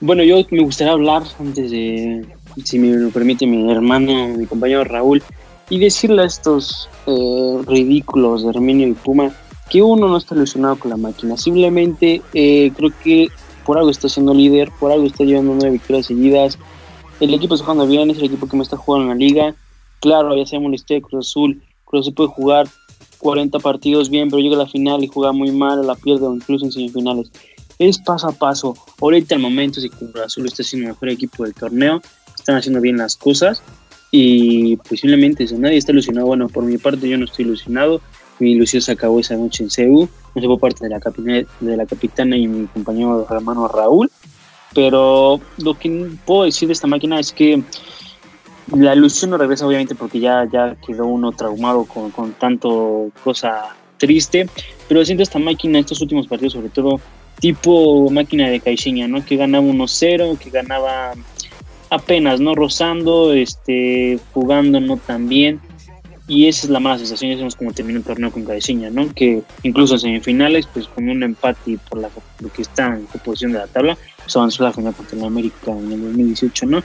Bueno, 0.00 0.22
yo 0.22 0.36
me 0.50 0.62
gustaría 0.62 0.92
hablar 0.92 1.24
antes 1.40 1.72
de, 1.72 2.24
si 2.64 2.78
me 2.78 2.96
lo 2.96 3.10
permite 3.10 3.46
mi 3.46 3.68
hermano, 3.70 4.28
mi 4.28 4.46
compañero 4.46 4.84
Raúl, 4.84 5.24
y 5.70 5.80
decirle 5.80 6.22
a 6.22 6.26
estos 6.26 6.88
eh, 7.06 7.58
ridículos 7.66 8.44
de 8.44 8.50
Herminio 8.50 8.86
y 8.86 8.92
Puma 8.92 9.32
que 9.70 9.82
uno 9.82 10.08
no 10.08 10.16
está 10.16 10.34
ilusionado 10.34 10.78
con 10.78 10.90
la 10.90 10.96
máquina. 10.96 11.36
Simplemente 11.36 12.22
eh, 12.34 12.72
creo 12.76 12.90
que 13.02 13.28
por 13.64 13.78
algo 13.78 13.90
está 13.90 14.08
siendo 14.08 14.32
líder, 14.32 14.70
por 14.80 14.90
algo 14.92 15.06
está 15.06 15.24
llevando 15.24 15.54
nueve 15.54 15.72
victorias 15.72 16.06
seguidas. 16.06 16.58
El 17.20 17.34
equipo 17.34 17.54
está 17.54 17.66
jugando 17.66 17.86
bien, 17.86 18.10
es 18.10 18.18
el 18.18 18.24
equipo 18.24 18.48
que 18.48 18.56
me 18.56 18.62
está 18.62 18.76
jugando 18.76 19.12
en 19.12 19.18
la 19.18 19.26
liga. 19.26 19.54
Claro, 20.00 20.36
ya 20.36 20.46
sabemos 20.46 20.72
la 20.72 20.94
de 20.96 21.02
Cruz 21.02 21.28
Azul. 21.28 21.62
Cruz 21.84 22.02
Azul 22.02 22.14
puede 22.14 22.28
jugar 22.30 22.68
40 23.18 23.58
partidos 23.58 24.08
bien, 24.08 24.30
pero 24.30 24.40
llega 24.40 24.56
a 24.56 24.60
la 24.60 24.66
final 24.66 25.02
y 25.02 25.08
juega 25.08 25.32
muy 25.32 25.50
mal, 25.50 25.86
la 25.86 25.96
pierde 25.96 26.26
o 26.26 26.34
incluso 26.34 26.64
en 26.64 26.72
semifinales. 26.72 27.30
Es 27.78 27.98
paso 27.98 28.28
a 28.28 28.32
paso. 28.32 28.76
Ahorita 29.00 29.34
el 29.34 29.40
momento 29.40 29.80
si 29.80 29.90
Cruz 29.90 30.14
Azul 30.24 30.46
está 30.46 30.62
siendo 30.62 30.88
el 30.88 30.94
mejor 30.94 31.10
equipo 31.10 31.44
del 31.44 31.54
torneo, 31.54 32.00
están 32.34 32.56
haciendo 32.56 32.80
bien 32.80 32.96
las 32.96 33.16
cosas 33.16 33.62
y 34.10 34.76
posiblemente 34.76 35.46
si 35.46 35.54
nadie 35.56 35.76
está 35.76 35.92
ilusionado, 35.92 36.26
bueno, 36.26 36.48
por 36.48 36.64
mi 36.64 36.78
parte 36.78 37.08
yo 37.08 37.18
no 37.18 37.26
estoy 37.26 37.44
ilusionado, 37.44 38.00
mi 38.38 38.52
ilusión 38.52 38.82
se 38.82 38.92
acabó 38.92 39.20
esa 39.20 39.36
noche 39.36 39.64
en 39.64 39.70
CEU, 39.70 40.08
no 40.34 40.40
sé 40.40 40.46
por 40.46 40.60
parte 40.60 40.84
de 40.84 40.90
la, 40.90 41.00
capitana, 41.00 41.42
de 41.60 41.76
la 41.76 41.86
capitana 41.86 42.36
y 42.36 42.46
mi 42.46 42.66
compañero 42.66 43.26
hermano 43.30 43.68
Raúl, 43.68 44.10
pero 44.74 45.40
lo 45.58 45.74
que 45.74 46.10
puedo 46.24 46.44
decir 46.44 46.68
de 46.68 46.74
esta 46.74 46.86
máquina 46.86 47.18
es 47.18 47.32
que 47.32 47.62
la 48.74 48.94
ilusión 48.94 49.30
no 49.30 49.38
regresa 49.38 49.66
obviamente 49.66 49.94
porque 49.94 50.20
ya, 50.20 50.46
ya 50.50 50.76
quedó 50.86 51.06
uno 51.06 51.32
traumado 51.32 51.84
con, 51.84 52.10
con 52.10 52.32
tanto 52.34 53.10
cosa 53.24 53.74
triste, 53.96 54.48
pero 54.88 55.04
siento 55.04 55.22
esta 55.22 55.38
máquina 55.38 55.78
estos 55.78 56.00
últimos 56.00 56.26
partidos 56.26 56.52
sobre 56.52 56.68
todo 56.68 57.00
tipo 57.40 58.10
máquina 58.10 58.48
de 58.48 58.60
Caixinha, 58.60 59.08
¿no? 59.08 59.24
Que 59.24 59.36
ganaba 59.36 59.64
1-0, 59.64 60.38
que 60.38 60.50
ganaba 60.50 61.12
apenas, 61.90 62.40
¿no? 62.40 62.54
Rozando, 62.54 63.32
este, 63.32 64.18
jugando 64.32 64.80
no 64.80 64.96
tan 64.96 65.28
bien. 65.28 65.60
Y 66.28 66.46
esa 66.46 66.66
es 66.66 66.70
la 66.70 66.78
mala 66.78 66.98
sensación, 66.98 67.30
ya 67.30 67.36
sabemos 67.36 67.56
cómo 67.56 67.72
terminó 67.72 67.98
el 67.98 68.04
torneo 68.04 68.30
con 68.30 68.44
Caixinha, 68.44 68.90
¿no? 68.90 69.08
Que 69.14 69.42
incluso 69.62 69.94
en 69.94 70.00
semifinales, 70.00 70.66
pues 70.66 70.86
con 70.86 71.08
un 71.08 71.22
empate 71.22 71.78
por 71.88 72.00
la, 72.00 72.10
lo 72.40 72.52
que 72.52 72.60
está 72.60 72.94
en 72.94 73.08
la 73.12 73.22
posición 73.22 73.52
de 73.52 73.58
la 73.60 73.66
tabla, 73.66 73.96
pues 74.22 74.36
avanzó 74.36 74.62
la 74.62 74.72
final 74.74 74.94
contra 74.94 75.16
el 75.16 75.24
América 75.24 75.72
en 75.72 75.90
el 75.90 76.02
2018, 76.02 76.66
¿no? 76.66 76.82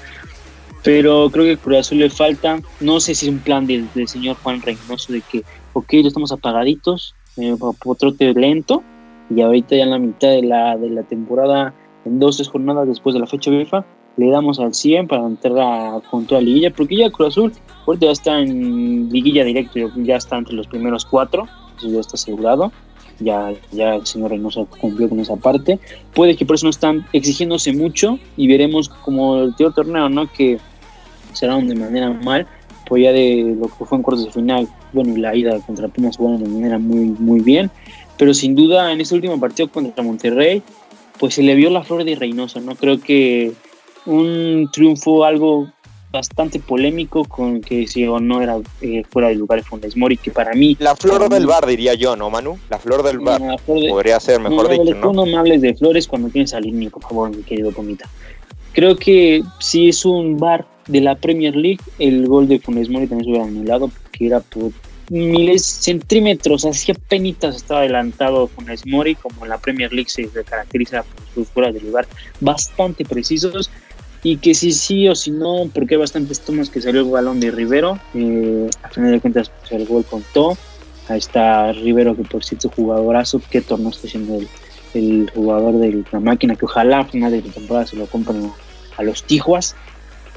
Pero 0.81 1.29
creo 1.29 1.43
que 1.43 1.57
Cruz 1.57 1.77
Azul 1.79 1.99
le 1.99 2.09
falta, 2.09 2.61
no 2.79 3.01
sé 3.01 3.15
si 3.15 3.27
es 3.27 3.33
un 3.33 3.39
plan 3.39 3.67
del, 3.67 3.87
del 3.93 4.07
señor 4.07 4.37
Juan 4.41 4.61
Reynoso 4.61 5.11
de 5.11 5.21
que, 5.21 5.43
ok, 5.73 5.91
ya 5.91 6.07
estamos 6.07 6.31
apagaditos, 6.31 7.13
eh, 7.35 7.55
por 7.81 7.97
trote 7.97 8.33
lento, 8.33 8.81
y 9.29 9.41
ahorita 9.41 9.75
ya 9.75 9.83
en 9.83 9.89
la 9.89 9.99
mitad 9.99 10.29
de 10.29 10.43
la, 10.43 10.77
de 10.77 10.89
la 10.89 11.03
temporada, 11.03 11.73
en 12.05 12.19
dos, 12.19 12.37
tres 12.37 12.47
jornadas 12.47 12.87
después 12.87 13.13
de 13.13 13.19
la 13.19 13.27
fecha 13.27 13.51
FIFA, 13.51 13.85
le 14.17 14.29
damos 14.29 14.59
al 14.59 14.73
100 14.73 15.07
para 15.07 15.25
entrar 15.25 16.01
junto 16.05 16.35
a 16.35 16.41
Liguilla, 16.41 16.71
porque 16.71 16.97
ya 16.97 17.09
Cruz 17.09 17.29
Azul 17.29 17.53
ahorita 17.85 18.05
ya 18.05 18.11
está 18.11 18.39
en 18.39 19.09
Liguilla 19.09 19.43
directo, 19.43 19.79
ya 19.97 20.17
está 20.17 20.37
entre 20.37 20.55
los 20.55 20.67
primeros 20.67 21.05
cuatro, 21.05 21.47
eso 21.77 21.89
ya 21.89 21.99
está 21.99 22.15
asegurado, 22.15 22.71
ya, 23.19 23.53
ya 23.71 23.95
el 23.95 24.05
señor 24.05 24.31
Reynoso 24.31 24.65
cumplió 24.65 25.09
con 25.09 25.19
esa 25.19 25.35
parte. 25.35 25.79
Puede 26.13 26.35
que 26.35 26.45
por 26.45 26.55
eso 26.55 26.65
no 26.65 26.69
están 26.69 27.05
exigiéndose 27.13 27.73
mucho 27.73 28.19
y 28.37 28.47
veremos 28.47 28.89
como 28.89 29.41
el 29.41 29.55
tío 29.55 29.71
torneo, 29.71 30.09
¿no? 30.09 30.31
Que 30.31 30.59
será 31.33 31.57
de 31.57 31.75
manera 31.75 32.11
mal, 32.11 32.47
pues 32.87 33.03
ya 33.03 33.11
de 33.11 33.55
lo 33.59 33.67
que 33.67 33.85
fue 33.85 33.97
en 33.97 34.03
cuartos 34.03 34.25
de 34.25 34.31
final, 34.31 34.67
bueno, 34.91 35.15
la 35.17 35.35
ida 35.35 35.59
contra 35.61 35.87
Pumas 35.87 36.17
jugaron 36.17 36.43
de 36.43 36.49
manera 36.49 36.77
muy, 36.77 37.05
muy 37.05 37.39
bien, 37.39 37.71
pero 38.17 38.33
sin 38.33 38.55
duda 38.55 38.91
en 38.91 39.01
ese 39.01 39.15
último 39.15 39.39
partido 39.39 39.69
contra 39.69 40.03
Monterrey, 40.03 40.61
pues 41.19 41.35
se 41.35 41.43
le 41.43 41.55
vio 41.55 41.69
la 41.69 41.83
flor 41.83 42.03
de 42.03 42.15
Reynoso, 42.15 42.61
¿no? 42.61 42.75
Creo 42.75 42.99
que 42.99 43.53
un 44.05 44.69
triunfo 44.71 45.23
algo 45.23 45.67
bastante 46.13 46.59
polémico 46.59 47.25
con 47.25 47.59
que 47.59 47.87
si 47.87 48.05
o 48.05 48.19
no 48.19 48.39
era 48.41 48.59
eh, 48.81 49.03
fuera 49.09 49.29
de 49.29 49.35
lugar 49.35 49.63
Funes 49.63 49.97
Mori, 49.97 50.15
que 50.15 50.29
para 50.29 50.53
mí... 50.53 50.77
La 50.79 50.95
flor 50.95 51.27
del 51.27 51.47
bar, 51.47 51.65
diría 51.65 51.95
yo, 51.95 52.15
¿no, 52.15 52.29
Manu? 52.29 52.59
La 52.69 52.77
flor 52.77 53.01
del 53.01 53.17
bar. 53.17 53.41
Podría 53.65 54.19
ser, 54.19 54.39
mejor 54.39 54.69
no, 54.69 54.83
dicho, 54.83 55.11
¿no? 55.11 55.25
Me 55.25 55.35
hables 55.35 55.61
de 55.61 55.73
flores 55.73 56.07
cuando 56.07 56.29
tienes 56.29 56.53
al 56.53 56.65
por 56.91 57.01
favor, 57.01 57.35
mi 57.35 57.41
querido 57.41 57.73
Comita. 57.73 58.07
Creo 58.73 58.95
que 58.95 59.43
si 59.59 59.89
es 59.89 60.05
un 60.05 60.37
bar 60.37 60.67
de 60.87 61.01
la 61.01 61.15
Premier 61.15 61.55
League, 61.55 61.81
el 61.97 62.27
gol 62.27 62.47
de 62.47 62.59
Funes 62.59 62.89
Mori 62.89 63.07
también 63.07 63.25
se 63.25 63.31
hubiera 63.31 63.47
anulado, 63.47 63.87
porque 63.87 64.27
era 64.27 64.39
por 64.39 64.71
miles, 65.09 65.65
centímetros, 65.65 66.65
así 66.65 66.93
penitas 66.93 67.55
estaba 67.55 67.81
adelantado 67.81 68.47
Funes 68.47 68.85
Mori, 68.85 69.15
como 69.15 69.45
en 69.45 69.49
la 69.49 69.57
Premier 69.57 69.91
League 69.91 70.09
se 70.09 70.27
caracteriza 70.43 71.03
por 71.03 71.25
sus 71.33 71.47
fueras 71.49 71.73
de 71.73 71.81
lugar 71.81 72.07
bastante 72.39 73.03
precisos 73.03 73.69
y 74.23 74.37
que 74.37 74.53
si 74.53 74.71
sí 74.71 75.07
o 75.09 75.15
si 75.15 75.31
no, 75.31 75.69
porque 75.73 75.95
hay 75.95 75.99
bastantes 75.99 76.39
tomas 76.39 76.69
que 76.69 76.81
salió 76.81 77.01
el 77.01 77.09
balón 77.09 77.39
de 77.39 77.51
Rivero, 77.51 77.99
eh, 78.13 78.69
a 78.81 78.89
final 78.89 79.11
de 79.11 79.19
cuentas 79.19 79.49
pues, 79.49 79.71
el 79.73 79.85
gol 79.85 80.05
contó, 80.05 80.57
ahí 81.09 81.17
está 81.17 81.73
Rivero 81.73 82.15
que 82.15 82.23
por 82.23 82.43
cierto 82.43 82.69
jugadorazo, 82.69 83.41
qué 83.51 83.61
torneo 83.61 83.89
está 83.89 84.07
haciendo 84.07 84.37
el, 84.37 84.47
el, 84.93 85.29
jugador 85.33 85.77
de 85.77 86.03
la 86.11 86.19
máquina, 86.21 86.55
que 86.55 86.65
ojalá 86.65 86.99
a 86.99 87.05
final 87.05 87.31
de 87.31 87.41
la 87.41 87.53
temporada 87.53 87.85
se 87.85 87.97
lo 87.97 88.07
compren 88.07 88.49
a 88.97 89.03
los 89.03 89.23
Tijuas, 89.23 89.75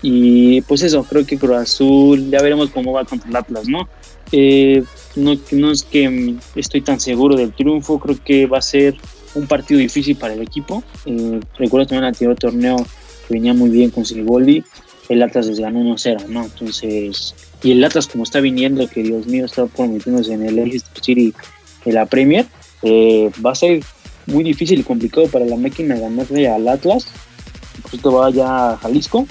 y 0.02 0.60
pues 0.62 0.82
eso, 0.82 1.04
creo 1.04 1.24
que 1.24 1.38
Cruz 1.38 1.56
Azul, 1.56 2.28
ya 2.30 2.42
veremos 2.42 2.70
cómo 2.70 2.92
va 2.92 3.04
contra 3.04 3.30
el 3.30 3.36
Atlas, 3.36 3.68
¿no? 3.68 3.88
Eh, 4.32 4.82
no, 5.14 5.34
no 5.52 5.70
es 5.70 5.84
que 5.84 6.36
estoy 6.54 6.80
tan 6.82 7.00
seguro 7.00 7.36
del 7.36 7.52
triunfo, 7.52 7.98
creo 7.98 8.16
que 8.22 8.46
va 8.46 8.58
a 8.58 8.62
ser 8.62 8.96
un 9.34 9.46
partido 9.46 9.80
difícil 9.80 10.16
para 10.16 10.34
el 10.34 10.42
equipo. 10.42 10.82
Eh, 11.06 11.40
recuerdo 11.58 11.86
también 11.86 12.04
el 12.04 12.08
anterior 12.08 12.36
torneo 12.36 12.76
venía 13.28 13.54
muy 13.54 13.70
bien 13.70 13.90
con 13.90 14.04
Siliboldi, 14.04 14.64
el 15.08 15.22
Atlas 15.22 15.46
les 15.46 15.60
ganó 15.60 15.80
1-0, 15.80 16.26
¿no? 16.28 16.44
Entonces, 16.44 17.34
y 17.62 17.72
el 17.72 17.84
Atlas 17.84 18.06
como 18.06 18.24
está 18.24 18.40
viniendo, 18.40 18.86
que 18.88 19.02
Dios 19.02 19.26
mío 19.26 19.44
está 19.44 19.66
prometiéndose 19.66 20.32
en 20.32 20.44
el 20.44 20.56
Leicester 20.56 21.02
City 21.02 21.34
de 21.84 21.92
la 21.92 22.06
Premier, 22.06 22.46
eh, 22.82 23.30
va 23.44 23.52
a 23.52 23.54
ser 23.54 23.82
muy 24.26 24.44
difícil 24.44 24.80
y 24.80 24.82
complicado 24.82 25.28
para 25.28 25.44
la 25.44 25.56
máquina 25.56 25.96
ganarle 25.96 26.48
al 26.48 26.66
Atlas. 26.68 27.06
Esto 27.92 28.12
va 28.12 28.30
ya 28.30 28.72
a 28.72 28.76
Jalisco. 28.78 29.26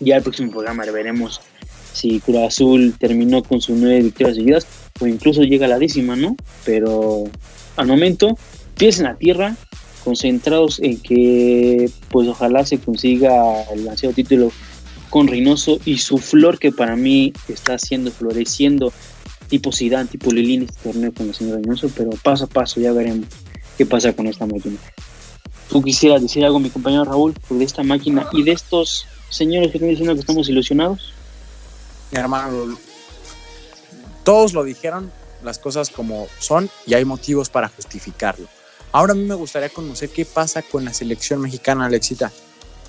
Ya 0.00 0.16
el 0.16 0.22
próximo 0.22 0.50
programa 0.50 0.84
veremos 0.84 1.40
si 1.92 2.20
Cruz 2.20 2.38
Azul 2.38 2.94
terminó 2.98 3.42
con 3.42 3.60
sus 3.60 3.76
nueve 3.76 4.02
victorias 4.02 4.36
seguidas 4.36 4.66
o 5.00 5.06
incluso 5.06 5.42
llega 5.42 5.66
a 5.66 5.68
la 5.68 5.78
décima, 5.78 6.16
¿no? 6.16 6.36
Pero 6.64 7.24
al 7.76 7.86
momento, 7.86 8.36
pies 8.76 8.98
en 8.98 9.04
la 9.04 9.14
tierra, 9.14 9.56
concentrados 10.04 10.78
en 10.80 10.98
que 10.98 11.90
pues 12.10 12.28
ojalá 12.28 12.64
se 12.64 12.78
consiga 12.78 13.32
el 13.72 13.88
ansiado 13.88 14.14
título 14.14 14.52
con 15.10 15.26
Reynoso 15.28 15.78
y 15.84 15.98
su 15.98 16.18
flor 16.18 16.58
que 16.58 16.72
para 16.72 16.96
mí 16.96 17.32
está 17.48 17.74
haciendo 17.74 18.10
floreciendo 18.10 18.92
tipo 19.48 19.72
Zidane, 19.72 20.08
tipo 20.08 20.32
Lilín 20.32 20.64
este 20.64 20.90
torneo 20.90 21.12
con 21.12 21.28
el 21.28 21.34
señor 21.34 21.56
Reynoso, 21.56 21.90
pero 21.96 22.10
paso 22.22 22.44
a 22.44 22.46
paso 22.48 22.80
ya 22.80 22.92
veremos 22.92 23.26
qué 23.78 23.86
pasa 23.86 24.12
con 24.12 24.26
esta 24.26 24.46
máquina. 24.46 24.76
¿Tú 25.68 25.82
quisieras 25.82 26.22
decir 26.22 26.44
algo, 26.44 26.60
mi 26.60 26.70
compañero 26.70 27.04
Raúl, 27.04 27.34
sobre 27.48 27.64
esta 27.64 27.82
máquina 27.82 28.28
y 28.32 28.42
de 28.42 28.52
estos 28.52 29.06
señores 29.30 29.70
que 29.70 29.78
están 29.78 29.90
diciendo 29.90 30.14
que 30.14 30.20
estamos 30.20 30.48
ilusionados? 30.48 31.12
Mi 32.12 32.18
hermano, 32.18 32.76
todos 34.22 34.52
lo 34.52 34.62
dijeron 34.64 35.10
las 35.42 35.58
cosas 35.58 35.90
como 35.90 36.26
son 36.38 36.70
y 36.86 36.94
hay 36.94 37.04
motivos 37.04 37.50
para 37.50 37.68
justificarlo. 37.68 38.48
Ahora 38.94 39.12
a 39.12 39.16
mí 39.16 39.24
me 39.24 39.34
gustaría 39.34 39.70
conocer 39.70 40.10
qué 40.10 40.24
pasa 40.24 40.62
con 40.62 40.84
la 40.84 40.94
selección 40.94 41.40
mexicana, 41.40 41.86
Alexita. 41.86 42.30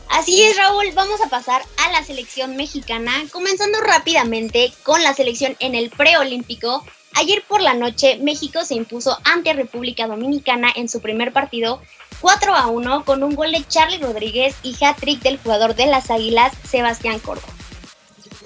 Así 0.08 0.39
es, 0.43 0.56
Raúl, 0.56 0.91
vamos 0.93 1.20
a 1.20 1.30
pasar 1.30 1.64
a 1.84 1.91
la 1.91 2.03
selección 2.03 2.56
mexicana, 2.56 3.12
comenzando 3.32 3.82
rápidamente 3.82 4.72
con 4.84 5.01
la 5.01 5.16
selección 5.16 5.58
en 5.60 5.74
el 5.74 5.89
preolímpico. 5.89 6.86
Ayer 7.16 7.43
por 7.47 7.60
la 7.60 7.74
noche, 7.74 8.20
México 8.22 8.64
se 8.64 8.76
impuso 8.76 9.18
ante 9.24 9.53
República 9.53 10.06
Dominicana 10.06 10.72
en 10.76 10.89
su 10.89 11.01
primer 11.01 11.34
partido 11.34 11.82
4 12.22 12.53
a 12.53 12.68
1 12.68 13.03
con 13.03 13.24
un 13.24 13.34
gol 13.34 13.51
de 13.51 13.66
Charlie 13.68 13.97
Rodríguez 13.97 14.56
y 14.62 14.76
hat-trick 14.80 15.24
del 15.24 15.39
jugador 15.39 15.74
de 15.74 15.88
las 15.88 16.12
Águilas, 16.12 16.53
Sebastián 16.70 17.18
Córdoba. 17.18 17.51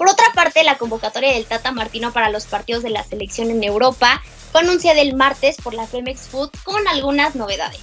Por 0.00 0.08
otra 0.08 0.32
parte, 0.34 0.64
la 0.64 0.78
convocatoria 0.78 1.34
del 1.34 1.44
Tata 1.44 1.72
Martino 1.72 2.10
para 2.10 2.30
los 2.30 2.46
partidos 2.46 2.82
de 2.82 2.88
la 2.88 3.04
selección 3.04 3.50
en 3.50 3.62
Europa 3.62 4.22
fue 4.50 4.62
anunciada 4.62 5.02
el 5.02 5.14
martes 5.14 5.58
por 5.62 5.74
la 5.74 5.86
Femex 5.86 6.20
Food 6.22 6.48
con 6.64 6.88
algunas 6.88 7.34
novedades. 7.34 7.82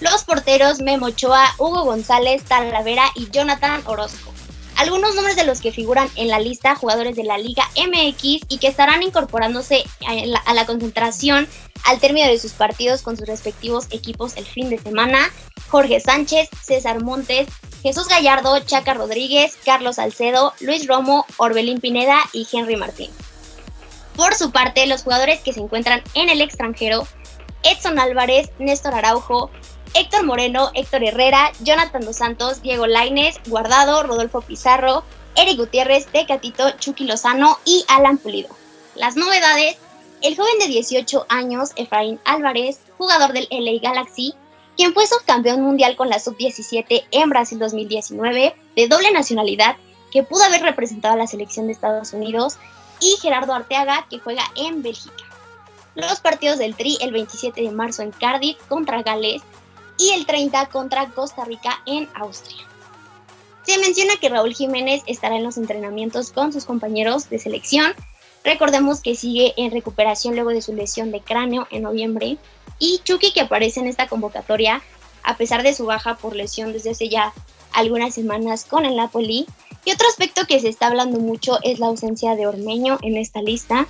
Los 0.00 0.24
porteros 0.24 0.80
Memo 0.80 1.06
Ochoa, 1.06 1.46
Hugo 1.56 1.84
González, 1.84 2.44
Talavera 2.44 3.06
y 3.14 3.30
Jonathan 3.30 3.80
Orozco. 3.86 4.31
Algunos 4.82 5.14
nombres 5.14 5.36
de 5.36 5.44
los 5.44 5.60
que 5.60 5.70
figuran 5.70 6.08
en 6.16 6.26
la 6.26 6.40
lista 6.40 6.74
jugadores 6.74 7.14
de 7.14 7.22
la 7.22 7.38
Liga 7.38 7.62
MX 7.76 8.46
y 8.48 8.58
que 8.58 8.66
estarán 8.66 9.04
incorporándose 9.04 9.84
a 10.04 10.54
la, 10.54 10.66
concentración 10.66 11.46
al 11.84 12.00
término 12.00 12.26
de 12.26 12.36
sus 12.36 12.50
partidos 12.54 13.02
con 13.02 13.16
sus 13.16 13.28
respectivos 13.28 13.86
equipos 13.90 14.36
el 14.36 14.44
fin 14.44 14.70
de 14.70 14.78
semana. 14.78 15.30
Jorge 15.68 16.00
Sánchez, 16.00 16.48
César 16.60 17.00
Montes, 17.00 17.46
Jesús 17.84 18.08
Gallardo, 18.08 18.58
Chaca 18.58 18.92
Rodríguez, 18.92 19.56
Carlos 19.64 19.96
Salcedo, 19.96 20.52
Luis 20.58 20.88
Romo, 20.88 21.26
Orbelín 21.36 21.80
Pineda 21.80 22.18
y 22.32 22.48
Henry 22.52 22.74
Martín. 22.74 23.12
Por 24.16 24.34
su 24.34 24.50
parte, 24.50 24.88
los 24.88 25.04
jugadores 25.04 25.42
que 25.42 25.52
se 25.52 25.60
encuentran 25.60 26.02
en 26.14 26.28
el 26.28 26.40
extranjero, 26.40 27.06
Edson 27.62 28.00
Álvarez, 28.00 28.50
Néstor 28.58 28.94
Araujo, 28.94 29.48
Héctor 29.94 30.24
Moreno, 30.24 30.70
Héctor 30.74 31.04
Herrera, 31.04 31.52
Jonathan 31.60 32.04
Dos 32.04 32.16
Santos, 32.16 32.62
Diego 32.62 32.86
Laines, 32.86 33.38
Guardado, 33.46 34.02
Rodolfo 34.02 34.40
Pizarro, 34.40 35.04
Eric 35.36 35.58
Gutiérrez, 35.58 36.06
Tecatito, 36.06 36.70
Chucky 36.78 37.04
Lozano 37.04 37.58
y 37.64 37.84
Alan 37.88 38.16
Pulido. 38.16 38.48
Las 38.94 39.16
novedades, 39.16 39.76
el 40.22 40.36
joven 40.36 40.58
de 40.60 40.68
18 40.68 41.26
años, 41.28 41.70
Efraín 41.76 42.20
Álvarez, 42.24 42.80
jugador 42.96 43.32
del 43.32 43.48
LA 43.50 43.80
Galaxy, 43.82 44.34
quien 44.76 44.94
fue 44.94 45.06
subcampeón 45.06 45.60
mundial 45.60 45.96
con 45.96 46.08
la 46.08 46.18
sub-17 46.18 47.04
en 47.10 47.28
Brasil 47.28 47.58
2019, 47.58 48.54
de 48.74 48.88
doble 48.88 49.10
nacionalidad, 49.12 49.76
que 50.10 50.22
pudo 50.22 50.44
haber 50.44 50.62
representado 50.62 51.14
a 51.14 51.18
la 51.18 51.26
selección 51.26 51.66
de 51.66 51.72
Estados 51.72 52.14
Unidos, 52.14 52.56
y 53.00 53.16
Gerardo 53.20 53.52
Arteaga, 53.52 54.06
que 54.08 54.20
juega 54.20 54.44
en 54.56 54.82
Bélgica. 54.82 55.24
Los 55.94 56.20
partidos 56.20 56.58
del 56.58 56.76
Tri 56.76 56.96
el 57.02 57.12
27 57.12 57.60
de 57.60 57.70
marzo 57.70 58.02
en 58.02 58.12
Cardiff 58.12 58.56
contra 58.68 59.02
Gales 59.02 59.42
y 60.02 60.10
el 60.10 60.26
30 60.26 60.66
contra 60.66 61.10
Costa 61.10 61.44
Rica 61.44 61.80
en 61.86 62.08
Austria. 62.14 62.66
Se 63.64 63.78
menciona 63.78 64.16
que 64.20 64.28
Raúl 64.28 64.54
Jiménez 64.54 65.02
estará 65.06 65.36
en 65.36 65.44
los 65.44 65.56
entrenamientos 65.56 66.32
con 66.32 66.52
sus 66.52 66.64
compañeros 66.64 67.30
de 67.30 67.38
selección. 67.38 67.92
Recordemos 68.44 69.00
que 69.00 69.14
sigue 69.14 69.54
en 69.56 69.70
recuperación 69.70 70.34
luego 70.34 70.50
de 70.50 70.62
su 70.62 70.74
lesión 70.74 71.12
de 71.12 71.20
cráneo 71.20 71.68
en 71.70 71.82
noviembre. 71.82 72.38
Y 72.80 73.00
Chucky, 73.04 73.32
que 73.32 73.42
aparece 73.42 73.78
en 73.78 73.86
esta 73.86 74.08
convocatoria, 74.08 74.82
a 75.22 75.36
pesar 75.36 75.62
de 75.62 75.74
su 75.74 75.86
baja 75.86 76.16
por 76.16 76.34
lesión 76.34 76.72
desde 76.72 76.90
hace 76.90 77.08
ya 77.08 77.32
algunas 77.72 78.14
semanas 78.14 78.64
con 78.64 78.84
el 78.84 78.96
Napoli. 78.96 79.46
Y 79.84 79.92
otro 79.92 80.08
aspecto 80.08 80.46
que 80.48 80.58
se 80.58 80.68
está 80.68 80.88
hablando 80.88 81.20
mucho 81.20 81.58
es 81.62 81.78
la 81.78 81.86
ausencia 81.86 82.34
de 82.34 82.48
Ormeño 82.48 82.98
en 83.02 83.16
esta 83.16 83.40
lista. 83.40 83.86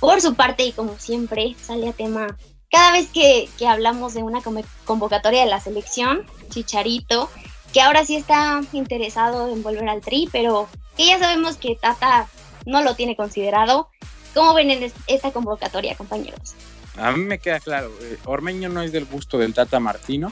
Por 0.00 0.20
su 0.20 0.34
parte, 0.34 0.64
y 0.64 0.72
como 0.72 0.98
siempre, 0.98 1.56
sale 1.58 1.88
a 1.88 1.92
tema 1.94 2.36
cada 2.76 2.92
vez 2.92 3.08
que, 3.08 3.48
que 3.56 3.66
hablamos 3.66 4.12
de 4.12 4.22
una 4.22 4.42
convocatoria 4.84 5.40
de 5.40 5.46
la 5.48 5.60
selección, 5.60 6.26
Chicharito, 6.50 7.30
que 7.72 7.80
ahora 7.80 8.04
sí 8.04 8.16
está 8.16 8.60
interesado 8.72 9.48
en 9.50 9.62
volver 9.62 9.88
al 9.88 10.02
Tri, 10.02 10.28
pero 10.30 10.68
que 10.94 11.06
ya 11.06 11.18
sabemos 11.18 11.56
que 11.56 11.74
Tata 11.80 12.28
no 12.66 12.82
lo 12.82 12.94
tiene 12.94 13.16
considerado. 13.16 13.88
¿Cómo 14.34 14.52
ven 14.52 14.70
en 14.70 14.92
esta 15.06 15.30
convocatoria, 15.30 15.94
compañeros? 15.94 16.54
A 16.98 17.12
mí 17.12 17.24
me 17.24 17.38
queda 17.38 17.60
claro, 17.60 17.90
eh, 18.02 18.18
Ormeño 18.26 18.68
no 18.68 18.82
es 18.82 18.92
del 18.92 19.06
gusto 19.06 19.38
del 19.38 19.54
Tata 19.54 19.80
Martino, 19.80 20.30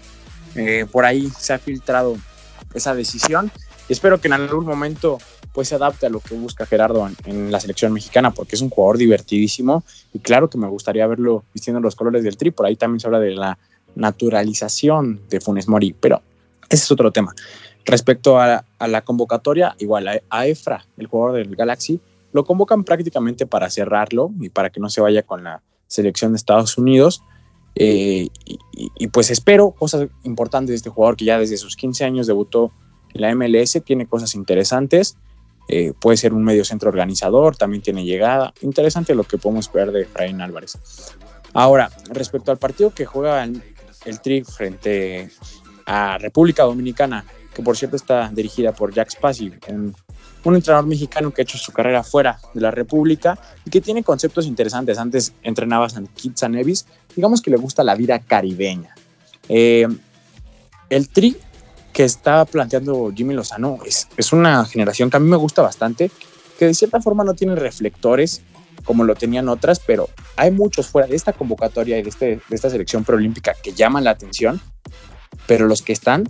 eh, 0.55 0.85
por 0.93 1.07
ahí 1.07 1.31
se 1.31 1.55
ha 1.55 1.59
filtrado 1.59 2.19
esa 2.75 2.95
decisión 2.95 3.51
espero 3.89 4.21
que 4.21 4.29
en 4.29 4.35
algún 4.35 4.65
momento 4.65 5.19
pues 5.55 5.69
se 5.69 5.77
adapte 5.77 6.07
a 6.07 6.11
lo 6.11 6.19
que 6.19 6.35
busca 6.35 6.67
Gerardo 6.67 7.09
en, 7.25 7.53
la 7.53 7.61
selección 7.61 7.93
mexicana 7.93 8.33
porque 8.33 8.57
es 8.57 8.61
un 8.61 8.71
jugador 8.71 8.99
divertidísimo 8.99 9.85
y 10.13 10.19
claro 10.19 10.51
que 10.51 10.59
me 10.59 10.67
gustaría 10.67 11.07
verlo 11.07 11.45
vistiendo 11.55 11.81
los 11.81 11.95
colores 11.95 12.25
del 12.25 12.37
tri, 12.37 12.51
por 12.51 12.67
ahí 12.67 12.75
también 12.75 12.99
se 12.99 13.07
habla 13.07 13.21
de 13.21 13.31
la 13.31 13.57
naturalización 13.95 15.21
de 15.31 15.41
Funes 15.41 15.69
Mori, 15.69 15.95
pero 15.99 16.21
ese 16.69 16.83
es 16.83 16.91
otro 16.91 17.13
tema. 17.13 17.33
Respecto 17.85 18.41
a, 18.41 18.65
la 18.81 19.03
convocatoria, 19.03 19.77
igual 19.79 20.23
a, 20.29 20.47
Efra, 20.47 20.85
el 20.97 21.07
jugador 21.07 21.37
del 21.37 21.55
Galaxy, 21.55 22.01
lo 22.33 22.45
convocan 22.45 22.83
prácticamente 22.83 23.47
para 23.47 23.71
cerrarlo 23.71 24.33
y 24.41 24.49
para 24.49 24.71
que 24.71 24.81
no 24.81 24.91
se 24.91 25.01
vaya 25.01 25.23
con 25.23 25.45
la 25.45 25.63
selección 25.87 26.33
de 26.33 26.37
Estados 26.37 26.79
Unidos. 26.79 27.23
Eh, 27.77 28.29
y, 28.73 29.09
pues 29.09 29.31
espero 29.31 29.73
cosas 29.73 30.09
importantes 30.25 30.71
de 30.71 30.77
este 30.77 30.91
jugador 30.91 31.17
que 31.17 31.27
ya 31.27 31.39
desde 31.39 31.57
sus 31.59 31.77
15 31.77 32.05
años 32.05 32.27
debutó 32.27 32.73
en 33.13 33.21
la 33.21 33.35
MLS, 33.35 33.81
tiene 33.85 34.07
cosas 34.07 34.35
interesantes, 34.35 35.17
eh, 35.69 35.93
puede 35.99 36.17
ser 36.17 36.35
un 36.35 36.45
medio 36.45 36.65
centro 36.65 36.89
organizador, 36.89 37.57
también 37.57 37.83
tiene 37.83 38.05
llegada, 38.05 38.53
interesante 38.61 39.15
lo 39.15 39.25
que 39.25 39.39
podemos 39.39 39.73
ver 39.73 39.93
de 39.93 40.03
Efraín 40.03 40.41
Álvarez. 40.41 40.79
Ahora, 41.53 41.91
respecto 42.11 42.51
al 42.51 42.59
partido 42.59 42.91
que 42.91 43.07
juega 43.07 43.45
el, 43.45 43.63
el 44.05 44.21
Tri 44.21 44.45
frente 44.45 45.31
a 45.87 46.19
República 46.19 46.65
Dominicana, 46.65 47.25
que 47.55 47.63
por 47.63 47.77
cierto 47.77 47.97
está 47.97 48.31
dirigida 48.31 48.73
por 48.73 48.93
Jack 48.93 49.11
Spassi, 49.11 49.53
un, 49.69 49.95
un, 50.43 50.55
entrenador 50.55 50.87
mexicano 50.87 51.31
que 51.33 51.43
ha 51.43 51.45
hecho 51.45 51.57
su 51.57 51.73
carrera 51.73 52.03
fuera 52.03 52.39
de 52.53 52.61
la 52.61 52.71
República 52.71 53.39
y 53.65 53.71
que 53.71 53.81
tiene 53.81 54.03
conceptos 54.03 54.47
interesantes. 54.47 54.99
Antes 54.99 55.33
entrenaba 55.43 55.87
a 55.87 56.03
Kitsa 56.15 56.49
Nevis, 56.49 56.87
digamos 57.15 57.41
que 57.41 57.51
le 57.51 57.57
gusta 57.57 57.85
la 57.85 57.95
vida 57.95 58.19
caribeña. 58.19 58.95
Eh, 59.49 59.87
el 60.91 61.09
tri 61.09 61.37
que 61.95 62.05
está 62.05 62.45
planteando 62.45 63.11
Jimmy 63.15 63.33
Lozano 63.33 63.79
es, 63.87 64.09
es 64.19 64.35
una 64.35 64.67
generación 64.67 65.09
que 65.09 65.17
a 65.17 65.21
mí 65.21 65.31
me 65.31 65.37
gusta 65.37 65.63
bastante, 65.63 66.11
que 66.59 66.67
de 66.67 66.75
cierta 66.75 67.01
forma 67.01 67.25
no 67.25 67.33
tiene 67.33 67.55
reflectores 67.55 68.43
como 68.85 69.05
lo 69.05 69.15
tenían 69.15 69.49
otras, 69.49 69.81
pero 69.81 70.11
hay 70.37 70.51
muchos 70.51 70.89
fuera 70.89 71.09
de 71.09 71.17
esta 71.17 71.33
convocatoria 71.33 71.99
y 71.99 72.03
de, 72.03 72.11
este, 72.11 72.27
de 72.27 72.57
esta 72.57 72.69
selección 72.69 73.03
preolímpica 73.03 73.55
que 73.63 73.73
llaman 73.73 74.05
la 74.05 74.11
atención 74.11 74.61
pero 75.47 75.67
los 75.67 75.83
que 75.83 75.93
están 75.93 76.25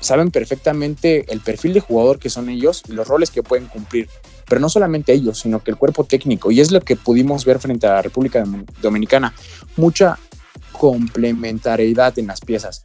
saben 0.00 0.30
perfectamente 0.30 1.32
el 1.32 1.40
perfil 1.40 1.74
de 1.74 1.80
jugador 1.80 2.18
que 2.18 2.30
son 2.30 2.48
ellos 2.48 2.82
y 2.88 2.92
los 2.92 3.06
roles 3.06 3.30
que 3.30 3.42
pueden 3.42 3.66
cumplir. 3.66 4.08
Pero 4.48 4.60
no 4.60 4.68
solamente 4.68 5.12
ellos, 5.12 5.38
sino 5.38 5.62
que 5.62 5.70
el 5.70 5.76
cuerpo 5.76 6.04
técnico. 6.04 6.50
Y 6.50 6.60
es 6.60 6.72
lo 6.72 6.80
que 6.80 6.96
pudimos 6.96 7.44
ver 7.44 7.60
frente 7.60 7.86
a 7.86 7.94
la 7.94 8.02
República 8.02 8.44
Dominicana. 8.82 9.32
Mucha 9.76 10.18
complementariedad 10.72 12.18
en 12.18 12.26
las 12.26 12.40
piezas. 12.40 12.84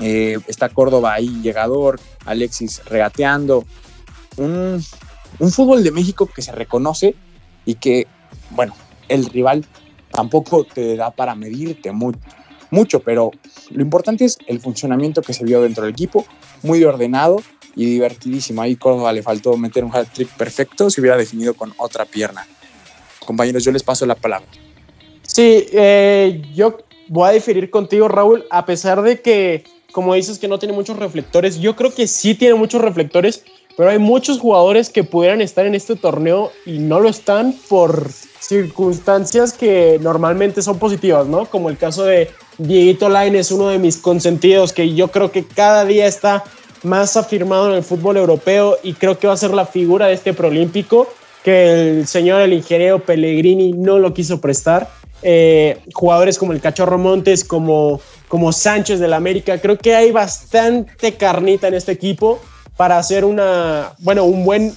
Eh, 0.00 0.38
está 0.48 0.68
Córdoba 0.68 1.14
ahí, 1.14 1.40
llegador, 1.42 2.00
Alexis 2.24 2.82
regateando. 2.86 3.64
Un, 4.36 4.84
un 5.38 5.52
fútbol 5.52 5.84
de 5.84 5.90
México 5.90 6.26
que 6.26 6.42
se 6.42 6.52
reconoce 6.52 7.14
y 7.64 7.76
que, 7.76 8.06
bueno, 8.50 8.74
el 9.08 9.26
rival 9.26 9.64
tampoco 10.10 10.64
te 10.64 10.96
da 10.96 11.10
para 11.10 11.34
medirte 11.34 11.92
mucho 11.92 13.00
pero 13.04 13.30
lo 13.70 13.82
importante 13.82 14.24
es 14.24 14.38
el 14.46 14.60
funcionamiento 14.60 15.22
que 15.22 15.32
se 15.32 15.44
vio 15.44 15.62
dentro 15.62 15.84
del 15.84 15.92
equipo, 15.92 16.26
muy 16.62 16.82
ordenado 16.84 17.40
y 17.76 17.86
divertidísimo. 17.86 18.62
Ahí 18.62 18.76
Córdoba 18.76 19.12
le 19.12 19.22
faltó 19.22 19.56
meter 19.56 19.84
un 19.84 19.94
hat 19.94 20.08
trick 20.12 20.28
perfecto, 20.36 20.90
se 20.90 21.00
hubiera 21.00 21.16
definido 21.16 21.54
con 21.54 21.72
otra 21.76 22.04
pierna. 22.04 22.46
Compañeros, 23.24 23.64
yo 23.64 23.72
les 23.72 23.82
paso 23.82 24.06
la 24.06 24.14
palabra. 24.14 24.48
Sí, 25.22 25.66
eh, 25.72 26.42
yo 26.54 26.78
voy 27.08 27.28
a 27.28 27.32
diferir 27.32 27.70
contigo, 27.70 28.08
Raúl, 28.08 28.44
a 28.50 28.66
pesar 28.66 29.02
de 29.02 29.20
que, 29.20 29.64
como 29.94 30.12
dices, 30.14 30.40
que 30.40 30.48
no 30.48 30.58
tiene 30.58 30.74
muchos 30.74 30.96
reflectores, 30.96 31.60
yo 31.60 31.76
creo 31.76 31.94
que 31.94 32.08
sí 32.08 32.34
tiene 32.34 32.56
muchos 32.56 32.82
reflectores, 32.82 33.44
pero 33.76 33.90
hay 33.90 33.98
muchos 34.00 34.40
jugadores 34.40 34.90
que 34.90 35.04
pudieran 35.04 35.40
estar 35.40 35.66
en 35.66 35.76
este 35.76 35.94
torneo 35.94 36.50
y 36.66 36.80
no 36.80 36.98
lo 36.98 37.08
están 37.08 37.54
por 37.68 38.10
circunstancias 38.40 39.52
que 39.52 40.00
normalmente 40.02 40.62
son 40.62 40.80
positivas, 40.80 41.28
¿no? 41.28 41.46
Como 41.46 41.70
el 41.70 41.78
caso 41.78 42.02
de 42.02 42.28
Dieguito 42.58 43.08
Line 43.08 43.38
es 43.38 43.52
uno 43.52 43.68
de 43.68 43.78
mis 43.78 43.96
consentidos 43.96 44.72
que 44.72 44.94
yo 44.94 45.08
creo 45.12 45.30
que 45.30 45.44
cada 45.44 45.84
día 45.84 46.06
está 46.06 46.42
más 46.82 47.16
afirmado 47.16 47.70
en 47.70 47.76
el 47.76 47.84
fútbol 47.84 48.16
europeo 48.16 48.78
y 48.82 48.94
creo 48.94 49.16
que 49.20 49.28
va 49.28 49.34
a 49.34 49.36
ser 49.36 49.54
la 49.54 49.64
figura 49.64 50.08
de 50.08 50.14
este 50.14 50.34
proolímpico 50.34 51.06
que 51.44 51.98
el 51.98 52.08
señor 52.08 52.42
el 52.42 52.52
ingeniero 52.52 52.98
Pellegrini 52.98 53.72
no 53.72 54.00
lo 54.00 54.12
quiso 54.12 54.40
prestar. 54.40 54.88
Eh, 55.22 55.78
jugadores 55.94 56.36
como 56.36 56.52
el 56.52 56.60
Cachorro 56.60 56.98
Montes, 56.98 57.44
como, 57.44 58.00
como 58.34 58.50
Sánchez 58.50 58.98
del 58.98 59.12
América, 59.12 59.60
creo 59.60 59.78
que 59.78 59.94
hay 59.94 60.10
bastante 60.10 61.12
carnita 61.12 61.68
en 61.68 61.74
este 61.74 61.92
equipo 61.92 62.40
para 62.76 62.98
hacer 62.98 63.24
una, 63.24 63.92
bueno, 64.00 64.24
un 64.24 64.44
buen, 64.44 64.74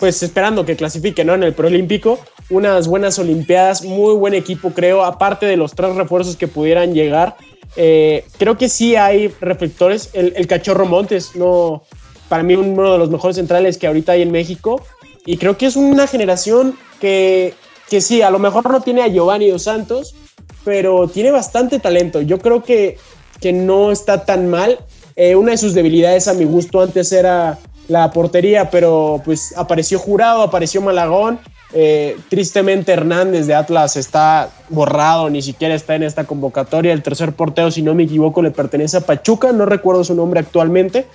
pues 0.00 0.20
esperando 0.24 0.66
que 0.66 0.74
clasifique, 0.74 1.24
¿no? 1.24 1.34
En 1.34 1.44
el 1.44 1.54
proolímpico, 1.54 2.18
unas 2.50 2.88
buenas 2.88 3.20
Olimpiadas, 3.20 3.84
muy 3.84 4.16
buen 4.16 4.34
equipo 4.34 4.70
creo, 4.70 5.04
aparte 5.04 5.46
de 5.46 5.56
los 5.56 5.76
tres 5.76 5.94
refuerzos 5.94 6.34
que 6.34 6.48
pudieran 6.48 6.92
llegar. 6.92 7.36
Eh, 7.76 8.24
creo 8.36 8.58
que 8.58 8.68
sí 8.68 8.96
hay 8.96 9.28
reflectores. 9.40 10.10
El, 10.12 10.48
Cachorro 10.48 10.84
Montes, 10.84 11.36
no, 11.36 11.84
para 12.28 12.42
mí 12.42 12.56
uno 12.56 12.94
de 12.94 12.98
los 12.98 13.10
mejores 13.10 13.36
centrales 13.36 13.78
que 13.78 13.86
ahorita 13.86 14.10
hay 14.10 14.22
en 14.22 14.32
México. 14.32 14.84
Y 15.24 15.36
creo 15.36 15.56
que 15.56 15.66
es 15.66 15.76
una 15.76 16.08
generación 16.08 16.76
que, 17.00 17.54
que 17.88 18.00
sí, 18.00 18.22
a 18.22 18.30
lo 18.30 18.40
mejor 18.40 18.68
no 18.68 18.80
tiene 18.80 19.02
a 19.02 19.06
Giovanni 19.06 19.50
Dos 19.50 19.62
Santos, 19.62 20.16
pero 20.64 21.08
tiene 21.08 21.30
bastante 21.30 21.78
talento. 21.78 22.20
Yo 22.20 22.38
creo 22.38 22.62
que, 22.62 22.98
que 23.40 23.52
no 23.52 23.90
está 23.90 24.24
tan 24.24 24.48
mal. 24.48 24.78
Eh, 25.16 25.36
una 25.36 25.52
de 25.52 25.58
sus 25.58 25.74
debilidades 25.74 26.28
a 26.28 26.34
mi 26.34 26.44
gusto 26.44 26.80
antes 26.80 27.12
era 27.12 27.58
la 27.88 28.10
portería, 28.10 28.70
pero 28.70 29.20
pues 29.24 29.54
apareció 29.56 29.98
Jurado, 29.98 30.42
apareció 30.42 30.80
Malagón 30.80 31.40
eh, 31.74 32.18
tristemente 32.28 32.92
Hernández 32.92 33.46
de 33.46 33.54
Atlas 33.54 33.96
está 33.96 34.50
borrado, 34.68 35.30
ni 35.30 35.40
siquiera 35.40 35.74
está 35.74 35.94
en 35.94 36.02
esta 36.02 36.24
convocatoria. 36.24 36.92
El 36.92 37.02
tercer 37.02 37.32
portero, 37.32 37.70
si 37.70 37.82
no 37.82 37.94
me 37.94 38.02
equivoco, 38.02 38.42
le 38.42 38.50
pertenece 38.50 38.98
a 38.98 39.00
Pachuca, 39.00 39.52
no 39.52 39.64
recuerdo 39.64 40.04
su 40.04 40.14
nombre 40.14 40.40
actualmente, 40.40 41.06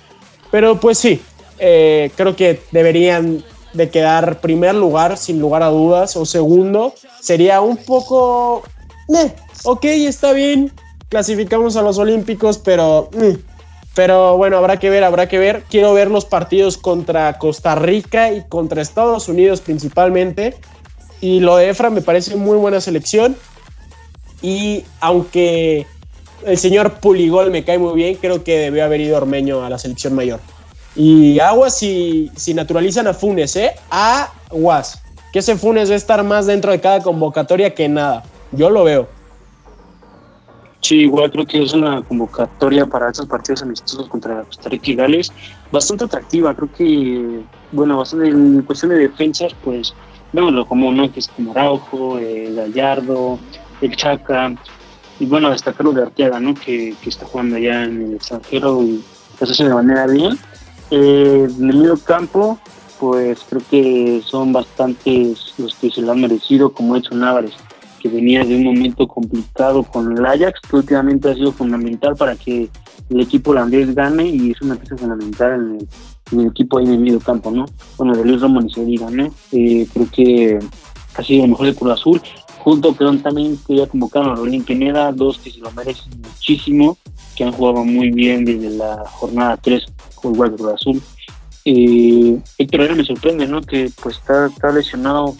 pero 0.50 0.80
pues 0.80 0.98
sí, 0.98 1.20
eh, 1.58 2.10
creo 2.16 2.34
que 2.34 2.60
deberían 2.72 3.44
de 3.72 3.90
quedar 3.90 4.40
primer 4.40 4.74
lugar 4.74 5.16
sin 5.16 5.38
lugar 5.38 5.62
a 5.62 5.68
dudas 5.68 6.16
o 6.16 6.26
segundo. 6.26 6.94
Sería 7.20 7.60
un 7.60 7.76
poco... 7.76 8.62
Eh, 9.08 9.32
ok, 9.64 9.84
está 9.84 10.32
bien, 10.32 10.72
clasificamos 11.08 11.76
a 11.76 11.82
los 11.82 11.98
Olímpicos, 11.98 12.58
pero... 12.58 13.10
Pero 13.94 14.36
bueno, 14.36 14.58
habrá 14.58 14.78
que 14.78 14.90
ver, 14.90 15.02
habrá 15.02 15.26
que 15.26 15.38
ver. 15.38 15.64
Quiero 15.68 15.92
ver 15.92 16.08
los 16.08 16.24
partidos 16.24 16.78
contra 16.78 17.36
Costa 17.36 17.74
Rica 17.74 18.32
y 18.32 18.44
contra 18.48 18.80
Estados 18.80 19.28
Unidos 19.28 19.60
principalmente. 19.60 20.54
Y 21.20 21.40
lo 21.40 21.56
de 21.56 21.70
Efra 21.70 21.90
me 21.90 22.00
parece 22.00 22.36
muy 22.36 22.56
buena 22.58 22.80
selección. 22.80 23.36
Y 24.40 24.84
aunque 25.00 25.84
el 26.46 26.58
señor 26.58 27.00
Puligol 27.00 27.50
me 27.50 27.64
cae 27.64 27.78
muy 27.78 27.94
bien, 27.94 28.14
creo 28.14 28.44
que 28.44 28.58
debió 28.58 28.84
haber 28.84 29.00
ido 29.00 29.16
Ormeño 29.16 29.64
a 29.64 29.70
la 29.70 29.78
selección 29.78 30.14
mayor. 30.14 30.38
Y 30.94 31.40
aguas 31.40 31.76
si, 31.76 32.30
si 32.36 32.54
naturalizan 32.54 33.08
a 33.08 33.14
Funes, 33.14 33.56
¿eh? 33.56 33.72
Aguas. 33.90 35.02
Que 35.32 35.40
ese 35.40 35.56
Funes 35.56 35.90
va 35.90 35.94
a 35.94 35.96
estar 35.96 36.22
más 36.22 36.46
dentro 36.46 36.70
de 36.70 36.80
cada 36.80 37.02
convocatoria 37.02 37.74
que 37.74 37.88
nada. 37.88 38.22
Yo 38.52 38.70
lo 38.70 38.84
veo. 38.84 39.08
Sí, 40.80 41.00
igual 41.00 41.30
creo 41.30 41.44
que 41.44 41.62
es 41.62 41.74
una 41.74 42.02
convocatoria 42.02 42.86
para 42.86 43.10
estos 43.10 43.26
partidos 43.26 43.62
amistosos 43.62 44.08
contra 44.08 44.44
Costa 44.44 44.68
Rica 44.68 44.90
y 44.90 44.94
Gales 44.94 45.32
bastante 45.72 46.04
atractiva. 46.04 46.54
Creo 46.54 46.72
que, 46.72 47.40
bueno, 47.72 47.98
bastante 47.98 48.28
en 48.28 48.62
cuestión 48.62 48.92
de 48.92 48.98
defensas, 48.98 49.54
pues 49.64 49.92
vemos 50.32 50.52
lo 50.52 50.66
común, 50.66 50.96
¿no? 50.96 51.12
Que 51.12 51.20
es 51.20 51.28
como 51.28 51.50
Araujo, 51.50 52.18
el 52.18 52.54
Gallardo, 52.54 53.38
el 53.80 53.96
Chaca, 53.96 54.54
y 55.18 55.26
bueno, 55.26 55.50
destacar 55.50 55.84
lo 55.84 55.92
de 55.92 56.02
Arteaga, 56.02 56.38
¿no? 56.38 56.54
Que, 56.54 56.94
que 57.02 57.10
está 57.10 57.26
jugando 57.26 57.56
allá 57.56 57.84
en 57.84 58.02
el 58.02 58.14
extranjero 58.14 58.82
y 58.82 59.02
lo 59.40 59.46
hace 59.46 59.64
de 59.64 59.74
manera 59.74 60.06
bien. 60.06 60.38
Eh, 60.90 61.48
en 61.58 61.70
el 61.70 61.76
medio 61.76 61.98
campo, 61.98 62.58
pues 63.00 63.40
creo 63.48 63.62
que 63.68 64.22
son 64.24 64.52
bastantes 64.52 65.54
los 65.58 65.74
que 65.74 65.90
se 65.90 66.02
lo 66.02 66.12
han 66.12 66.20
merecido, 66.20 66.72
como 66.72 66.96
Edson 66.96 67.24
Álvarez 67.24 67.52
que 68.00 68.08
venía 68.08 68.44
de 68.44 68.56
un 68.56 68.64
momento 68.64 69.06
complicado 69.06 69.82
con 69.82 70.16
el 70.16 70.24
Ajax, 70.24 70.60
que 70.68 70.76
últimamente 70.76 71.30
ha 71.30 71.34
sido 71.34 71.52
fundamental 71.52 72.16
para 72.16 72.36
que 72.36 72.68
el 73.10 73.20
equipo 73.20 73.50
holandés 73.50 73.94
gane 73.94 74.26
y 74.26 74.50
es 74.52 74.60
una 74.62 74.76
pieza 74.76 74.96
fundamental 74.96 75.78
en 76.32 76.40
el, 76.40 76.46
equipo 76.46 76.78
ahí 76.78 76.84
en 76.84 76.92
el 76.92 76.98
medio 77.00 77.20
campo, 77.20 77.50
¿no? 77.50 77.66
Bueno, 77.96 78.16
de 78.16 78.24
Luis 78.24 78.40
Ramón 78.40 78.66
y 78.66 78.72
se 78.72 78.84
diga, 78.84 79.10
¿no? 79.10 79.30
Eh, 79.52 79.86
creo 79.92 80.08
que 80.10 80.58
ha 81.16 81.22
sido 81.22 81.44
el 81.44 81.50
mejor 81.50 81.66
de 81.66 81.74
Cruz 81.74 81.92
Azul, 81.92 82.22
junto 82.58 82.94
con 82.94 83.20
también 83.20 83.58
que 83.66 83.76
ya 83.76 83.86
convocaron 83.86 84.30
a 84.30 84.34
Rolín 84.34 84.64
Pineda, 84.64 85.10
dos 85.12 85.38
que 85.38 85.50
se 85.50 85.58
lo 85.58 85.70
merecen 85.72 86.20
muchísimo, 86.20 86.98
que 87.34 87.44
han 87.44 87.52
jugado 87.52 87.84
muy 87.84 88.10
bien 88.10 88.44
desde 88.44 88.70
la 88.70 89.04
jornada 89.06 89.56
3 89.56 89.84
con 90.14 90.34
el 90.34 90.52
Cruz 90.52 90.74
Azul. 90.74 91.02
Eh, 91.64 92.38
Héctor 92.58 92.94
me 92.94 93.04
sorprende, 93.04 93.46
¿no? 93.46 93.60
Que 93.62 93.90
pues 94.02 94.16
está 94.16 94.72
lesionado 94.72 95.34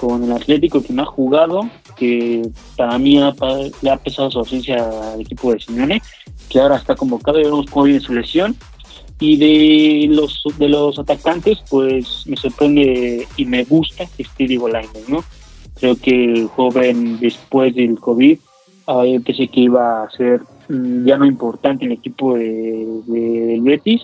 con 0.00 0.24
el 0.24 0.32
Atlético 0.32 0.82
que 0.82 0.92
no 0.92 1.02
ha 1.02 1.06
jugado, 1.06 1.68
que 2.00 2.42
para 2.76 2.98
mí 2.98 3.20
le 3.82 3.90
ha 3.90 3.96
pesado 3.98 4.30
su 4.30 4.38
ausencia 4.38 5.12
al 5.12 5.20
equipo 5.20 5.52
de 5.52 5.60
Simeone, 5.60 6.02
que 6.48 6.58
ahora 6.58 6.76
está 6.76 6.96
convocado 6.96 7.38
y 7.38 7.44
vemos 7.44 7.66
cómo 7.70 7.84
viene 7.84 8.00
su 8.00 8.14
lesión. 8.14 8.56
Y 9.20 9.36
de 9.36 10.14
los 10.14 10.42
de 10.56 10.70
los 10.70 10.98
atacantes, 10.98 11.58
pues 11.68 12.26
me 12.26 12.36
sorprende 12.36 13.28
y 13.36 13.44
me 13.44 13.64
gusta 13.64 14.06
Stevie 14.18 14.56
Bolaños, 14.56 15.08
¿no? 15.08 15.22
Creo 15.78 15.94
que 15.96 16.24
el 16.24 16.46
joven 16.46 17.20
después 17.20 17.74
del 17.74 18.00
COVID, 18.00 18.38
yo 18.88 19.22
pensé 19.22 19.48
que 19.48 19.60
iba 19.60 20.04
a 20.04 20.10
ser 20.10 20.40
mm, 20.70 21.04
ya 21.04 21.18
no 21.18 21.26
importante 21.26 21.84
en 21.84 21.92
el 21.92 21.98
equipo 21.98 22.34
de, 22.34 22.86
del 23.06 23.60
Betis, 23.60 24.00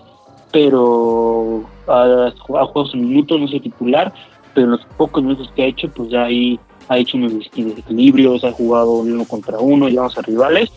pero 0.51 1.67
ha, 1.87 2.27
ha 2.27 2.31
jugado 2.37 2.85
sus 2.85 3.01
minutos, 3.01 3.39
no 3.41 3.47
sé 3.47 3.59
titular, 3.59 4.13
pero 4.53 4.65
en 4.65 4.71
los 4.71 4.85
pocos 4.97 5.23
minutos 5.23 5.51
que 5.55 5.63
ha 5.63 5.65
hecho, 5.65 5.89
pues 5.89 6.13
ahí 6.13 6.59
ha 6.87 6.97
hecho 6.97 7.17
unos 7.17 7.33
equilibrios, 7.55 8.43
ha 8.43 8.51
jugado 8.51 8.93
uno 8.93 9.25
contra 9.25 9.59
uno, 9.59 9.89
llevamos 9.89 10.17
a 10.17 10.21
rivales. 10.21 10.69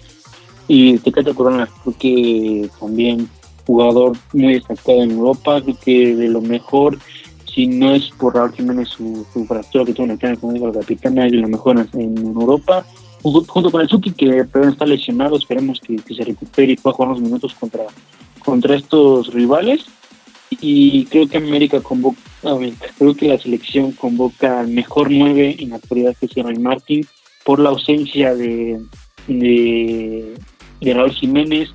Y 0.68 0.98
Tecate 0.98 1.34
Corona, 1.34 1.68
creo 1.82 1.96
que 1.98 2.70
también 2.78 3.28
jugador 3.66 4.16
muy 4.32 4.54
destacado 4.54 5.02
en 5.02 5.12
Europa, 5.12 5.60
creo 5.62 5.76
que 5.78 6.16
de 6.16 6.28
lo 6.28 6.40
mejor, 6.40 6.98
si 7.52 7.66
no 7.66 7.94
es 7.94 8.10
por 8.10 8.34
Raúl 8.34 8.52
Jiménez 8.52 8.88
su, 8.88 9.26
su 9.32 9.44
fractura 9.46 9.84
que 9.84 9.92
tuvo 9.92 10.06
en 10.06 10.12
el 10.12 10.18
plan 10.18 10.36
con 10.36 10.60
la 10.60 10.72
capitana, 10.72 11.26
es 11.26 11.32
de 11.32 11.38
lo 11.38 11.48
mejor 11.48 11.86
en, 11.92 12.18
Europa. 12.18 12.84
Junto 13.22 13.70
con 13.70 13.82
el 13.82 13.88
Suki, 13.88 14.12
que 14.12 14.40
está 14.40 14.86
lesionado, 14.86 15.36
esperemos 15.36 15.78
que, 15.80 15.98
se 15.98 16.24
recupere 16.24 16.72
y 16.72 16.76
pueda 16.76 16.94
jugar 16.94 17.10
unos 17.10 17.22
minutos 17.22 17.54
contra, 17.54 17.84
contra 18.42 18.76
estos 18.76 19.32
rivales 19.34 19.84
y 20.50 21.04
creo 21.06 21.28
que 21.28 21.36
América 21.36 21.80
convoca, 21.80 22.18
creo 22.40 23.14
que 23.14 23.28
la 23.28 23.38
selección 23.38 23.92
convoca 23.92 24.60
al 24.60 24.68
mejor 24.68 25.10
nueve 25.10 25.56
en 25.58 25.70
la 25.70 25.76
actualidad 25.76 26.16
que 26.18 26.26
es 26.26 26.36
Henry 26.36 26.58
Martín 26.58 27.06
por 27.44 27.58
la 27.58 27.70
ausencia 27.70 28.34
de, 28.34 28.80
de, 29.28 30.34
Raúl 30.94 31.12
Jiménez, 31.12 31.68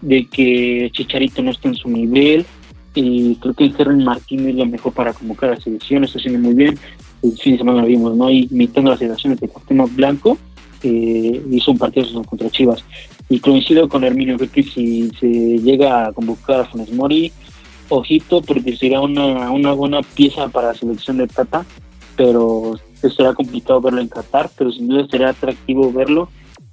de 0.00 0.26
que 0.26 0.90
Chicharito 0.92 1.42
no 1.42 1.50
está 1.50 1.68
en 1.68 1.74
su 1.74 1.88
nivel 1.88 2.46
y 2.94 3.36
creo 3.36 3.54
que 3.54 3.72
Henry 3.76 4.04
Martín 4.04 4.48
es 4.48 4.54
lo 4.54 4.66
mejor 4.66 4.92
para 4.92 5.12
convocar 5.12 5.50
a 5.50 5.54
la 5.54 5.60
selección, 5.60 6.04
está 6.04 6.18
haciendo 6.18 6.40
muy 6.40 6.54
bien. 6.54 6.78
El 7.22 7.36
fin 7.36 7.52
de 7.52 7.58
semana 7.58 7.82
lo 7.82 7.88
vimos, 7.88 8.16
¿no? 8.16 8.30
imitando 8.30 8.90
las 8.90 9.00
selecciones 9.00 9.40
de 9.40 9.48
Cuauhtémoc 9.48 9.92
Blanco, 9.94 10.38
eh, 10.82 11.42
hizo 11.50 11.72
un 11.72 11.78
partido 11.78 12.22
contra 12.22 12.50
Chivas. 12.50 12.84
Y 13.28 13.40
coincido 13.40 13.88
con 13.88 14.04
Herminio 14.04 14.38
que 14.38 14.62
si 14.62 15.10
se 15.20 15.28
llega 15.58 16.06
a 16.06 16.12
convocar 16.12 16.60
a 16.60 16.64
Funes 16.64 16.92
Mori, 16.92 17.32
ojito 17.88 18.42
porque 18.42 18.76
sería 18.76 19.00
una, 19.00 19.50
una 19.50 19.72
buena 19.72 20.02
pieza 20.02 20.48
para 20.48 20.68
la 20.68 20.74
selección 20.74 21.18
de 21.18 21.26
Tata, 21.26 21.64
pero 22.16 22.78
será 23.16 23.34
complicado 23.34 23.80
verlo 23.80 24.00
en 24.00 24.08
Qatar, 24.08 24.50
pero 24.56 24.72
sin 24.72 24.88
duda 24.88 25.06
será 25.10 25.30
atractivo 25.30 25.92
verlo. 25.92 26.28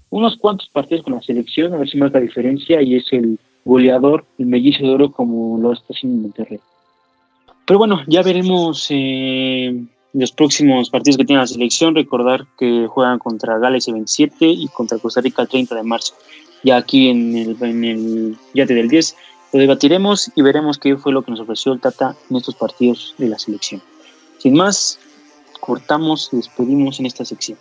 Unos 0.10 0.38
cuantos 0.38 0.70
partidos 0.70 1.04
con 1.04 1.14
la 1.14 1.22
selección, 1.22 1.74
a 1.74 1.78
ver 1.78 1.90
si 1.90 1.98
marca 1.98 2.20
diferencia 2.20 2.82
y 2.82 2.96
es 2.96 3.06
el 3.12 3.40
goleador, 3.64 4.26
el 4.38 4.46
mellizo 4.46 4.84
de 4.84 4.92
oro 4.92 5.12
como 5.12 5.58
lo 5.60 5.74
está 5.74 5.94
haciendo 5.94 6.18
en 6.18 6.22
Monterrey. 6.24 6.60
Pero 7.66 7.80
bueno, 7.80 8.02
ya 8.08 8.22
veremos 8.22 8.88
eh, 8.90 9.84
los 10.14 10.32
próximos 10.32 10.90
partidos 10.90 11.18
que 11.18 11.26
tiene 11.26 11.42
la 11.42 11.48
selección. 11.48 11.96
Recordar 11.96 12.46
que 12.60 12.88
juegan 12.88 13.18
contra 13.18 13.58
Gales 13.58 13.88
el 13.88 13.96
27 13.96 14.46
y 14.48 14.68
contra 14.68 15.00
Costa 15.00 15.22
Rica 15.22 15.42
el 15.42 15.48
30 15.48 15.76
de 15.76 15.84
marzo. 15.84 16.14
Ya 16.64 16.78
aquí 16.78 17.10
en 17.10 17.36
el, 17.36 17.58
en 17.62 17.84
el 17.84 18.38
Yate 18.54 18.76
del 18.76 18.90
10 18.90 19.16
lo 19.56 19.62
debatiremos 19.62 20.30
y 20.36 20.42
veremos 20.42 20.78
qué 20.78 20.98
fue 20.98 21.14
lo 21.14 21.24
que 21.24 21.32
nos 21.32 21.40
ofreció 21.40 21.72
el 21.72 21.80
Tata 21.80 22.14
en 22.30 22.36
estos 22.36 22.56
partidos 22.56 23.16
de 23.18 23.30
la 23.30 23.40
selección. 23.40 23.82
Sin 24.38 24.54
más, 24.54 25.00
cortamos 25.62 26.28
y 26.34 26.36
despedimos 26.36 27.00
en 27.00 27.06
esta 27.06 27.24
sección. 27.24 27.58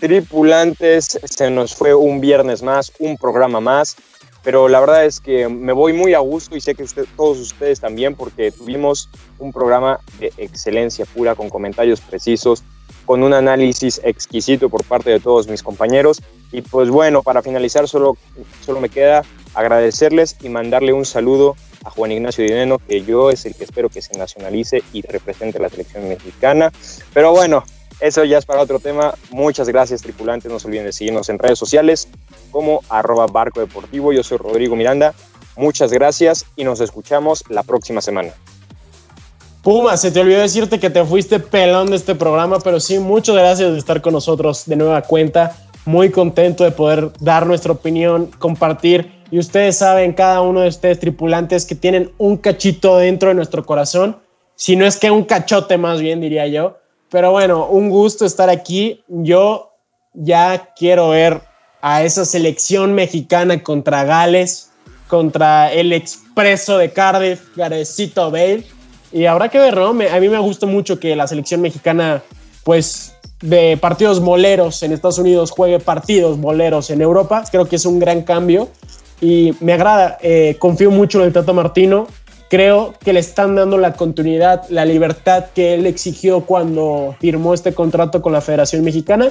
Tripulantes, 0.00 1.20
se 1.22 1.50
nos 1.50 1.74
fue 1.74 1.94
un 1.94 2.22
viernes 2.22 2.62
más, 2.62 2.90
un 2.98 3.18
programa 3.18 3.60
más 3.60 3.98
pero 4.42 4.68
la 4.68 4.80
verdad 4.80 5.04
es 5.04 5.20
que 5.20 5.48
me 5.48 5.72
voy 5.72 5.92
muy 5.92 6.14
a 6.14 6.18
gusto 6.20 6.56
y 6.56 6.60
sé 6.60 6.74
que 6.74 6.84
todos 7.16 7.38
ustedes 7.38 7.80
también 7.80 8.14
porque 8.14 8.50
tuvimos 8.52 9.08
un 9.38 9.52
programa 9.52 10.00
de 10.18 10.32
excelencia 10.38 11.04
pura 11.04 11.34
con 11.34 11.50
comentarios 11.50 12.00
precisos, 12.00 12.62
con 13.04 13.22
un 13.22 13.34
análisis 13.34 14.00
exquisito 14.04 14.68
por 14.68 14.84
parte 14.84 15.10
de 15.10 15.20
todos 15.20 15.48
mis 15.48 15.62
compañeros 15.62 16.22
y 16.52 16.62
pues 16.62 16.90
bueno, 16.90 17.22
para 17.22 17.42
finalizar 17.42 17.88
solo, 17.88 18.16
solo 18.64 18.80
me 18.80 18.88
queda 18.88 19.22
agradecerles 19.54 20.36
y 20.42 20.48
mandarle 20.48 20.92
un 20.92 21.04
saludo 21.04 21.56
a 21.84 21.90
Juan 21.90 22.12
Ignacio 22.12 22.44
Dineno, 22.44 22.78
que 22.78 23.02
yo 23.02 23.30
es 23.30 23.46
el 23.46 23.54
que 23.54 23.64
espero 23.64 23.88
que 23.88 24.02
se 24.02 24.16
nacionalice 24.18 24.82
y 24.92 25.02
represente 25.02 25.58
a 25.58 25.62
la 25.62 25.68
selección 25.70 26.08
mexicana. 26.08 26.72
Pero 27.12 27.32
bueno, 27.32 27.64
eso 28.00 28.24
ya 28.24 28.38
es 28.38 28.46
para 28.46 28.60
otro 28.60 28.78
tema. 28.78 29.14
Muchas 29.30 29.68
gracias, 29.68 30.02
tripulantes. 30.02 30.50
No 30.50 30.58
se 30.58 30.68
olviden 30.68 30.86
de 30.86 30.92
seguirnos 30.92 31.28
en 31.28 31.38
redes 31.38 31.58
sociales 31.58 32.08
como 32.50 32.80
arroba 32.88 33.26
barco 33.26 33.60
deportivo. 33.60 34.12
Yo 34.12 34.22
soy 34.22 34.38
Rodrigo 34.38 34.74
Miranda. 34.74 35.14
Muchas 35.56 35.92
gracias 35.92 36.46
y 36.56 36.64
nos 36.64 36.80
escuchamos 36.80 37.44
la 37.50 37.62
próxima 37.62 38.00
semana. 38.00 38.32
Puma, 39.62 39.98
se 39.98 40.10
te 40.10 40.20
olvidó 40.20 40.40
decirte 40.40 40.80
que 40.80 40.88
te 40.88 41.04
fuiste 41.04 41.38
pelón 41.38 41.90
de 41.90 41.96
este 41.96 42.14
programa, 42.14 42.60
pero 42.60 42.80
sí, 42.80 42.98
muchas 42.98 43.36
gracias 43.36 43.72
de 43.72 43.78
estar 43.78 44.00
con 44.00 44.14
nosotros 44.14 44.64
de 44.64 44.76
nueva 44.76 45.02
cuenta. 45.02 45.54
Muy 45.84 46.10
contento 46.10 46.64
de 46.64 46.70
poder 46.70 47.12
dar 47.20 47.46
nuestra 47.46 47.72
opinión, 47.72 48.30
compartir. 48.38 49.12
Y 49.30 49.38
ustedes 49.38 49.76
saben, 49.76 50.14
cada 50.14 50.40
uno 50.40 50.60
de 50.60 50.68
ustedes 50.68 50.98
tripulantes, 50.98 51.66
que 51.66 51.74
tienen 51.74 52.10
un 52.16 52.38
cachito 52.38 52.96
dentro 52.96 53.28
de 53.28 53.34
nuestro 53.34 53.66
corazón. 53.66 54.18
Si 54.54 54.76
no 54.76 54.86
es 54.86 54.96
que 54.96 55.10
un 55.10 55.24
cachote 55.24 55.76
más 55.76 56.00
bien, 56.00 56.22
diría 56.22 56.46
yo 56.46 56.79
pero 57.10 57.32
bueno, 57.32 57.66
un 57.66 57.90
gusto 57.90 58.24
estar 58.24 58.48
aquí. 58.48 59.02
Yo 59.08 59.72
ya 60.14 60.72
quiero 60.76 61.10
ver 61.10 61.42
a 61.82 62.04
esa 62.04 62.24
selección 62.24 62.94
mexicana 62.94 63.62
contra 63.62 64.04
Gales, 64.04 64.70
contra 65.08 65.72
el 65.72 65.92
expreso 65.92 66.78
de 66.78 66.92
Cardiff, 66.92 67.56
Garecito 67.56 68.30
Bale. 68.30 68.64
Y 69.12 69.26
habrá 69.26 69.48
que 69.48 69.58
ver, 69.58 69.76
¿no? 69.76 69.88
a 69.88 70.20
mí 70.20 70.28
me 70.28 70.38
gusta 70.38 70.66
mucho 70.66 71.00
que 71.00 71.16
la 71.16 71.26
selección 71.26 71.60
mexicana, 71.60 72.22
pues, 72.62 73.14
de 73.42 73.76
partidos 73.78 74.20
moleros 74.20 74.82
en 74.82 74.92
Estados 74.92 75.18
Unidos 75.18 75.50
juegue 75.50 75.80
partidos 75.80 76.38
moleros 76.38 76.90
en 76.90 77.00
Europa. 77.00 77.42
Creo 77.50 77.66
que 77.66 77.76
es 77.76 77.86
un 77.86 77.98
gran 77.98 78.22
cambio 78.22 78.68
y 79.20 79.54
me 79.60 79.72
agrada. 79.72 80.18
Eh, 80.22 80.56
confío 80.58 80.90
mucho 80.90 81.18
en 81.20 81.26
el 81.26 81.32
Tata 81.32 81.52
Martino 81.52 82.06
creo 82.50 82.94
que 83.02 83.12
le 83.12 83.20
están 83.20 83.54
dando 83.54 83.78
la 83.78 83.94
continuidad, 83.94 84.68
la 84.68 84.84
libertad 84.84 85.46
que 85.54 85.74
él 85.74 85.86
exigió 85.86 86.40
cuando 86.42 87.14
firmó 87.20 87.54
este 87.54 87.72
contrato 87.72 88.20
con 88.20 88.32
la 88.32 88.40
Federación 88.40 88.82
Mexicana. 88.84 89.30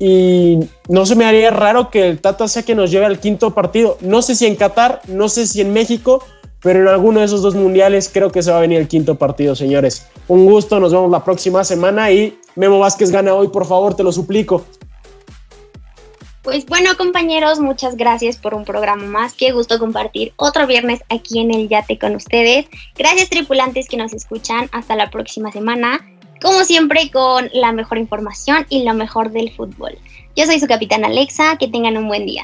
Y 0.00 0.58
no 0.88 1.06
se 1.06 1.14
me 1.14 1.24
haría 1.24 1.52
raro 1.52 1.88
que 1.88 2.08
el 2.08 2.20
Tata 2.20 2.48
sea 2.48 2.64
que 2.64 2.74
nos 2.74 2.90
lleve 2.90 3.06
al 3.06 3.20
quinto 3.20 3.54
partido. 3.54 3.96
No 4.00 4.20
sé 4.20 4.34
si 4.34 4.46
en 4.46 4.56
Qatar, 4.56 5.00
no 5.06 5.28
sé 5.28 5.46
si 5.46 5.60
en 5.60 5.72
México, 5.72 6.24
pero 6.60 6.80
en 6.80 6.88
alguno 6.88 7.20
de 7.20 7.26
esos 7.26 7.42
dos 7.42 7.54
mundiales 7.54 8.10
creo 8.12 8.32
que 8.32 8.42
se 8.42 8.50
va 8.50 8.58
a 8.58 8.60
venir 8.60 8.80
el 8.80 8.88
quinto 8.88 9.14
partido, 9.14 9.54
señores. 9.54 10.08
Un 10.26 10.44
gusto, 10.44 10.80
nos 10.80 10.92
vemos 10.92 11.12
la 11.12 11.22
próxima 11.22 11.62
semana 11.62 12.10
y 12.10 12.36
Memo 12.56 12.80
Vázquez 12.80 13.12
gana 13.12 13.34
hoy, 13.34 13.48
por 13.48 13.66
favor, 13.66 13.94
te 13.94 14.02
lo 14.02 14.10
suplico. 14.10 14.64
Pues 16.42 16.66
bueno, 16.66 16.90
compañeros, 16.98 17.60
muchas 17.60 17.96
gracias 17.96 18.36
por 18.36 18.54
un 18.54 18.64
programa 18.64 19.04
más. 19.04 19.32
Qué 19.32 19.52
gusto 19.52 19.78
compartir 19.78 20.32
otro 20.34 20.66
viernes 20.66 21.00
aquí 21.08 21.38
en 21.38 21.54
el 21.54 21.68
Yate 21.68 22.00
con 22.00 22.16
ustedes. 22.16 22.66
Gracias, 22.98 23.30
tripulantes 23.30 23.88
que 23.88 23.96
nos 23.96 24.12
escuchan. 24.12 24.68
Hasta 24.72 24.96
la 24.96 25.08
próxima 25.08 25.52
semana. 25.52 26.00
Como 26.40 26.64
siempre, 26.64 27.12
con 27.12 27.48
la 27.54 27.70
mejor 27.70 27.98
información 27.98 28.66
y 28.68 28.82
lo 28.82 28.92
mejor 28.92 29.30
del 29.30 29.52
fútbol. 29.52 29.92
Yo 30.34 30.44
soy 30.46 30.58
su 30.58 30.66
capitán 30.66 31.04
Alexa. 31.04 31.56
Que 31.58 31.68
tengan 31.68 31.96
un 31.96 32.08
buen 32.08 32.26
día. 32.26 32.42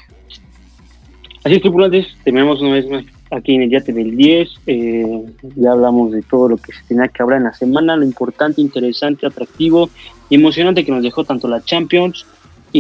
Así 1.42 1.56
es, 1.56 1.60
tripulantes. 1.60 2.06
Tenemos 2.22 2.60
una 2.60 2.74
vez 2.74 2.88
más 2.88 3.04
aquí 3.32 3.56
en 3.56 3.62
el 3.62 3.70
Yate 3.70 3.92
del 3.92 4.16
10. 4.16 4.48
Eh, 4.68 5.24
ya 5.56 5.72
hablamos 5.72 6.12
de 6.12 6.22
todo 6.22 6.50
lo 6.50 6.56
que 6.56 6.72
se 6.72 6.84
tenía 6.86 7.08
que 7.08 7.20
hablar 7.20 7.38
en 7.38 7.46
la 7.46 7.52
semana, 7.52 7.96
lo 7.96 8.04
importante, 8.04 8.60
interesante, 8.60 9.26
atractivo 9.26 9.90
y 10.30 10.36
emocionante 10.36 10.84
que 10.84 10.92
nos 10.92 11.02
dejó 11.02 11.24
tanto 11.24 11.48
la 11.48 11.64
Champions 11.64 12.26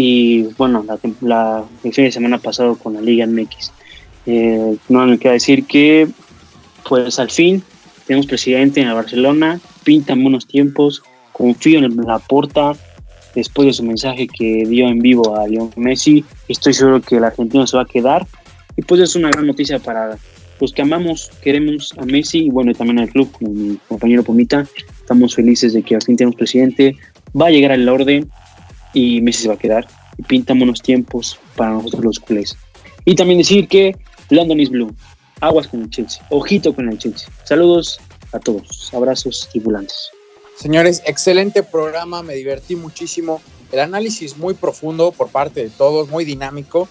y 0.00 0.42
bueno, 0.56 0.84
la, 1.22 1.64
el 1.82 1.92
fin 1.92 2.04
de 2.04 2.12
semana 2.12 2.38
pasado 2.38 2.76
con 2.76 2.94
la 2.94 3.00
Liga 3.00 3.26
MX. 3.26 3.72
Eh, 4.26 4.76
no 4.88 5.04
me 5.06 5.18
queda 5.18 5.32
decir 5.32 5.64
que, 5.64 6.06
pues 6.88 7.18
al 7.18 7.32
fin, 7.32 7.64
tenemos 8.06 8.26
presidente 8.26 8.80
en 8.80 8.86
la 8.86 8.94
Barcelona, 8.94 9.60
pintan 9.82 10.22
buenos 10.22 10.46
tiempos, 10.46 11.02
confío 11.32 11.80
en 11.80 11.96
la 11.96 12.20
porta, 12.20 12.76
después 13.34 13.66
de 13.66 13.72
su 13.72 13.82
mensaje 13.82 14.28
que 14.28 14.64
dio 14.68 14.86
en 14.86 15.00
vivo 15.00 15.36
a 15.36 15.48
Lionel 15.48 15.72
Messi, 15.74 16.24
estoy 16.46 16.74
seguro 16.74 17.02
que 17.02 17.16
el 17.16 17.24
argentino 17.24 17.66
se 17.66 17.76
va 17.76 17.82
a 17.82 17.86
quedar, 17.86 18.24
y 18.76 18.82
pues 18.82 19.00
es 19.00 19.16
una 19.16 19.30
gran 19.30 19.48
noticia 19.48 19.80
para 19.80 20.16
los 20.60 20.72
que 20.72 20.82
amamos, 20.82 21.32
queremos 21.42 21.92
a 21.98 22.04
Messi, 22.04 22.44
y 22.44 22.50
bueno, 22.50 22.72
también 22.72 23.00
al 23.00 23.08
club, 23.08 23.32
como 23.32 23.50
mi 23.50 23.78
compañero 23.88 24.22
Pomita, 24.22 24.64
estamos 25.00 25.34
felices 25.34 25.72
de 25.72 25.82
que 25.82 25.96
al 25.96 26.02
fin 26.02 26.16
tenemos 26.16 26.36
presidente, 26.36 26.96
va 27.34 27.48
a 27.48 27.50
llegar 27.50 27.72
al 27.72 27.88
orden, 27.88 28.30
y 28.92 29.20
Messi 29.20 29.42
se 29.42 29.48
va 29.48 29.54
a 29.54 29.58
quedar. 29.58 29.86
Y 30.16 30.22
pintan 30.22 30.58
buenos 30.58 30.82
tiempos 30.82 31.38
para 31.56 31.72
nosotros 31.72 32.04
los 32.04 32.18
culés. 32.18 32.56
Y 33.04 33.14
también 33.14 33.38
decir 33.38 33.68
que 33.68 33.96
London 34.30 34.60
is 34.60 34.70
Blue. 34.70 34.94
Aguas 35.40 35.68
con 35.68 35.82
el 35.82 35.90
Chelsea. 35.90 36.24
Ojito 36.30 36.74
con 36.74 36.88
el 36.88 36.98
Chelsea. 36.98 37.28
Saludos 37.44 38.00
a 38.32 38.38
todos. 38.38 38.90
Abrazos 38.92 39.48
tripulantes. 39.50 40.10
Señores, 40.56 41.02
excelente 41.06 41.62
programa. 41.62 42.22
Me 42.22 42.34
divertí 42.34 42.74
muchísimo. 42.74 43.40
El 43.70 43.80
análisis 43.80 44.36
muy 44.36 44.54
profundo 44.54 45.12
por 45.12 45.28
parte 45.28 45.62
de 45.62 45.70
todos, 45.70 46.08
muy 46.08 46.24
dinámico. 46.24 46.88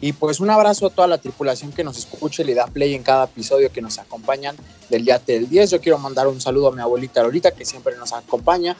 Y 0.00 0.14
pues 0.14 0.40
un 0.40 0.50
abrazo 0.50 0.86
a 0.86 0.90
toda 0.90 1.06
la 1.06 1.18
tripulación 1.18 1.70
que 1.72 1.84
nos 1.84 1.96
escuche, 1.96 2.44
le 2.44 2.54
da 2.54 2.66
play 2.66 2.94
en 2.94 3.04
cada 3.04 3.26
episodio 3.26 3.70
que 3.70 3.80
nos 3.80 3.98
acompañan 3.98 4.56
del 4.90 5.04
Yate 5.04 5.34
del 5.34 5.48
10. 5.48 5.70
Yo 5.70 5.80
quiero 5.80 5.98
mandar 5.98 6.26
un 6.26 6.40
saludo 6.40 6.68
a 6.68 6.72
mi 6.72 6.80
abuelita 6.80 7.22
Lolita, 7.22 7.52
que 7.52 7.64
siempre 7.64 7.96
nos 7.96 8.12
acompaña, 8.12 8.76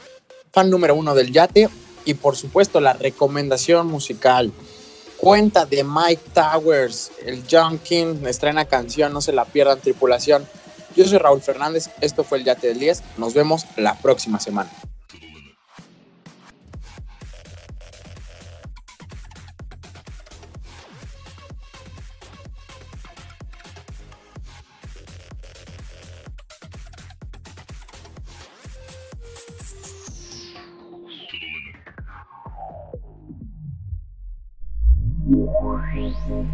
fan 0.51 0.69
número 0.69 0.97
uno 0.97 1.15
del 1.15 1.31
Yate 1.31 1.69
y 2.05 2.15
por 2.15 2.37
supuesto 2.37 2.81
la 2.81 2.93
recomendación 2.93 3.87
musical. 3.87 4.53
Cuenta 5.17 5.67
de 5.67 5.85
Mike 5.85 6.23
Towers, 6.35 7.13
el 7.25 7.45
John 7.49 7.79
King 7.79 8.27
estrena 8.27 8.65
canción, 8.65 9.13
no 9.13 9.21
se 9.21 9.33
la 9.33 9.45
pierdan 9.45 9.81
tripulación. 9.81 10.47
Yo 10.97 11.07
soy 11.07 11.19
Raúl 11.19 11.41
Fernández, 11.41 11.91
esto 12.01 12.25
fue 12.25 12.39
el 12.39 12.45
Yate 12.45 12.69
del 12.69 12.81
10, 12.81 13.03
nos 13.19 13.33
vemos 13.33 13.67
la 13.77 13.95
próxima 13.99 14.41
semana. 14.41 14.71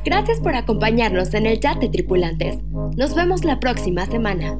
Gracias 0.04 0.40
por 0.40 0.54
acompañarnos 0.54 1.34
en 1.34 1.46
el 1.46 1.60
Yate 1.60 1.88
Tripulantes. 1.88 2.58
Nos 2.96 3.14
vemos 3.14 3.44
la 3.44 3.60
próxima 3.60 4.06
semana. 4.06 4.58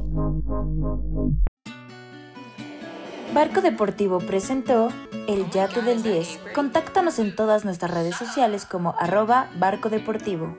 Barco 3.33 3.61
Deportivo 3.61 4.19
presentó 4.19 4.89
El 5.27 5.49
Yate 5.51 5.81
del 5.81 6.01
10. 6.01 6.39
Contáctanos 6.55 7.19
en 7.19 7.35
todas 7.35 7.63
nuestras 7.63 7.91
redes 7.91 8.15
sociales 8.15 8.65
como 8.65 8.95
arroba 8.97 9.49
Barco 9.57 9.89
Deportivo. 9.89 10.57